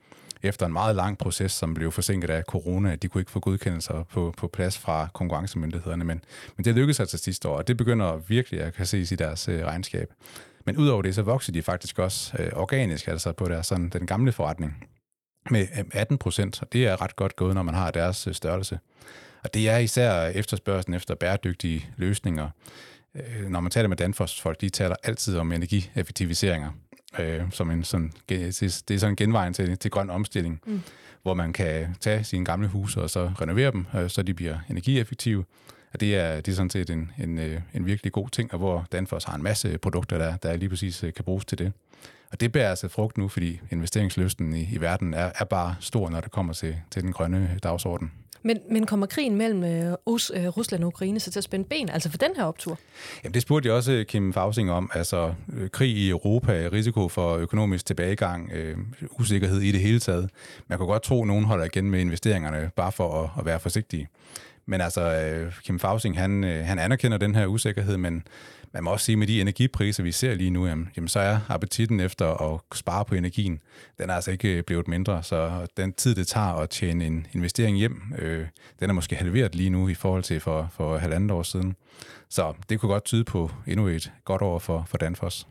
efter 0.43 0.67
en 0.67 0.73
meget 0.73 0.97
lang 0.97 1.19
proces, 1.19 1.53
som 1.53 1.75
blev 1.75 1.93
forsinket 1.93 2.31
af 2.31 2.43
corona. 2.43 2.95
De 2.95 3.09
kunne 3.09 3.21
ikke 3.21 3.31
få 3.31 3.41
godkendelser 3.41 4.03
på, 4.03 4.35
på 4.37 4.49
plads 4.49 4.79
fra 4.79 5.09
konkurrencemyndighederne, 5.15 6.05
men, 6.05 6.25
men 6.57 6.65
det 6.65 6.75
lykkedes 6.75 7.01
altså 7.01 7.19
sidste 7.19 7.49
år, 7.49 7.57
og 7.57 7.69
det 7.69 7.77
begynder 7.77 8.17
virkelig 8.17 8.61
at 8.61 8.75
kan 8.75 8.87
ses 8.87 9.13
i 9.13 9.15
deres 9.15 9.49
øh, 9.49 9.65
regnskab. 9.65 10.13
Men 10.67 10.77
udover 10.77 11.03
det, 11.03 11.15
så 11.15 11.23
voksede 11.23 11.59
de 11.59 11.63
faktisk 11.63 11.99
også 11.99 12.37
øh, 12.39 12.51
organisk, 12.53 13.09
altså 13.09 13.33
på 13.33 13.49
deres, 13.49 13.67
sådan, 13.67 13.89
den 13.89 14.07
gamle 14.07 14.33
forretning, 14.33 14.89
med 15.51 15.67
øh, 15.79 15.85
18 15.93 16.19
procent, 16.19 16.63
og 16.63 16.73
det 16.73 16.87
er 16.87 17.03
ret 17.03 17.17
godt 17.17 17.37
gået, 17.37 17.55
når 17.55 17.63
man 17.63 17.75
har 17.75 17.91
deres 17.91 18.27
øh, 18.27 18.35
størrelse. 18.35 18.79
Og 19.45 19.55
det 19.55 19.69
er 19.69 19.79
især 19.79 20.27
efterspørgselen 20.27 20.95
efter 20.95 21.15
bæredygtige 21.15 21.89
løsninger. 21.97 22.51
Øh, 23.15 23.49
når 23.49 23.61
man 23.61 23.71
taler 23.71 23.89
med 23.89 23.97
Danfoss 23.97 24.41
folk, 24.41 24.61
de 24.61 24.69
taler 24.69 24.97
altid 25.03 25.39
om 25.39 25.53
energieffektiviseringer. 25.53 26.71
øh, 27.19 27.43
som 27.51 27.71
en 27.71 27.85
sådan, 27.85 28.13
det 28.29 28.63
er 28.63 28.99
sådan 28.99 29.13
en 29.13 29.17
genvej 29.17 29.53
til, 29.53 29.79
til 29.79 29.91
grøn 29.91 30.11
omstilling, 30.11 30.61
mm. 30.67 30.83
hvor 31.23 31.35
man 31.35 31.53
kan 31.53 31.97
tage 32.01 32.25
sine 32.25 32.45
gamle 32.45 32.69
huse 32.69 33.01
og 33.03 33.11
så 33.11 33.31
renovere 33.41 33.71
dem, 33.71 33.87
øh, 33.95 34.11
så 34.11 34.23
de 34.23 34.35
bliver 34.35 34.59
energieffektive. 34.71 35.45
Og 35.93 36.01
det 36.01 36.17
er, 36.17 36.37
det 36.41 36.49
er 36.53 36.57
sådan 36.57 36.71
set 36.71 36.91
en, 36.91 37.11
en, 37.19 37.39
øh, 37.39 37.61
en 37.75 37.87
virkelig 37.87 38.13
god 38.13 38.29
ting, 38.29 38.53
og 38.53 38.59
hvor 38.59 38.87
Danfoss 38.93 39.25
har 39.25 39.35
en 39.35 39.43
masse 39.43 39.79
produkter, 39.79 40.19
der, 40.19 40.37
der 40.37 40.57
lige 40.57 40.69
præcis 40.69 41.05
øh, 41.05 41.13
kan 41.13 41.25
bruges 41.25 41.45
til 41.45 41.59
det. 41.59 41.73
Og 42.33 42.41
det 42.41 42.53
bærer 42.53 42.71
altså 42.71 42.89
frugt 42.89 43.19
nu, 43.19 43.29
fordi 43.29 43.61
investeringslysten 43.71 44.55
i, 44.55 44.69
i 44.73 44.81
verden 44.81 45.15
er, 45.15 45.33
er 45.39 45.45
bare 45.45 45.77
stor, 45.81 46.11
når 46.11 46.21
det 46.21 46.31
kommer 46.31 46.53
til, 46.53 46.77
til 46.91 47.03
den 47.03 47.13
grønne 47.13 47.59
dagsorden. 47.63 48.13
Men, 48.45 48.59
men 48.71 48.87
kommer 48.87 49.07
krigen 49.07 49.37
mellem 49.37 49.65
øh, 49.65 49.93
øh, 49.93 49.97
Rusland 50.49 50.83
og 50.85 50.89
Ukraine 50.89 51.21
så 51.21 51.31
til 51.31 51.41
at 51.41 51.45
spænde 51.45 51.65
ben, 51.65 51.89
altså 51.89 52.11
for 52.11 52.19
den 52.19 52.31
her 52.37 52.45
optur? 52.45 52.79
Jamen 53.25 53.35
det 53.35 53.43
spurgte 53.43 53.67
jeg 53.67 53.77
også 53.77 53.93
øh, 53.93 54.05
Kim 54.05 54.33
Fausing 54.33 54.71
om. 54.71 54.91
Altså 54.95 55.35
øh, 55.53 55.71
krig 55.71 55.91
i 55.91 56.11
Europa, 56.11 56.69
risiko 56.73 57.09
for 57.09 57.37
økonomisk 57.37 57.87
tilbagegang, 57.87 58.51
øh, 58.53 58.77
usikkerhed 59.21 59.61
i 59.61 59.73
det 59.73 59.81
hele 59.81 60.01
taget. 60.01 60.31
Man 60.69 60.79
kan 60.79 60.87
godt 60.87 61.03
tro, 61.03 61.23
at 61.23 61.27
nogen 61.27 61.45
holder 61.45 61.65
igen 61.65 61.91
med 61.91 62.01
investeringerne, 62.01 62.71
bare 62.77 62.93
for 62.93 63.23
at, 63.23 63.31
at 63.39 63.47
være 63.47 63.61
forsigtige. 63.61 64.09
Men 64.67 64.81
altså, 64.81 65.03
øh, 65.03 65.53
Kim 65.65 65.79
Fausing, 65.79 66.19
han, 66.19 66.45
øh, 66.45 66.65
han 66.65 66.79
anerkender 66.79 67.19
den 67.19 67.35
her 67.35 67.47
usikkerhed, 67.47 67.97
men 67.97 68.23
man 68.75 68.85
må 68.85 68.91
også 68.91 69.05
sige, 69.05 69.17
med 69.17 69.27
de 69.27 69.41
energipriser, 69.41 70.03
vi 70.03 70.13
ser 70.13 70.35
lige 70.35 70.51
nu, 70.51 70.67
jamen, 70.67 70.91
jamen, 70.97 71.09
så 71.09 71.21
er 71.21 71.39
appetitten 71.49 72.01
efter 72.01 72.53
at 72.55 72.61
spare 72.75 73.05
på 73.05 73.15
energien, 73.15 73.59
den 73.99 74.11
er 74.11 74.15
altså 74.15 74.31
ikke 74.31 74.49
øh, 74.49 74.63
blevet 74.63 74.89
mindre. 74.89 75.23
Så 75.23 75.67
den 75.77 75.93
tid, 75.93 76.15
det 76.15 76.27
tager 76.27 76.55
at 76.55 76.71
tjene 76.71 77.07
en 77.07 77.27
investering 77.33 77.77
hjem, 77.77 78.03
øh, 78.19 78.47
den 78.81 78.91
er 78.91 78.95
måske 78.95 79.17
halveret 79.17 79.55
lige 79.55 79.71
nu 79.71 79.89
i 79.89 79.95
forhold 79.95 80.23
til 80.23 80.41
for, 80.41 80.69
for 80.77 80.99
halvandet 80.99 81.31
år 81.31 81.43
siden. 81.43 81.77
Så 82.29 82.55
det 82.69 82.81
kunne 82.81 82.93
godt 82.93 83.05
tyde 83.05 83.25
på 83.25 83.51
endnu 83.67 83.87
et 83.87 84.13
godt 84.25 84.43
år 84.43 84.59
for, 84.59 84.85
for 84.89 84.99
Danfoss. 84.99 85.47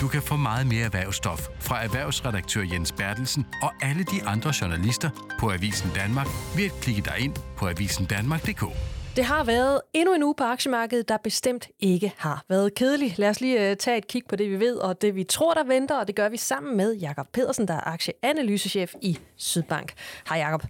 Du 0.00 0.08
kan 0.08 0.22
få 0.22 0.36
meget 0.36 0.66
mere 0.66 0.84
erhvervsstof 0.84 1.48
fra 1.60 1.84
erhvervsredaktør 1.84 2.62
Jens 2.72 2.92
Bertelsen 2.92 3.46
og 3.62 3.72
alle 3.80 4.02
de 4.02 4.22
andre 4.26 4.52
journalister 4.60 5.10
på 5.40 5.52
Avisen 5.52 5.90
Danmark 5.94 6.26
ved 6.56 6.64
at 6.64 6.72
klikke 6.80 7.02
dig 7.02 7.14
ind 7.18 7.34
på 7.56 7.68
avisendanmark.dk. 7.68 8.97
Det 9.18 9.26
har 9.26 9.44
været 9.44 9.80
endnu 9.94 10.14
en 10.14 10.22
uge 10.22 10.34
på 10.34 10.44
aktiemarkedet, 10.44 11.08
der 11.08 11.16
bestemt 11.16 11.68
ikke 11.80 12.12
har 12.16 12.44
været 12.48 12.74
kedelig. 12.74 13.14
Lad 13.16 13.28
os 13.28 13.40
lige 13.40 13.70
uh, 13.70 13.76
tage 13.76 13.98
et 13.98 14.06
kig 14.06 14.22
på 14.28 14.36
det, 14.36 14.50
vi 14.50 14.60
ved, 14.60 14.76
og 14.76 15.02
det, 15.02 15.14
vi 15.14 15.24
tror, 15.24 15.54
der 15.54 15.64
venter, 15.64 15.94
og 15.94 16.06
det 16.06 16.14
gør 16.14 16.28
vi 16.28 16.36
sammen 16.36 16.76
med 16.76 16.94
Jakob 16.94 17.26
Pedersen, 17.32 17.68
der 17.68 17.74
er 17.74 17.86
aktieanalysechef 17.86 18.94
i 19.00 19.18
Sydbank. 19.36 19.92
Hej 20.28 20.38
Jakob. 20.38 20.62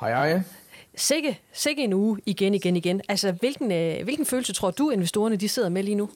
Hej 0.00 0.10
hej. 0.10 0.40
Sikke, 0.96 1.40
sikke 1.52 1.84
en 1.84 1.92
uge 1.92 2.18
igen, 2.26 2.54
igen, 2.54 2.76
igen. 2.76 3.00
Altså, 3.08 3.32
hvilken, 3.32 3.66
uh, 3.66 4.04
hvilken 4.04 4.26
følelse 4.26 4.52
tror 4.52 4.70
du, 4.70 4.90
investorerne 4.90 5.36
de 5.36 5.48
sidder 5.48 5.68
med 5.68 5.82
lige 5.82 5.94
nu? 5.94 6.08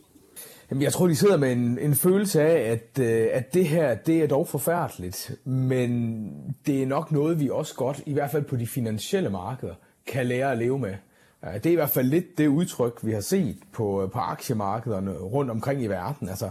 Jamen, 0.71 0.83
jeg 0.83 0.93
tror, 0.93 1.07
de 1.07 1.17
sidder 1.17 1.37
med 1.37 1.53
en, 1.53 1.79
en 1.79 1.95
følelse 1.95 2.43
af, 2.43 2.71
at, 2.71 2.99
uh, 2.99 3.37
at 3.37 3.55
det 3.55 3.69
her, 3.69 3.95
det 3.95 4.23
er 4.23 4.27
dog 4.27 4.49
forfærdeligt, 4.49 5.33
men 5.45 6.33
det 6.67 6.83
er 6.83 6.87
nok 6.87 7.13
noget, 7.13 7.41
vi 7.41 7.51
også 7.51 7.75
godt, 7.75 8.03
i 8.07 8.13
hvert 8.13 8.31
fald 8.31 8.45
på 8.45 8.57
de 8.57 8.67
finansielle 8.67 9.31
markeder, 9.31 9.75
kan 10.07 10.27
lære 10.27 10.53
at 10.53 10.59
leve 10.59 10.79
med. 10.79 10.95
Det 11.43 11.67
er 11.67 11.71
i 11.71 11.75
hvert 11.75 11.91
fald 11.91 12.07
lidt 12.07 12.39
det 12.39 12.47
udtryk, 12.47 12.99
vi 13.03 13.13
har 13.13 13.21
set 13.21 13.57
på, 13.73 14.03
øh, 14.03 14.11
på 14.11 14.19
aktiemarkederne 14.19 15.13
rundt 15.13 15.51
omkring 15.51 15.83
i 15.83 15.87
verden. 15.87 16.29
Altså, 16.29 16.49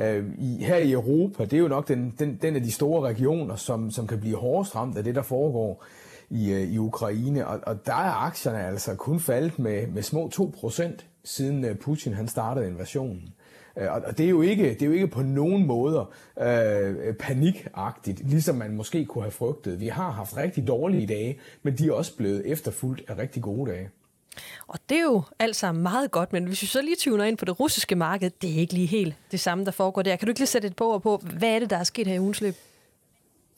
øh, 0.00 0.24
i, 0.38 0.64
her 0.64 0.76
i 0.76 0.92
Europa, 0.92 1.44
det 1.44 1.52
er 1.52 1.58
jo 1.58 1.68
nok 1.68 1.88
den, 1.88 2.14
den, 2.18 2.38
den 2.42 2.56
af 2.56 2.62
de 2.62 2.72
store 2.72 3.08
regioner, 3.08 3.56
som, 3.56 3.90
som 3.90 4.06
kan 4.06 4.20
blive 4.20 4.36
hårdest 4.36 4.76
ramt 4.76 4.98
af 4.98 5.04
det, 5.04 5.14
der 5.14 5.22
foregår 5.22 5.84
i, 6.30 6.52
øh, 6.52 6.62
i 6.62 6.78
Ukraine. 6.78 7.46
Og, 7.46 7.60
og 7.66 7.86
der 7.86 7.94
er 7.94 8.24
aktierne 8.24 8.66
altså 8.66 8.94
kun 8.94 9.20
faldet 9.20 9.58
med, 9.58 9.86
med 9.86 10.02
små 10.02 10.30
2% 10.34 11.04
siden 11.24 11.64
øh, 11.64 11.76
Putin 11.76 12.14
han 12.14 12.28
startede 12.28 12.66
invasionen. 12.66 13.34
Øh, 13.78 13.92
og 13.92 14.18
det 14.18 14.26
er 14.26 14.30
jo 14.30 14.42
ikke, 14.42 14.68
det 14.68 14.82
er 14.82 14.86
jo 14.86 14.92
ikke 14.92 15.08
på 15.08 15.22
nogen 15.22 15.66
måder 15.66 16.12
øh, 16.40 17.14
panikagtigt, 17.14 18.30
ligesom 18.30 18.56
man 18.56 18.76
måske 18.76 19.04
kunne 19.04 19.24
have 19.24 19.32
frygtet. 19.32 19.80
Vi 19.80 19.88
har 19.88 20.10
haft 20.10 20.36
rigtig 20.36 20.66
dårlige 20.66 21.06
dage, 21.06 21.38
men 21.62 21.78
de 21.78 21.88
er 21.88 21.92
også 21.92 22.16
blevet 22.16 22.46
efterfulgt 22.46 23.02
af 23.08 23.18
rigtig 23.18 23.42
gode 23.42 23.70
dage. 23.70 23.90
Og 24.66 24.78
det 24.88 24.98
er 24.98 25.02
jo 25.02 25.22
alt 25.38 25.56
sammen 25.56 25.82
meget 25.82 26.10
godt, 26.10 26.32
men 26.32 26.44
hvis 26.44 26.62
vi 26.62 26.66
så 26.66 26.82
lige 26.82 26.96
tuner 26.96 27.24
ind 27.24 27.36
på 27.38 27.44
det 27.44 27.60
russiske 27.60 27.94
marked, 27.94 28.30
det 28.42 28.50
er 28.50 28.54
ikke 28.54 28.74
lige 28.74 28.86
helt 28.86 29.14
det 29.30 29.40
samme, 29.40 29.64
der 29.64 29.70
foregår 29.70 30.02
der. 30.02 30.16
Kan 30.16 30.26
du 30.26 30.30
ikke 30.30 30.40
lige 30.40 30.46
sætte 30.46 30.68
et 30.68 30.76
på 30.76 30.98
på, 30.98 31.22
hvad 31.38 31.48
er 31.48 31.58
det, 31.58 31.70
der 31.70 31.76
er 31.76 31.84
sket 31.84 32.06
her 32.06 32.14
i 32.14 32.20
ugens 32.20 32.40
løb? 32.40 32.54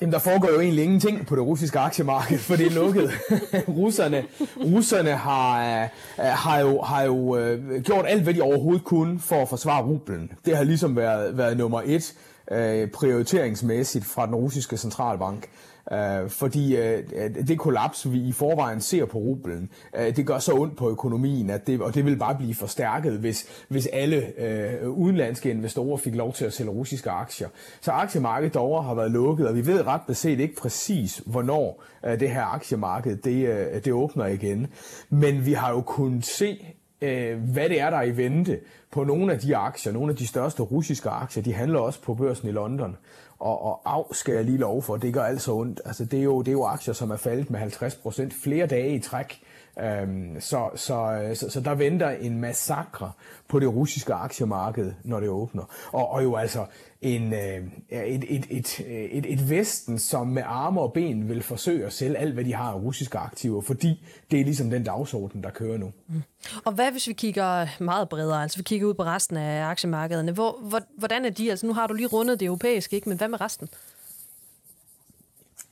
Jamen, 0.00 0.12
der 0.12 0.18
foregår 0.18 0.48
jo 0.48 0.60
egentlig 0.60 0.84
ingenting 0.84 1.26
på 1.26 1.36
det 1.36 1.44
russiske 1.44 1.78
aktiemarked, 1.78 2.38
for 2.38 2.56
det 2.56 2.66
er 2.66 2.70
lukket. 2.70 3.10
russerne, 3.68 4.24
russerne 4.56 5.10
har, 5.10 5.82
øh, 5.82 5.88
har 6.18 6.60
jo, 6.60 6.82
har 6.82 7.02
jo 7.02 7.36
øh, 7.36 7.82
gjort 7.82 8.04
alt, 8.08 8.22
hvad 8.22 8.34
de 8.34 8.42
overhovedet 8.42 8.84
kunne 8.84 9.20
for 9.20 9.42
at 9.42 9.48
forsvare 9.48 9.84
rublen. 9.84 10.32
Det 10.44 10.56
har 10.56 10.64
ligesom 10.64 10.96
været, 10.96 11.38
været 11.38 11.56
nummer 11.56 11.82
et 11.84 12.14
uh, 12.50 12.90
prioriteringsmæssigt 12.90 14.04
fra 14.04 14.26
den 14.26 14.34
russiske 14.34 14.76
centralbank. 14.76 15.48
Øh, 15.92 16.30
fordi 16.30 16.76
øh, 16.76 17.02
øh, 17.16 17.46
det 17.48 17.58
kollaps, 17.58 18.12
vi 18.12 18.18
i 18.18 18.32
forvejen 18.32 18.80
ser 18.80 19.04
på 19.04 19.18
rublen, 19.18 19.70
øh, 19.96 20.16
det 20.16 20.26
gør 20.26 20.38
så 20.38 20.52
ondt 20.52 20.76
på 20.76 20.90
økonomien, 20.90 21.50
at 21.50 21.66
det, 21.66 21.80
og 21.80 21.94
det 21.94 22.04
vil 22.04 22.16
bare 22.16 22.34
blive 22.34 22.54
forstærket, 22.54 23.12
hvis, 23.12 23.64
hvis 23.68 23.86
alle 23.86 24.40
øh, 24.40 24.90
udenlandske 24.90 25.50
investorer 25.50 25.96
fik 25.96 26.14
lov 26.14 26.32
til 26.32 26.44
at 26.44 26.52
sælge 26.52 26.70
russiske 26.70 27.10
aktier. 27.10 27.48
Så 27.80 27.90
aktiemarkedet 27.90 28.56
over 28.56 28.82
har 28.82 28.94
været 28.94 29.10
lukket, 29.10 29.48
og 29.48 29.54
vi 29.54 29.66
ved 29.66 29.86
ret 29.86 30.00
beset 30.06 30.40
ikke 30.40 30.56
præcis, 30.56 31.22
hvornår 31.26 31.82
øh, 32.06 32.20
det 32.20 32.30
her 32.30 32.54
aktiemarked 32.54 33.16
det, 33.16 33.48
øh, 33.48 33.84
det 33.84 33.92
åbner 33.92 34.26
igen. 34.26 34.66
Men 35.10 35.46
vi 35.46 35.52
har 35.52 35.70
jo 35.70 35.80
kunnet 35.80 36.26
se 36.26 36.74
øh, 37.00 37.38
hvad 37.52 37.68
det 37.68 37.80
er, 37.80 37.90
der 37.90 37.96
er 37.96 38.02
i 38.02 38.16
vente 38.16 38.60
på 38.90 39.04
nogle 39.04 39.32
af 39.32 39.38
de 39.38 39.56
aktier. 39.56 39.92
Nogle 39.92 40.10
af 40.10 40.16
de 40.16 40.26
største 40.26 40.62
russiske 40.62 41.08
aktier, 41.08 41.42
de 41.42 41.52
handler 41.52 41.78
også 41.78 42.02
på 42.02 42.14
børsen 42.14 42.48
i 42.48 42.52
London 42.52 42.96
og, 43.44 43.62
og 43.62 43.80
af 43.86 44.14
skal 44.14 44.34
jeg 44.34 44.44
lige 44.44 44.58
love 44.58 44.82
for, 44.82 44.96
det 44.96 45.14
gør 45.14 45.22
altså 45.22 45.52
ondt. 45.52 45.80
Altså, 45.84 46.04
det, 46.04 46.18
er 46.18 46.22
jo, 46.22 46.38
det 46.38 46.48
er 46.48 46.52
jo 46.52 46.64
aktier, 46.64 46.94
som 46.94 47.10
er 47.10 47.16
faldet 47.16 47.50
med 47.50 47.60
50% 47.60 48.42
flere 48.42 48.66
dage 48.66 48.94
i 48.94 48.98
træk. 48.98 49.42
Øhm, 49.80 50.40
så, 50.40 50.70
så, 50.74 51.12
øh, 51.12 51.36
så, 51.36 51.50
så 51.50 51.60
der 51.60 51.74
venter 51.74 52.10
en 52.10 52.40
massakre 52.40 53.12
på 53.48 53.60
det 53.60 53.68
russiske 53.68 54.14
aktiemarked, 54.14 54.92
når 55.04 55.20
det 55.20 55.28
åbner. 55.28 55.62
Og, 55.92 56.10
og 56.10 56.22
jo 56.22 56.36
altså 56.36 56.66
en, 57.04 57.32
øh, 57.32 57.62
et, 57.90 58.24
et, 58.28 58.46
et, 58.50 58.80
et, 59.10 59.32
et 59.32 59.50
Vesten, 59.50 59.98
som 59.98 60.26
med 60.26 60.42
arme 60.46 60.80
og 60.80 60.92
ben 60.92 61.28
vil 61.28 61.42
forsøge 61.42 61.86
at 61.86 61.92
sælge 61.92 62.16
alt, 62.16 62.34
hvad 62.34 62.44
de 62.44 62.54
har 62.54 62.70
af 62.70 62.74
russiske 62.74 63.18
aktiver, 63.18 63.60
fordi 63.60 64.06
det 64.30 64.40
er 64.40 64.44
ligesom 64.44 64.70
den 64.70 64.84
dagsorden, 64.84 65.42
der 65.42 65.50
kører 65.50 65.78
nu. 65.78 65.92
Mm. 66.08 66.22
Og 66.64 66.72
hvad 66.72 66.92
hvis 66.92 67.08
vi 67.08 67.12
kigger 67.12 67.66
meget 67.80 68.08
bredere, 68.08 68.42
altså 68.42 68.58
vi 68.58 68.62
kigger 68.62 68.86
ud 68.86 68.94
på 68.94 69.04
resten 69.04 69.36
af 69.36 69.64
aktiemarkederne, 69.64 70.32
hvor, 70.32 70.58
hvor, 70.62 70.80
hvordan 70.98 71.24
er 71.24 71.30
de? 71.30 71.50
Altså 71.50 71.66
nu 71.66 71.72
har 71.72 71.86
du 71.86 71.94
lige 71.94 72.06
rundet 72.06 72.40
det 72.40 72.46
europæiske, 72.46 72.96
ikke? 72.96 73.08
men 73.08 73.18
hvad 73.18 73.28
med 73.28 73.40
resten? 73.40 73.68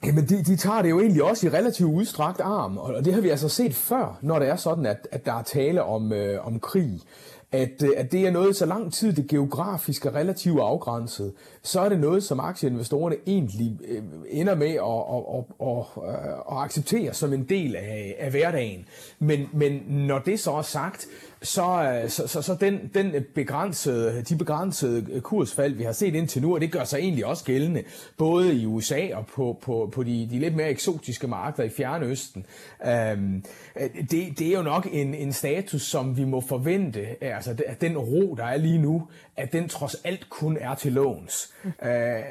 Jamen, 0.04 0.28
de, 0.28 0.44
de 0.44 0.56
tager 0.56 0.82
det 0.82 0.90
jo 0.90 1.00
egentlig 1.00 1.22
også 1.22 1.46
i 1.46 1.50
relativt 1.50 1.92
udstrakt 1.94 2.40
arm, 2.40 2.78
og 2.78 3.04
det 3.04 3.14
har 3.14 3.20
vi 3.20 3.28
altså 3.28 3.48
set 3.48 3.74
før, 3.74 4.18
når 4.22 4.38
det 4.38 4.48
er 4.48 4.56
sådan, 4.56 4.86
at, 4.86 5.08
at 5.10 5.26
der 5.26 5.32
er 5.32 5.42
tale 5.42 5.82
om, 5.84 6.12
øh, 6.12 6.46
om 6.46 6.60
krig 6.60 7.00
at, 7.52 7.82
øh, 7.82 7.90
at 7.96 8.12
det 8.12 8.26
er 8.26 8.30
noget, 8.30 8.56
så 8.56 8.66
lang 8.66 8.92
tid 8.92 9.12
det 9.12 9.28
geografisk 9.28 10.06
er 10.06 10.14
relativt 10.14 10.60
afgrænset, 10.60 11.32
så 11.62 11.80
er 11.80 11.88
det 11.88 12.00
noget, 12.00 12.22
som 12.22 12.40
aktieinvestorerne 12.40 13.16
egentlig 13.26 13.78
øh, 13.88 14.02
ender 14.30 14.54
med 14.54 14.68
at, 14.68 15.02
at, 15.14 15.44
at, 15.60 15.84
at, 16.08 16.14
at 16.50 16.64
acceptere 16.64 17.14
som 17.14 17.32
en 17.32 17.44
del 17.44 17.76
af, 17.76 18.16
af 18.18 18.30
hverdagen. 18.30 18.84
Men, 19.18 19.48
men 19.52 19.72
når 19.88 20.18
det 20.18 20.40
så 20.40 20.52
er 20.52 20.62
sagt, 20.62 21.06
så, 21.42 22.00
øh, 22.02 22.10
så, 22.10 22.26
så, 22.26 22.42
så 22.42 22.54
den, 22.54 22.90
den 22.94 23.24
begrænsede, 23.34 24.22
de 24.22 24.36
begrænsede 24.36 25.20
kursfald, 25.20 25.74
vi 25.74 25.84
har 25.84 25.92
set 25.92 26.14
indtil 26.14 26.42
nu, 26.42 26.54
og 26.54 26.60
det 26.60 26.72
gør 26.72 26.84
sig 26.84 26.98
egentlig 26.98 27.26
også 27.26 27.44
gældende, 27.44 27.82
både 28.18 28.54
i 28.54 28.66
USA 28.66 29.08
og 29.14 29.26
på, 29.26 29.58
på, 29.62 29.90
på 29.94 30.02
de, 30.02 30.28
de 30.30 30.38
lidt 30.38 30.56
mere 30.56 30.70
eksotiske 30.70 31.26
markeder 31.26 31.68
i 31.68 31.70
Fjernøsten. 31.70 32.46
Øhm, 32.86 33.44
det, 34.10 34.38
det 34.38 34.42
er 34.42 34.52
jo 34.56 34.62
nok 34.62 34.88
en, 34.92 35.14
en 35.14 35.32
status, 35.32 35.82
som 35.82 36.16
vi 36.16 36.24
må 36.24 36.40
forvente, 36.40 37.24
altså 37.24 37.56
at 37.66 37.80
den 37.80 37.98
ro, 37.98 38.34
der 38.34 38.44
er 38.44 38.56
lige 38.56 38.78
nu, 38.78 39.08
at 39.36 39.52
den 39.52 39.68
trods 39.68 39.94
alt 40.04 40.30
kun 40.30 40.58
er 40.60 40.74
til 40.74 40.92
låns. 40.92 41.52
Mm. 41.64 41.88
Øh, 41.88 42.22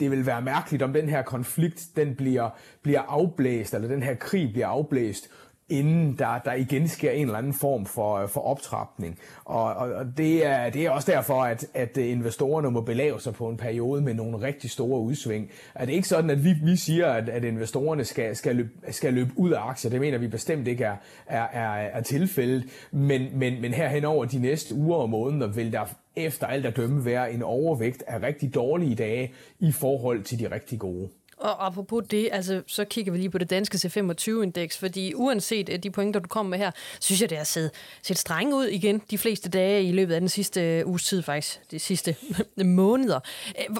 det 0.00 0.10
vil 0.10 0.26
være 0.26 0.42
mærkeligt, 0.42 0.82
om 0.82 0.92
den 0.92 1.08
her 1.08 1.22
konflikt, 1.22 1.86
den 1.96 2.14
bliver, 2.14 2.50
bliver 2.82 3.00
afblæst, 3.00 3.74
eller 3.74 3.88
den 3.88 4.02
her 4.02 4.14
krig 4.14 4.52
bliver 4.52 4.68
afblæst, 4.68 5.28
inden 5.68 6.18
der, 6.18 6.38
der 6.38 6.52
igen 6.52 6.88
sker 6.88 7.10
en 7.10 7.26
eller 7.26 7.38
anden 7.38 7.54
form 7.54 7.86
for, 7.86 8.16
øh, 8.16 8.28
for 8.28 8.40
optrapning. 8.40 9.18
Og, 9.44 9.64
og, 9.64 9.92
og 9.92 10.06
det, 10.16 10.46
er, 10.46 10.70
det 10.70 10.86
er 10.86 10.90
også 10.90 11.12
derfor, 11.12 11.42
at, 11.42 11.66
at 11.74 11.98
øh, 11.98 12.10
investorerne 12.10 12.70
må 12.70 12.80
belave 12.80 13.20
sig 13.20 13.34
på 13.34 13.48
en 13.48 13.56
periode 13.56 14.02
med 14.02 14.14
nogle 14.14 14.40
rigtig 14.40 14.70
store 14.70 15.00
udsving. 15.00 15.50
Er 15.74 15.84
det 15.84 15.92
ikke 15.92 16.08
sådan, 16.08 16.30
at 16.30 16.44
vi, 16.44 16.54
vi 16.62 16.76
siger, 16.76 17.06
at, 17.06 17.28
at 17.28 17.44
investorerne 17.44 18.04
skal, 18.04 18.36
skal, 18.36 18.56
løbe, 18.56 18.70
skal 18.90 19.14
løbe 19.14 19.30
ud 19.36 19.50
af 19.50 19.60
aktier? 19.68 19.90
Det 19.90 20.00
mener 20.00 20.18
vi 20.18 20.28
bestemt 20.28 20.68
ikke 20.68 20.84
er, 20.84 20.96
er, 21.26 21.42
er, 21.42 21.70
er 21.70 22.00
tilfældet. 22.00 22.64
Men, 22.90 23.38
men, 23.38 23.60
men 23.60 23.74
herhen 23.74 24.04
over 24.04 24.24
de 24.24 24.38
næste 24.38 24.74
uger 24.74 24.96
og 24.96 25.10
måneder 25.10 25.46
vil 25.46 25.72
der 25.72 25.84
efter 26.16 26.46
alt 26.46 26.66
at 26.66 26.76
dømme 26.76 27.04
være 27.04 27.32
en 27.32 27.42
overvægt 27.42 28.02
af 28.06 28.22
rigtig 28.22 28.54
dårlige 28.54 28.94
dage 28.94 29.32
i 29.58 29.72
forhold 29.72 30.22
til 30.22 30.38
de 30.38 30.54
rigtig 30.54 30.78
gode. 30.78 31.08
Og 31.44 31.66
apropos 31.66 32.04
det, 32.10 32.28
altså, 32.32 32.62
så 32.66 32.84
kigger 32.84 33.12
vi 33.12 33.18
lige 33.18 33.30
på 33.30 33.38
det 33.38 33.50
danske 33.50 33.76
C25-indeks, 33.76 34.78
fordi 34.78 35.14
uanset 35.14 35.68
øh, 35.68 35.78
de 35.78 35.90
pointer, 35.90 36.20
du 36.20 36.28
kommer 36.28 36.50
med 36.50 36.58
her, 36.58 36.70
synes 37.00 37.20
jeg, 37.20 37.30
det 37.30 37.38
har 37.38 37.44
set, 37.44 37.70
set 38.02 38.18
strenge 38.18 38.56
ud 38.56 38.66
igen 38.66 39.02
de 39.10 39.18
fleste 39.18 39.48
dage 39.48 39.84
i 39.84 39.92
løbet 39.92 40.14
af 40.14 40.20
den 40.20 40.28
sidste 40.28 40.60
øh, 40.60 40.86
uges 40.86 41.04
tid 41.04 41.22
faktisk, 41.22 41.60
de 41.70 41.78
sidste 41.78 42.16
måneder. 42.64 43.20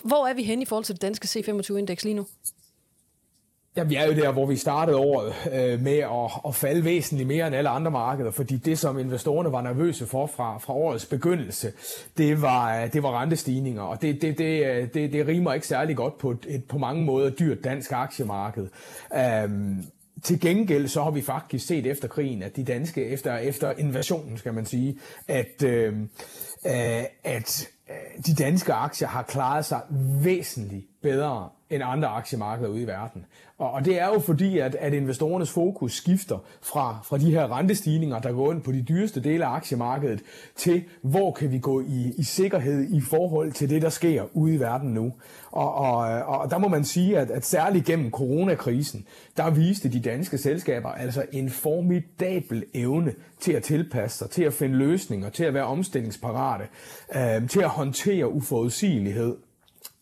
Hvor 0.04 0.26
er 0.26 0.34
vi 0.34 0.42
henne 0.42 0.62
i 0.62 0.66
forhold 0.66 0.84
til 0.84 0.94
det 0.94 1.02
danske 1.02 1.26
C25-indeks 1.26 2.04
lige 2.04 2.14
nu? 2.14 2.26
Ja, 3.76 3.82
vi 3.84 3.94
er 3.94 4.06
jo 4.06 4.12
der, 4.12 4.32
hvor 4.32 4.46
vi 4.46 4.56
startede 4.56 4.96
året 4.96 5.34
øh, 5.52 5.80
med 5.80 5.98
at, 5.98 6.30
at 6.46 6.54
falde 6.54 6.84
væsentligt 6.84 7.28
mere 7.28 7.46
end 7.46 7.56
alle 7.56 7.70
andre 7.70 7.90
markeder, 7.90 8.30
fordi 8.30 8.56
det, 8.56 8.78
som 8.78 8.98
investorerne 8.98 9.52
var 9.52 9.62
nervøse 9.62 10.06
for 10.06 10.26
fra, 10.26 10.58
fra 10.58 10.72
årets 10.74 11.06
begyndelse, 11.06 11.72
det 12.16 12.42
var, 12.42 12.86
det 12.86 13.02
var 13.02 13.20
rentestigninger, 13.20 13.82
og 13.82 14.02
det, 14.02 14.22
det, 14.22 14.38
det, 14.38 14.94
det, 14.94 15.12
det 15.12 15.26
rimer 15.26 15.52
ikke 15.52 15.66
særlig 15.66 15.96
godt 15.96 16.18
på 16.18 16.30
et 16.46 16.64
på 16.68 16.78
mange 16.78 17.04
måder 17.04 17.30
dyrt 17.30 17.64
dansk 17.64 17.92
aktiemarked. 17.92 18.68
Øhm, 19.16 19.84
til 20.22 20.40
gengæld 20.40 20.88
så 20.88 21.02
har 21.02 21.10
vi 21.10 21.22
faktisk 21.22 21.66
set 21.66 21.86
efter 21.86 22.08
krigen, 22.08 22.42
at 22.42 22.56
de 22.56 22.64
danske, 22.64 23.04
efter, 23.06 23.36
efter 23.36 23.72
invasionen 23.78 24.38
skal 24.38 24.54
man 24.54 24.66
sige, 24.66 24.98
at, 25.28 25.62
øhm, 25.64 26.08
øh, 26.66 27.04
at 27.24 27.68
øh, 27.90 28.24
de 28.26 28.34
danske 28.34 28.72
aktier 28.72 29.08
har 29.08 29.22
klaret 29.22 29.64
sig 29.64 29.80
væsentligt 30.22 30.86
bedre 31.02 31.48
end 31.74 31.82
andre 31.86 32.08
aktiemarkeder 32.08 32.68
ude 32.68 32.82
i 32.82 32.86
verden. 32.86 33.24
Og, 33.58 33.70
og 33.70 33.84
det 33.84 34.00
er 34.00 34.06
jo 34.06 34.18
fordi, 34.18 34.58
at, 34.58 34.74
at 34.74 34.92
investorernes 34.92 35.50
fokus 35.50 35.92
skifter 35.96 36.38
fra, 36.62 36.98
fra 37.04 37.18
de 37.18 37.30
her 37.30 37.58
rentestigninger, 37.58 38.18
der 38.18 38.32
går 38.32 38.52
ind 38.52 38.62
på 38.62 38.72
de 38.72 38.82
dyreste 38.82 39.20
dele 39.20 39.46
af 39.46 39.50
aktiemarkedet, 39.50 40.22
til 40.56 40.84
hvor 41.02 41.32
kan 41.32 41.52
vi 41.52 41.58
gå 41.58 41.80
i, 41.80 42.12
i 42.16 42.22
sikkerhed 42.22 42.88
i 42.90 43.00
forhold 43.00 43.52
til 43.52 43.70
det, 43.70 43.82
der 43.82 43.88
sker 43.88 44.24
ude 44.32 44.54
i 44.54 44.60
verden 44.60 44.94
nu. 44.94 45.12
Og, 45.50 45.74
og, 45.74 45.98
og 46.22 46.50
der 46.50 46.58
må 46.58 46.68
man 46.68 46.84
sige, 46.84 47.18
at, 47.18 47.30
at 47.30 47.44
særligt 47.44 47.86
gennem 47.86 48.10
coronakrisen, 48.10 49.06
der 49.36 49.50
viste 49.50 49.92
de 49.92 50.00
danske 50.00 50.38
selskaber 50.38 50.88
altså 50.88 51.26
en 51.32 51.50
formidabel 51.50 52.64
evne 52.74 53.14
til 53.40 53.52
at 53.52 53.62
tilpasse 53.62 54.18
sig, 54.18 54.30
til 54.30 54.42
at 54.42 54.52
finde 54.52 54.76
løsninger, 54.76 55.30
til 55.30 55.44
at 55.44 55.54
være 55.54 55.64
omstillingsparate, 55.64 56.64
øh, 57.16 57.48
til 57.48 57.60
at 57.60 57.68
håndtere 57.68 58.32
uforudsigelighed. 58.32 59.36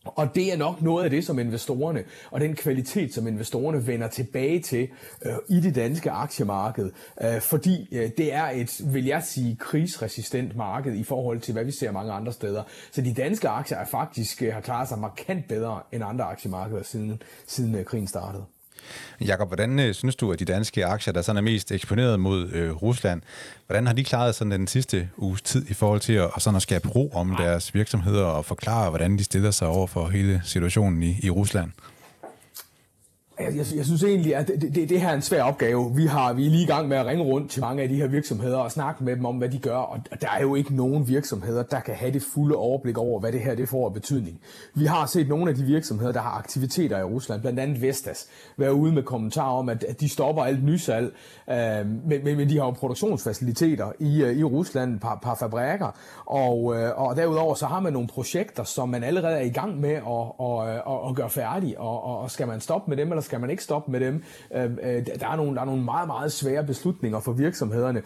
Og 0.05 0.35
det 0.35 0.53
er 0.53 0.57
nok 0.57 0.83
noget 0.83 1.05
af 1.05 1.11
det, 1.11 1.27
som 1.27 1.39
investorerne, 1.39 2.05
og 2.31 2.41
den 2.41 2.57
kvalitet, 2.57 3.15
som 3.15 3.27
investorerne 3.27 3.87
vender 3.87 4.09
tilbage 4.09 4.61
til 4.61 4.89
øh, 5.23 5.33
i 5.49 5.61
det 5.61 5.75
danske 5.75 6.11
aktiemarked, 6.11 6.91
øh, 7.23 7.41
fordi 7.41 7.89
øh, 7.93 8.11
det 8.17 8.35
er 8.35 8.45
et, 8.45 8.81
vil 8.85 9.05
jeg 9.05 9.23
sige, 9.23 9.57
krigsresistent 9.57 10.57
marked 10.57 10.95
i 10.95 11.05
forhold 11.05 11.41
til, 11.41 11.53
hvad 11.53 11.65
vi 11.65 11.71
ser 11.71 11.93
mange 11.93 12.13
andre 12.13 12.33
steder. 12.33 12.63
Så 12.91 13.03
de 13.03 13.15
danske 13.15 13.49
aktier 13.49 13.79
er 13.79 13.87
faktisk 13.87 14.43
øh, 14.43 14.53
har 14.53 14.61
klaret 14.61 14.89
sig 14.89 14.99
markant 14.99 15.49
bedre 15.49 15.81
end 15.93 16.05
andre 16.05 16.25
aktiemarkeder 16.25 16.83
siden, 16.83 17.23
siden 17.47 17.75
øh, 17.75 17.85
krigen 17.85 18.07
startede. 18.07 18.45
Jakob, 19.21 19.49
hvordan 19.49 19.79
øh, 19.79 19.95
synes 19.95 20.17
du, 20.17 20.33
at 20.33 20.39
de 20.39 20.45
danske 20.45 20.87
aktier, 20.87 21.13
der 21.13 21.23
sådan 21.23 21.37
er 21.37 21.43
mest 21.43 21.73
eksponeret 21.73 22.21
mod 22.21 22.51
øh, 22.51 22.71
Rusland, 22.71 23.23
hvordan 23.67 23.87
har 23.87 23.95
de 23.95 24.05
klaret 24.05 24.35
sådan 24.35 24.51
den 24.51 24.67
sidste 24.67 25.09
uges 25.17 25.43
tid 25.43 25.71
i 25.71 25.75
forhold 25.75 26.01
til 26.01 26.13
at, 26.13 26.31
sådan 26.39 26.57
at 26.57 26.63
skabe 26.63 26.89
ro 26.89 27.11
om 27.15 27.37
deres 27.39 27.75
virksomheder 27.75 28.25
og 28.25 28.45
forklare, 28.45 28.89
hvordan 28.91 29.19
de 29.19 29.25
stiller 29.25 29.51
sig 29.51 29.69
over 29.69 29.87
for 29.87 30.09
hele 30.09 30.41
situationen 30.45 31.03
i, 31.03 31.19
i 31.23 31.31
Rusland? 31.31 31.71
Jeg, 33.39 33.57
jeg, 33.57 33.67
jeg 33.77 33.85
synes 33.85 34.05
egentlig, 34.05 34.37
at 34.37 34.49
det, 34.49 34.75
det, 34.75 34.89
det 34.89 35.01
her 35.01 35.09
er 35.09 35.15
en 35.15 35.23
svær 35.23 35.43
opgave. 35.43 35.95
Vi, 35.95 36.07
har, 36.07 36.33
vi 36.33 36.47
er 36.47 36.51
lige 36.51 36.63
i 36.63 36.67
gang 36.67 36.89
med 36.89 36.97
at 36.97 37.07
ringe 37.07 37.25
rundt 37.25 37.51
til 37.51 37.61
mange 37.61 37.83
af 37.83 37.89
de 37.89 37.95
her 37.95 38.07
virksomheder 38.07 38.57
og 38.57 38.73
snakke 38.73 39.05
med 39.05 39.17
dem 39.17 39.25
om, 39.25 39.37
hvad 39.37 39.49
de 39.49 39.59
gør. 39.59 39.77
Og 39.77 39.99
der 40.21 40.29
er 40.31 40.41
jo 40.43 40.55
ikke 40.55 40.77
nogen 40.77 41.09
virksomheder, 41.09 41.63
der 41.63 41.81
kan 41.81 41.95
have 41.95 42.13
det 42.13 42.23
fulde 42.35 42.57
overblik 42.57 42.99
over, 42.99 43.21
hvad 43.21 43.33
det 43.33 43.41
her 43.41 43.55
det 43.55 43.69
får 43.69 43.87
af 43.87 43.93
betydning. 43.93 44.41
Vi 44.75 44.85
har 44.85 45.07
set 45.07 45.29
nogle 45.29 45.51
af 45.51 45.57
de 45.57 45.63
virksomheder, 45.63 46.13
der 46.13 46.21
har 46.21 46.31
aktiviteter 46.31 46.99
i 46.99 47.03
Rusland, 47.03 47.41
blandt 47.41 47.61
andet 47.61 47.83
Vestas, 47.83 48.27
være 48.57 48.75
ude 48.75 48.93
med 48.93 49.03
kommentarer 49.03 49.59
om, 49.59 49.69
at, 49.69 49.85
at 49.85 50.01
de 50.01 50.09
stopper 50.09 50.43
alt 50.43 50.65
nysalg. 50.65 51.15
Øh, 51.51 51.57
men, 51.87 52.25
men, 52.25 52.37
men 52.37 52.49
de 52.49 52.59
har 52.59 52.65
jo 52.65 52.71
produktionsfaciliteter 52.71 53.93
i, 53.99 54.23
øh, 54.23 54.37
i 54.37 54.45
Rusland, 54.45 55.01
par, 55.01 55.19
par 55.23 55.35
fabrikker. 55.35 55.97
Og, 56.27 56.77
øh, 56.77 57.01
og 57.01 57.17
derudover 57.17 57.55
så 57.55 57.67
har 57.67 57.81
man 57.81 57.93
nogle 57.93 58.09
projekter, 58.09 58.65
som 58.65 58.89
man 58.89 59.05
allerede 59.05 59.37
er 59.37 59.45
i 59.45 59.51
gang 59.51 59.81
med 59.81 59.91
at, 59.91 60.03
og, 60.05 60.39
og, 60.39 61.03
og 61.03 61.15
gøre 61.15 61.31
færdige. 61.31 61.81
Og, 61.81 62.05
og, 62.05 62.19
og 62.19 62.31
skal 62.31 62.47
man 62.47 62.61
stoppe 62.61 62.91
med 62.91 62.97
dem, 62.97 63.09
eller 63.09 63.22
skal 63.23 63.41
man 63.41 63.51
ikke 63.51 63.63
stoppe 63.63 63.93
med 63.93 64.01
dem? 64.01 64.23
Øhm, 64.55 64.79
øh, 64.83 64.97
øh 64.97 65.07
der, 65.21 65.29
er 65.29 65.37
nogle, 65.37 65.55
der 65.55 65.61
er 65.61 65.65
nogle 65.65 65.85
meget, 65.85 66.07
meget 66.07 66.33
svære 66.33 66.65
beslutninger 66.65 67.21
for 67.21 67.33
virksomhederne. 67.33 68.03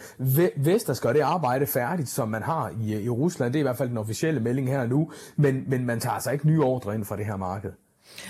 Vestas 0.57 1.01
gør 1.01 1.13
det 1.13 1.21
arbejde 1.21 1.67
færdigt, 1.67 2.09
som 2.09 2.29
man 2.29 2.43
har 2.43 2.73
i, 2.81 3.03
i 3.03 3.09
Rusland. 3.09 3.53
Det 3.53 3.59
er 3.59 3.61
i 3.61 3.63
hvert 3.63 3.77
fald 3.77 3.89
den 3.89 3.99
officielle 3.99 4.41
melding 4.41 4.69
her 4.69 4.87
nu. 4.87 5.11
Men, 5.37 5.65
men 5.67 5.87
man 5.87 6.01
tager 6.01 6.15
altså 6.15 6.31
ikke 6.31 6.47
nye 6.47 6.63
ordre 6.63 6.95
ind 6.95 7.05
fra 7.05 7.17
det 7.17 7.27
her 7.27 7.37
marked. 7.37 7.71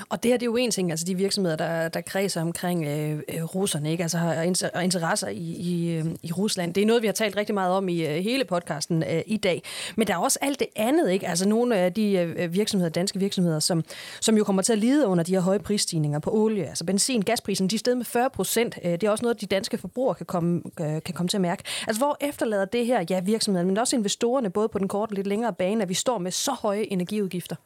Og 0.09 0.23
det 0.23 0.31
her 0.31 0.39
det 0.39 0.43
er 0.43 0.51
jo 0.51 0.57
en 0.57 0.71
ting, 0.71 0.91
altså 0.91 1.07
de 1.07 1.15
virksomheder, 1.15 1.57
der, 1.57 1.89
der 1.89 2.01
kredser 2.01 2.41
omkring 2.41 2.85
øh, 2.85 3.23
øh 3.29 3.43
russerne, 3.43 3.91
ikke? 3.91 4.03
altså 4.03 4.19
har 4.19 4.81
interesser 4.81 5.29
i, 5.29 5.57
i, 5.59 5.95
øh, 5.95 6.05
i 6.23 6.33
Rusland. 6.33 6.75
Det 6.75 6.83
er 6.83 6.87
noget, 6.87 7.03
vi 7.03 7.07
har 7.07 7.13
talt 7.13 7.37
rigtig 7.37 7.55
meget 7.55 7.73
om 7.73 7.89
i 7.89 8.07
øh, 8.07 8.15
hele 8.15 8.45
podcasten 8.45 9.03
øh, 9.03 9.23
i 9.27 9.37
dag. 9.37 9.63
Men 9.97 10.07
der 10.07 10.15
er 10.15 10.19
også 10.19 10.39
alt 10.43 10.59
det 10.59 10.69
andet, 10.77 11.11
ikke? 11.11 11.29
altså 11.29 11.49
nogle 11.49 11.77
af 11.77 11.93
de 11.93 12.13
øh, 12.13 12.55
virksomheder, 12.55 12.91
danske 12.91 13.19
virksomheder, 13.19 13.61
som, 13.61 13.85
som 14.21 14.37
jo 14.37 14.45
kommer 14.45 14.63
til 14.63 14.73
at 14.73 14.79
lide 14.79 15.07
under 15.07 15.25
de 15.25 15.33
her 15.33 15.41
høje 15.41 15.59
prisstigninger 15.59 16.19
på 16.19 16.31
olie. 16.35 16.69
Altså 16.69 16.85
benzin, 16.85 17.23
gasprisen, 17.23 17.69
de 17.69 17.75
er 17.75 17.79
steget 17.79 17.97
med 17.97 18.05
40 18.05 18.31
procent. 18.31 18.79
Det 18.83 19.05
er 19.05 19.11
også 19.11 19.23
noget, 19.23 19.41
de 19.41 19.47
danske 19.47 19.79
forbrugere 19.79 20.15
kan 20.15 20.27
komme, 20.27 20.63
øh, 20.81 21.03
kan 21.03 21.15
komme 21.15 21.29
til 21.29 21.37
at 21.37 21.41
mærke. 21.41 21.63
Altså 21.87 22.01
hvor 22.01 22.17
efterlader 22.21 22.65
det 22.65 22.87
her, 22.87 23.05
ja 23.11 23.21
virksomhederne, 23.21 23.69
men 23.69 23.79
også 23.79 23.97
investorerne, 23.97 24.51
både 24.51 24.69
på 24.69 24.79
den 24.79 24.89
korte 24.89 25.11
og 25.11 25.15
lidt 25.15 25.27
længere 25.27 25.53
bane, 25.53 25.83
at 25.83 25.89
vi 25.89 25.95
står 25.95 26.19
med 26.19 26.31
så 26.31 26.53
høje 26.53 26.87
energiudgifter? 26.93 27.57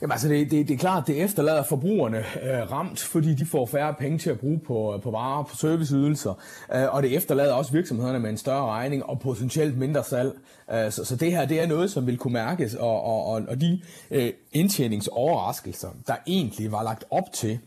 Jamen 0.00 0.12
altså, 0.12 0.28
det, 0.28 0.50
det, 0.50 0.68
det 0.68 0.74
er 0.74 0.78
klart, 0.78 1.06
det 1.06 1.22
efterlader 1.22 1.62
forbrugerne 1.62 2.18
øh, 2.18 2.72
ramt, 2.72 3.00
fordi 3.00 3.34
de 3.34 3.46
får 3.46 3.66
færre 3.66 3.94
penge 3.94 4.18
til 4.18 4.30
at 4.30 4.40
bruge 4.40 4.58
på, 4.58 4.94
øh, 4.94 5.02
på 5.02 5.10
varer, 5.10 5.42
på 5.42 5.56
serviceydelser, 5.56 6.34
øh, 6.74 6.94
og 6.94 7.02
det 7.02 7.16
efterlader 7.16 7.52
også 7.52 7.72
virksomhederne 7.72 8.18
med 8.18 8.30
en 8.30 8.36
større 8.36 8.70
regning 8.70 9.04
og 9.04 9.20
potentielt 9.20 9.78
mindre 9.78 10.04
salg. 10.04 10.32
Øh, 10.72 10.90
så, 10.90 11.04
så 11.04 11.16
det 11.16 11.32
her, 11.32 11.46
det 11.46 11.60
er 11.60 11.66
noget, 11.66 11.90
som 11.90 12.06
vil 12.06 12.18
kunne 12.18 12.32
mærkes, 12.32 12.74
og, 12.74 13.02
og, 13.02 13.26
og, 13.26 13.42
og 13.48 13.60
de 13.60 13.80
øh, 14.10 14.32
indtjeningsoverraskelser, 14.52 15.88
der 16.06 16.14
egentlig 16.26 16.72
var 16.72 16.82
lagt 16.82 17.04
op 17.10 17.32
til, 17.32 17.58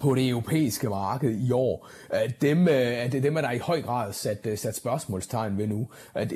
på 0.00 0.14
det 0.14 0.28
europæiske 0.28 0.88
marked 0.88 1.30
i 1.30 1.52
år. 1.52 1.88
Øh, 2.14 2.30
dem, 2.40 2.68
øh, 2.68 3.12
det 3.12 3.22
dem 3.22 3.36
er 3.36 3.40
der 3.40 3.50
i 3.50 3.58
høj 3.58 3.82
grad 3.82 4.12
sat, 4.12 4.46
øh, 4.46 4.58
sat 4.58 4.76
spørgsmålstegn 4.76 5.58
ved 5.58 5.66
nu. 5.66 5.88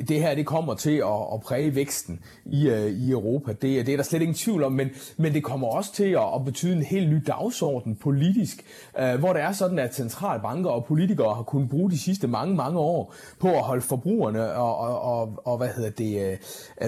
Det 0.08 0.20
her 0.20 0.34
det 0.34 0.46
kommer 0.46 0.74
til 0.74 0.96
at, 0.96 1.34
at 1.34 1.40
præge 1.40 1.74
væksten 1.74 2.20
i, 2.44 2.68
i 2.88 3.10
Europa. 3.10 3.52
Det, 3.52 3.86
det 3.86 3.88
er 3.88 3.96
der 3.96 4.02
slet 4.04 4.22
ingen 4.22 4.34
tvivl 4.34 4.62
om, 4.62 4.72
men, 4.72 4.90
men 5.16 5.34
det 5.34 5.44
kommer 5.44 5.68
også 5.68 5.94
til 5.94 6.04
at, 6.04 6.34
at 6.34 6.44
betyde 6.44 6.76
en 6.76 6.82
helt 6.82 7.10
ny 7.10 7.22
dagsorden 7.26 7.96
politisk, 7.96 8.64
hvor 9.18 9.32
det 9.32 9.42
er 9.42 9.52
sådan, 9.52 9.78
at 9.78 9.94
centralbanker 9.94 10.70
og 10.70 10.84
politikere 10.84 11.34
har 11.34 11.42
kunnet 11.42 11.70
bruge 11.70 11.90
de 11.90 11.98
sidste 11.98 12.26
mange, 12.26 12.54
mange 12.54 12.78
år 12.78 13.14
på 13.40 13.48
at 13.48 13.62
holde 13.62 13.82
forbrugerne 13.82 14.52
og, 14.52 14.78
og, 14.78 15.00
og, 15.02 15.42
og 15.44 15.56
hvad 15.56 15.68
hedder 15.68 15.90
det, 15.90 16.38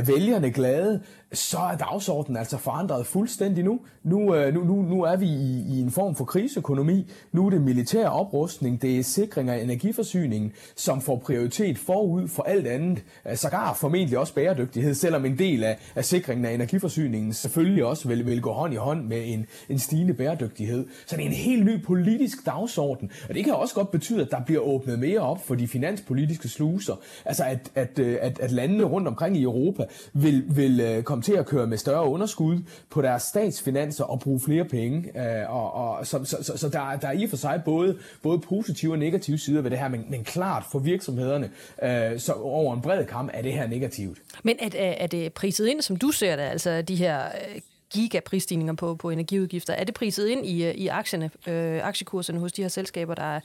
vælgerne 0.08 0.50
glade, 0.50 1.00
så 1.32 1.58
er 1.58 1.76
dagsordenen 1.76 2.36
altså 2.36 2.58
forandret 2.58 3.06
fuldstændig 3.06 3.64
nu. 3.64 3.80
Nu, 4.02 4.34
øh, 4.34 4.54
nu, 4.54 4.64
nu, 4.64 4.82
nu 4.82 5.02
er 5.02 5.16
vi 5.16 5.26
i, 5.26 5.64
i 5.68 5.80
en 5.80 5.90
form 5.90 6.14
for 6.14 6.24
kriseøkonomi. 6.24 7.10
Nu 7.32 7.46
er 7.46 7.50
det 7.50 7.60
militær 7.60 8.08
oprustning, 8.08 8.82
det 8.82 8.98
er 8.98 9.02
sikring 9.02 9.50
af 9.50 9.62
energiforsyningen, 9.62 10.52
som 10.76 11.00
får 11.00 11.16
prioritet 11.16 11.78
forud 11.78 12.28
for 12.28 12.42
alt 12.42 12.66
andet. 12.66 13.04
Øh, 13.30 13.36
sågar 13.36 13.74
formentlig 13.74 14.18
også 14.18 14.34
bæredygtighed, 14.34 14.94
selvom 14.94 15.24
en 15.24 15.38
del 15.38 15.64
af, 15.64 15.78
af 15.94 16.04
sikringen 16.04 16.44
af 16.44 16.52
energiforsyningen 16.52 17.32
selvfølgelig 17.32 17.84
også 17.84 18.08
vil, 18.08 18.26
vil 18.26 18.42
gå 18.42 18.52
hånd 18.52 18.72
i 18.74 18.76
hånd 18.76 19.04
med 19.04 19.22
en, 19.24 19.46
en 19.68 19.78
stigende 19.78 20.14
bæredygtighed. 20.14 20.86
Så 21.06 21.16
det 21.16 21.22
er 21.22 21.26
en 21.26 21.34
helt 21.34 21.64
ny 21.64 21.84
politisk 21.84 22.46
dagsorden. 22.46 23.10
Og 23.28 23.34
det 23.34 23.44
kan 23.44 23.54
også 23.54 23.74
godt 23.74 23.90
betyde, 23.90 24.22
at 24.22 24.30
der 24.30 24.40
bliver 24.46 24.60
åbnet 24.60 24.98
mere 24.98 25.20
op 25.20 25.46
for 25.46 25.54
de 25.54 25.68
finanspolitiske 25.68 26.48
sluser. 26.48 26.94
Altså 27.24 27.44
at, 27.44 27.70
at, 27.74 27.98
øh, 27.98 28.18
at, 28.20 28.40
at 28.40 28.50
landene 28.50 28.84
rundt 28.84 29.08
omkring 29.08 29.36
i 29.36 29.42
Europa 29.42 29.84
vil, 30.12 30.44
vil 30.48 31.02
komme 31.04 31.17
komme 31.18 31.34
til 31.34 31.40
at 31.40 31.46
køre 31.46 31.66
med 31.66 31.78
større 31.78 32.08
underskud 32.08 32.58
på 32.90 33.02
deres 33.02 33.22
statsfinanser 33.22 34.04
og 34.04 34.20
bruge 34.20 34.40
flere 34.40 34.64
penge. 34.64 35.20
Øh, 35.20 35.54
og, 35.54 35.72
og, 35.72 36.06
så 36.06 36.24
så, 36.24 36.36
så, 36.42 36.56
så 36.56 36.68
der, 36.68 36.96
der 36.96 37.08
er 37.08 37.12
i 37.12 37.24
og 37.24 37.30
for 37.30 37.36
sig 37.36 37.62
både, 37.64 37.98
både 38.22 38.38
positive 38.38 38.92
og 38.92 38.98
negative 38.98 39.38
sider 39.38 39.60
ved 39.60 39.70
det 39.70 39.78
her, 39.78 39.88
men, 39.88 40.06
men 40.08 40.24
klart 40.24 40.64
for 40.72 40.78
virksomhederne 40.78 41.50
øh, 41.82 42.20
så 42.20 42.32
over 42.32 42.74
en 42.74 42.82
bred 42.82 43.04
kamp 43.04 43.30
er 43.34 43.42
det 43.42 43.52
her 43.52 43.66
negativt. 43.66 44.18
Men 44.42 44.56
er, 44.60 44.68
er 44.74 45.06
det 45.06 45.32
priset 45.32 45.66
ind, 45.66 45.82
som 45.82 45.96
du 45.96 46.10
ser 46.10 46.36
det, 46.36 46.42
altså 46.42 46.82
de 46.82 46.96
her 46.96 47.24
øh, 47.24 47.60
gigaprisstigninger 47.90 48.74
på, 48.74 48.94
på 48.94 49.10
energiudgifter. 49.10 49.72
Er 49.72 49.84
det 49.84 49.94
priset 49.94 50.28
ind 50.28 50.46
i, 50.46 50.64
øh, 50.64 50.74
i 50.74 50.86
aktierne, 50.86 51.30
øh, 51.46 51.86
aktiekurserne 51.86 52.38
hos 52.40 52.52
de 52.52 52.62
her 52.62 52.68
selskaber, 52.68 53.14
der 53.14 53.34
er, 53.36 53.40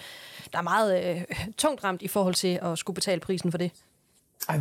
der 0.52 0.58
er 0.58 0.64
meget 0.64 1.16
øh, 1.16 1.22
tungt 1.58 1.84
ramt 1.84 2.02
i 2.02 2.08
forhold 2.08 2.34
til 2.34 2.60
at 2.62 2.78
skulle 2.78 2.96
betale 2.96 3.20
prisen 3.20 3.52
for 3.52 3.58
det? 3.58 3.72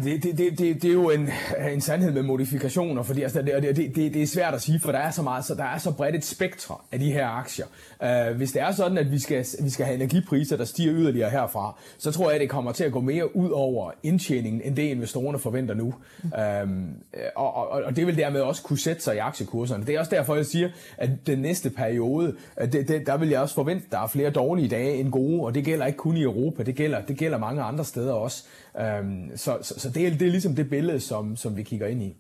Det, 0.04 0.22
det, 0.22 0.38
det, 0.38 0.58
det, 0.58 0.82
det 0.82 0.84
er 0.84 0.92
jo 0.92 1.10
en, 1.10 1.28
en 1.72 1.80
sandhed 1.80 2.12
med 2.12 2.22
modifikationer, 2.22 3.02
fordi 3.02 3.22
altså, 3.22 3.42
det, 3.42 3.62
det, 3.62 3.76
det, 3.76 4.14
det 4.14 4.22
er 4.22 4.26
svært 4.26 4.54
at 4.54 4.62
sige, 4.62 4.80
for 4.80 4.92
der 4.92 4.98
er 4.98 5.10
så 5.10 5.22
meget, 5.22 5.44
så 5.44 5.54
der 5.54 5.64
er 5.64 5.78
så 5.78 5.92
bredt 5.92 6.16
et 6.16 6.24
spektrum 6.24 6.80
af 6.92 6.98
de 6.98 7.12
her 7.12 7.26
aktier. 7.26 7.66
Uh, 8.00 8.36
hvis 8.36 8.52
det 8.52 8.62
er 8.62 8.72
sådan, 8.72 8.98
at 8.98 9.12
vi 9.12 9.18
skal, 9.18 9.46
vi 9.62 9.70
skal 9.70 9.86
have 9.86 9.94
energipriser, 9.94 10.56
der 10.56 10.64
stiger 10.64 10.94
yderligere 10.94 11.30
herfra, 11.30 11.78
så 11.98 12.10
tror 12.12 12.24
jeg, 12.24 12.34
at 12.34 12.40
det 12.40 12.50
kommer 12.50 12.72
til 12.72 12.84
at 12.84 12.92
gå 12.92 13.00
mere 13.00 13.36
ud 13.36 13.50
over 13.50 13.90
indtjeningen, 14.02 14.62
end 14.64 14.76
det 14.76 14.82
investorerne 14.82 15.38
forventer 15.38 15.74
nu. 15.74 15.94
Mm. 16.22 16.30
Uh, 16.32 17.20
og, 17.36 17.54
og, 17.54 17.82
og 17.82 17.96
det 17.96 18.06
vil 18.06 18.16
dermed 18.16 18.40
også 18.40 18.62
kunne 18.62 18.78
sætte 18.78 19.02
sig 19.02 19.14
i 19.14 19.18
aktiekurserne. 19.18 19.86
Det 19.86 19.94
er 19.94 19.98
også 19.98 20.14
derfor, 20.14 20.36
jeg 20.36 20.46
siger, 20.46 20.68
at 20.96 21.10
den 21.26 21.38
næste 21.38 21.70
periode, 21.70 22.34
det, 22.60 22.88
det, 22.88 23.06
der 23.06 23.16
vil 23.16 23.28
jeg 23.28 23.40
også 23.40 23.54
forvente, 23.54 23.84
at 23.86 23.92
der 23.92 23.98
er 23.98 24.06
flere 24.06 24.30
dårlige 24.30 24.68
dage 24.68 24.94
end 24.94 25.12
gode, 25.12 25.42
og 25.42 25.54
det 25.54 25.64
gælder 25.64 25.86
ikke 25.86 25.98
kun 25.98 26.16
i 26.16 26.22
Europa, 26.22 26.62
det 26.62 26.74
gælder, 26.74 27.00
det 27.00 27.16
gælder 27.16 27.38
mange 27.38 27.62
andre 27.62 27.84
steder 27.84 28.12
også. 28.12 28.44
Um, 28.74 29.30
så, 29.36 29.58
så, 29.62 29.80
så 29.80 29.90
det, 29.90 30.06
er, 30.06 30.10
det 30.10 30.22
er 30.22 30.30
ligesom 30.30 30.56
det 30.56 30.70
billede, 30.70 31.00
som, 31.00 31.36
som 31.36 31.56
vi 31.56 31.62
kigger 31.62 31.86
ind 31.86 32.02
i. 32.02 32.16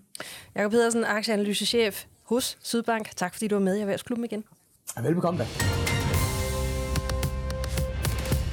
Jakob 0.56 0.72
Pedersen, 0.72 1.04
aktieanalysechef 1.04 2.04
hos 2.22 2.58
Sydbank. 2.62 3.16
Tak 3.16 3.34
fordi 3.34 3.48
du 3.48 3.54
var 3.54 3.62
med 3.62 3.76
i 3.76 3.80
Erhvervsklubben 3.80 4.24
igen. 4.24 4.44
Velbekomme 5.02 5.40
da. 5.40 5.46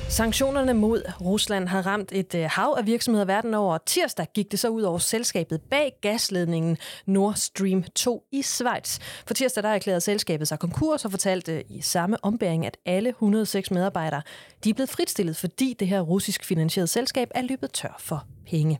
Sanktionerne 0.10 0.74
mod 0.74 1.04
Rusland 1.22 1.68
har 1.68 1.86
ramt 1.86 2.12
et 2.12 2.36
øh, 2.36 2.50
hav 2.52 2.76
af 2.78 2.86
virksomheder 2.86 3.26
verden 3.26 3.54
over. 3.54 3.78
Tirsdag 3.86 4.28
gik 4.34 4.52
det 4.52 4.60
så 4.60 4.70
ud 4.70 4.82
over 4.82 4.98
selskabet 4.98 5.62
bag 5.62 5.94
gasledningen 6.02 6.78
Nord 7.06 7.34
Stream 7.36 7.84
2 7.84 8.24
i 8.32 8.42
Schweiz. 8.42 9.00
For 9.28 9.34
tirsdag 9.34 9.64
der 9.64 9.70
erklærede 9.70 10.02
selskabet 10.02 10.48
sig 10.48 10.60
konkurs 10.60 11.06
og 11.06 11.12
fortalte 11.12 11.58
øh, 11.58 11.64
i 11.70 11.82
samme 11.82 12.18
ombæring, 12.26 12.66
at 12.66 12.78
alle 12.86 13.10
106 13.10 13.72
medarbejdere 13.72 14.22
de 14.64 14.70
er 14.70 14.74
blevet 14.74 14.90
fritstillet, 14.90 15.38
fordi 15.38 15.76
det 15.80 15.88
her 15.88 16.02
russisk 16.02 16.46
finansierede 16.46 16.88
selskab 16.88 17.32
er 17.36 17.42
løbet 17.42 17.72
tør 17.72 17.96
for 18.00 18.26
penge. 18.50 18.80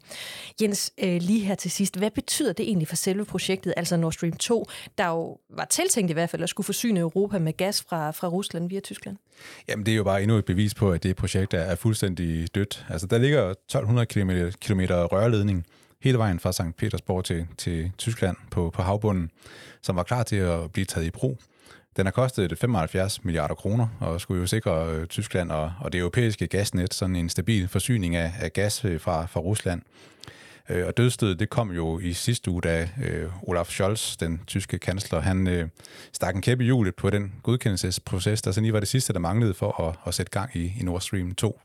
Jens, 0.62 0.94
øh, 1.04 1.22
lige 1.22 1.46
her 1.46 1.56
til 1.56 1.72
sidst, 1.72 1.98
hvad 1.98 2.12
betyder 2.12 2.54
det 2.54 2.68
egentlig 2.68 2.88
for 2.88 2.96
selve 2.96 3.26
projektet, 3.26 3.74
altså 3.78 3.98
Nord 3.98 4.12
Stream 4.12 4.34
2, 4.34 4.66
der 4.98 5.08
jo 5.08 5.38
var 5.50 5.66
tiltænkt 5.66 6.10
i 6.12 6.14
hvert 6.14 6.30
fald 6.30 6.44
at 6.44 6.50
skulle 6.50 6.66
forsyne 6.66 7.00
Europa 7.00 7.40
med 7.40 7.58
gas 7.58 7.86
fra, 7.90 8.12
fra 8.12 8.28
Rusland 8.28 8.70
via 8.70 8.80
Tyskland? 8.80 9.18
Jamen, 9.68 9.86
det 9.86 9.92
er 9.92 9.96
jo 9.96 10.04
bare 10.04 10.22
endnu 10.22 10.38
et 10.38 10.46
bevis 10.46 10.74
på, 10.74 10.92
at 10.92 11.04
det 11.04 11.16
projekt 11.16 11.54
er 11.54 11.76
fuldstændig 11.76 12.56
dødt. 12.56 12.86
Altså, 12.90 13.08
der 13.08 13.18
ligger 13.18 13.50
1200 13.50 14.06
km, 14.06 14.32
km 14.62 14.80
rørledning 14.90 15.66
hele 16.02 16.18
vejen 16.18 16.40
fra 16.40 16.52
St. 16.52 16.78
Petersborg 16.78 17.26
til, 17.26 17.48
til 17.58 17.92
Tyskland 17.98 18.38
på, 18.52 18.70
på 18.70 18.82
havbunden, 18.82 19.32
som 19.82 19.96
var 19.96 20.04
klar 20.04 20.24
til 20.24 20.36
at 20.36 20.72
blive 20.72 20.86
taget 20.86 21.08
i 21.08 21.12
brug. 21.12 21.38
Den 21.98 22.06
har 22.06 22.12
kostet 22.12 22.58
75 22.60 23.24
milliarder 23.24 23.56
kroner 23.56 23.88
og 24.00 24.22
skulle 24.22 24.42
jo 24.42 24.48
sikre 24.48 24.94
øh, 24.94 25.08
Tyskland 25.08 25.52
og, 25.52 25.74
og 25.80 25.92
det 25.94 26.00
europæiske 26.00 26.48
gasnet 26.48 26.94
sådan 26.94 27.16
en 27.16 27.30
stabil 27.30 27.68
forsyning 27.68 28.16
af, 28.16 28.34
af 28.40 28.54
gas 28.54 28.86
øh, 28.86 29.00
fra, 29.00 29.26
fra 29.26 29.40
Rusland. 29.40 29.82
Øh, 30.70 30.88
og 30.88 30.98
dødstedet, 30.98 31.40
det 31.40 31.50
kom 31.50 31.72
jo 31.72 32.00
i 32.00 32.14
sidste 32.14 32.52
uge, 32.52 32.62
da 32.62 32.90
øh, 33.04 33.30
Olaf 33.44 33.68
Scholz, 33.68 34.18
den 34.18 34.42
tyske 34.48 34.80
kansler, 34.80 35.20
han 35.20 35.48
øh, 35.48 35.70
stak 36.14 36.36
en 36.36 36.42
kæppe 36.42 36.64
i 36.64 36.66
hjulet 36.66 36.96
på 36.96 37.10
den 37.10 37.34
godkendelsesproces, 37.44 38.42
der 38.42 38.52
sådan 38.52 38.64
lige 38.64 38.74
var 38.74 38.80
det 38.80 38.90
sidste, 38.90 39.14
der 39.14 39.20
manglede 39.20 39.54
for 39.54 39.82
at, 39.82 39.96
at 40.08 40.14
sætte 40.14 40.32
gang 40.32 40.56
i, 40.56 40.74
i 40.80 40.84
Nord 40.84 41.02
Stream 41.02 41.36
2. 41.36 41.60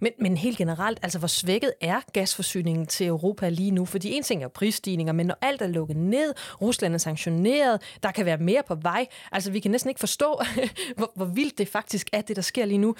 Men, 0.00 0.12
men 0.18 0.36
helt 0.36 0.58
generelt, 0.58 0.98
altså 1.02 1.18
hvor 1.18 1.28
svækket 1.28 1.72
er 1.80 2.00
gasforsyningen 2.12 2.86
til 2.86 3.06
Europa 3.06 3.48
lige 3.48 3.70
nu? 3.70 3.84
Fordi 3.84 4.12
en 4.12 4.22
ting 4.22 4.44
er 4.44 4.48
prisstigninger, 4.48 5.12
men 5.12 5.26
når 5.26 5.38
alt 5.40 5.62
er 5.62 5.66
lukket 5.66 5.96
ned, 5.96 6.34
Rusland 6.60 6.94
er 6.94 6.98
sanktioneret, 6.98 7.82
der 8.02 8.10
kan 8.10 8.26
være 8.26 8.38
mere 8.38 8.62
på 8.68 8.74
vej. 8.74 9.06
Altså 9.32 9.50
vi 9.50 9.60
kan 9.60 9.70
næsten 9.70 9.88
ikke 9.88 10.00
forstå, 10.00 10.40
hvor, 10.96 11.12
hvor 11.16 11.24
vildt 11.24 11.58
det 11.58 11.68
faktisk 11.68 12.10
er, 12.12 12.20
det 12.20 12.36
der 12.36 12.42
sker 12.42 12.64
lige 12.64 12.78
nu. 12.78 12.94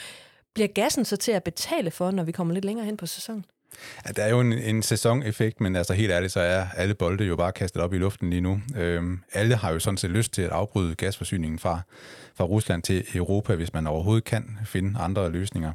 Bliver 0.55 0.68
gassen 0.68 1.05
så 1.05 1.16
til 1.16 1.32
at 1.32 1.43
betale 1.43 1.91
for, 1.91 2.11
når 2.11 2.24
vi 2.24 2.32
kommer 2.32 2.55
lidt 2.55 2.64
længere 2.64 2.86
hen 2.86 2.97
på 2.97 3.07
sæsonen? 3.07 3.45
Ja, 4.07 4.12
der 4.12 4.22
er 4.22 4.30
jo 4.30 4.41
en, 4.41 4.53
en 4.53 4.82
sæsoneffekt, 4.82 5.61
men 5.61 5.76
altså 5.76 5.93
helt 5.95 6.12
ærligt, 6.12 6.32
så 6.32 6.41
er 6.41 6.66
alle 6.76 6.95
bolde 6.95 7.24
jo 7.24 7.36
bare 7.36 7.53
kastet 7.53 7.82
op 7.82 7.95
i 7.95 7.99
luften 7.99 8.30
lige 8.30 8.41
nu. 8.41 8.61
Øhm, 8.76 9.20
alle 9.32 9.57
har 9.57 9.72
jo 9.72 9.78
sådan 9.78 9.97
set 9.97 10.11
lyst 10.11 10.32
til 10.32 10.43
at 10.43 10.51
afbryde 10.51 10.95
gasforsyningen 10.95 11.59
fra, 11.59 11.80
fra 12.34 12.45
Rusland 12.45 12.82
til 12.82 13.05
Europa, 13.14 13.55
hvis 13.55 13.72
man 13.72 13.86
overhovedet 13.86 14.24
kan 14.24 14.59
finde 14.64 15.01
andre 15.01 15.30
løsninger. 15.30 15.72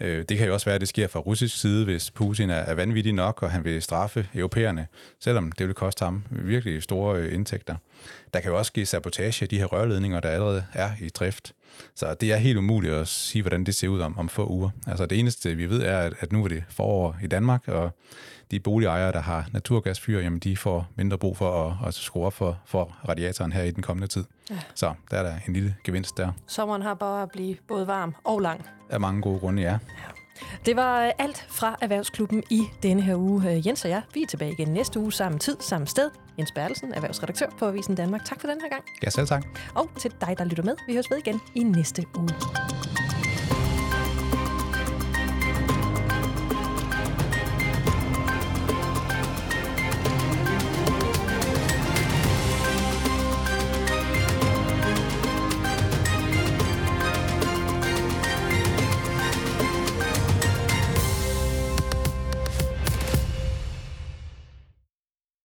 Øh, 0.00 0.24
det 0.28 0.38
kan 0.38 0.46
jo 0.46 0.54
også 0.54 0.66
være, 0.66 0.74
at 0.74 0.80
det 0.80 0.88
sker 0.88 1.06
fra 1.06 1.20
russisk 1.20 1.60
side, 1.60 1.84
hvis 1.84 2.10
Putin 2.10 2.50
er 2.50 2.74
vanvittig 2.74 3.12
nok, 3.12 3.42
og 3.42 3.50
han 3.50 3.64
vil 3.64 3.82
straffe 3.82 4.28
europæerne, 4.34 4.86
selvom 5.20 5.52
det 5.52 5.66
vil 5.66 5.74
koste 5.74 6.04
ham 6.04 6.24
virkelig 6.30 6.82
store 6.82 7.18
øh, 7.18 7.34
indtægter. 7.34 7.76
Der 8.34 8.40
kan 8.40 8.50
jo 8.50 8.58
også 8.58 8.68
ske 8.68 8.86
sabotage 8.86 9.42
af 9.42 9.48
de 9.48 9.58
her 9.58 9.64
rørledninger, 9.64 10.20
der 10.20 10.28
allerede 10.28 10.64
er 10.72 10.90
i 11.00 11.08
drift. 11.08 11.52
Så 11.94 12.14
det 12.14 12.32
er 12.32 12.36
helt 12.36 12.58
umuligt 12.58 12.94
at 12.94 13.08
sige, 13.08 13.42
hvordan 13.42 13.64
det 13.64 13.74
ser 13.74 13.88
ud 13.88 14.00
om, 14.00 14.18
om 14.18 14.28
få 14.28 14.46
uger. 14.46 14.70
Altså 14.86 15.06
det 15.06 15.18
eneste, 15.18 15.54
vi 15.54 15.70
ved, 15.70 15.82
er, 15.82 16.10
at 16.20 16.32
nu 16.32 16.44
er 16.44 16.48
det 16.48 16.64
forår 16.68 17.16
i 17.22 17.26
Danmark, 17.26 17.68
og 17.68 17.90
de 18.50 18.60
boligejere, 18.60 19.12
der 19.12 19.20
har 19.20 19.46
naturgasfyr, 19.52 20.20
jamen 20.20 20.38
de 20.38 20.56
får 20.56 20.86
mindre 20.96 21.18
brug 21.18 21.36
for 21.36 21.66
at, 21.66 21.88
at 21.88 21.94
skrue 21.94 22.26
op 22.26 22.32
for, 22.32 22.58
for 22.66 22.96
radiatoren 23.08 23.52
her 23.52 23.62
i 23.62 23.70
den 23.70 23.82
kommende 23.82 24.06
tid. 24.06 24.24
Ja. 24.50 24.58
Så 24.74 24.94
der 25.10 25.16
er 25.16 25.22
der 25.22 25.34
en 25.46 25.52
lille 25.52 25.74
gevinst 25.84 26.16
der. 26.16 26.32
Sommeren 26.46 26.82
har 26.82 26.94
bare 26.94 27.22
at 27.22 27.30
blive 27.30 27.56
både 27.68 27.86
varm 27.86 28.14
og 28.24 28.40
lang. 28.40 28.66
Af 28.90 29.00
mange 29.00 29.22
gode 29.22 29.40
grunde, 29.40 29.62
ja. 29.62 29.78
Det 30.66 30.76
var 30.76 31.12
alt 31.18 31.46
fra 31.48 31.76
Erhvervsklubben 31.80 32.42
i 32.50 32.62
denne 32.82 33.02
her 33.02 33.16
uge. 33.16 33.62
Jens 33.66 33.84
og 33.84 33.90
jeg, 33.90 34.02
vi 34.14 34.22
er 34.22 34.26
tilbage 34.26 34.52
igen 34.52 34.68
næste 34.68 35.00
uge, 35.00 35.12
samme 35.12 35.38
tid, 35.38 35.56
samme 35.60 35.86
sted. 35.86 36.10
Jens 36.38 36.52
Bertelsen, 36.52 36.94
erhvervsredaktør 36.94 37.46
på 37.58 37.66
Avisen 37.66 37.94
Danmark. 37.94 38.24
Tak 38.24 38.40
for 38.40 38.48
den 38.48 38.60
her 38.60 38.68
gang. 38.68 38.84
Ja, 39.02 39.10
selv 39.10 39.26
tak. 39.26 39.44
Og 39.74 39.90
til 39.98 40.10
dig, 40.20 40.34
der 40.38 40.44
lytter 40.44 40.64
med. 40.64 40.76
Vi 40.86 40.92
høres 40.92 41.10
ved 41.10 41.18
igen 41.18 41.40
i 41.54 41.62
næste 41.62 42.04
uge. 42.18 42.28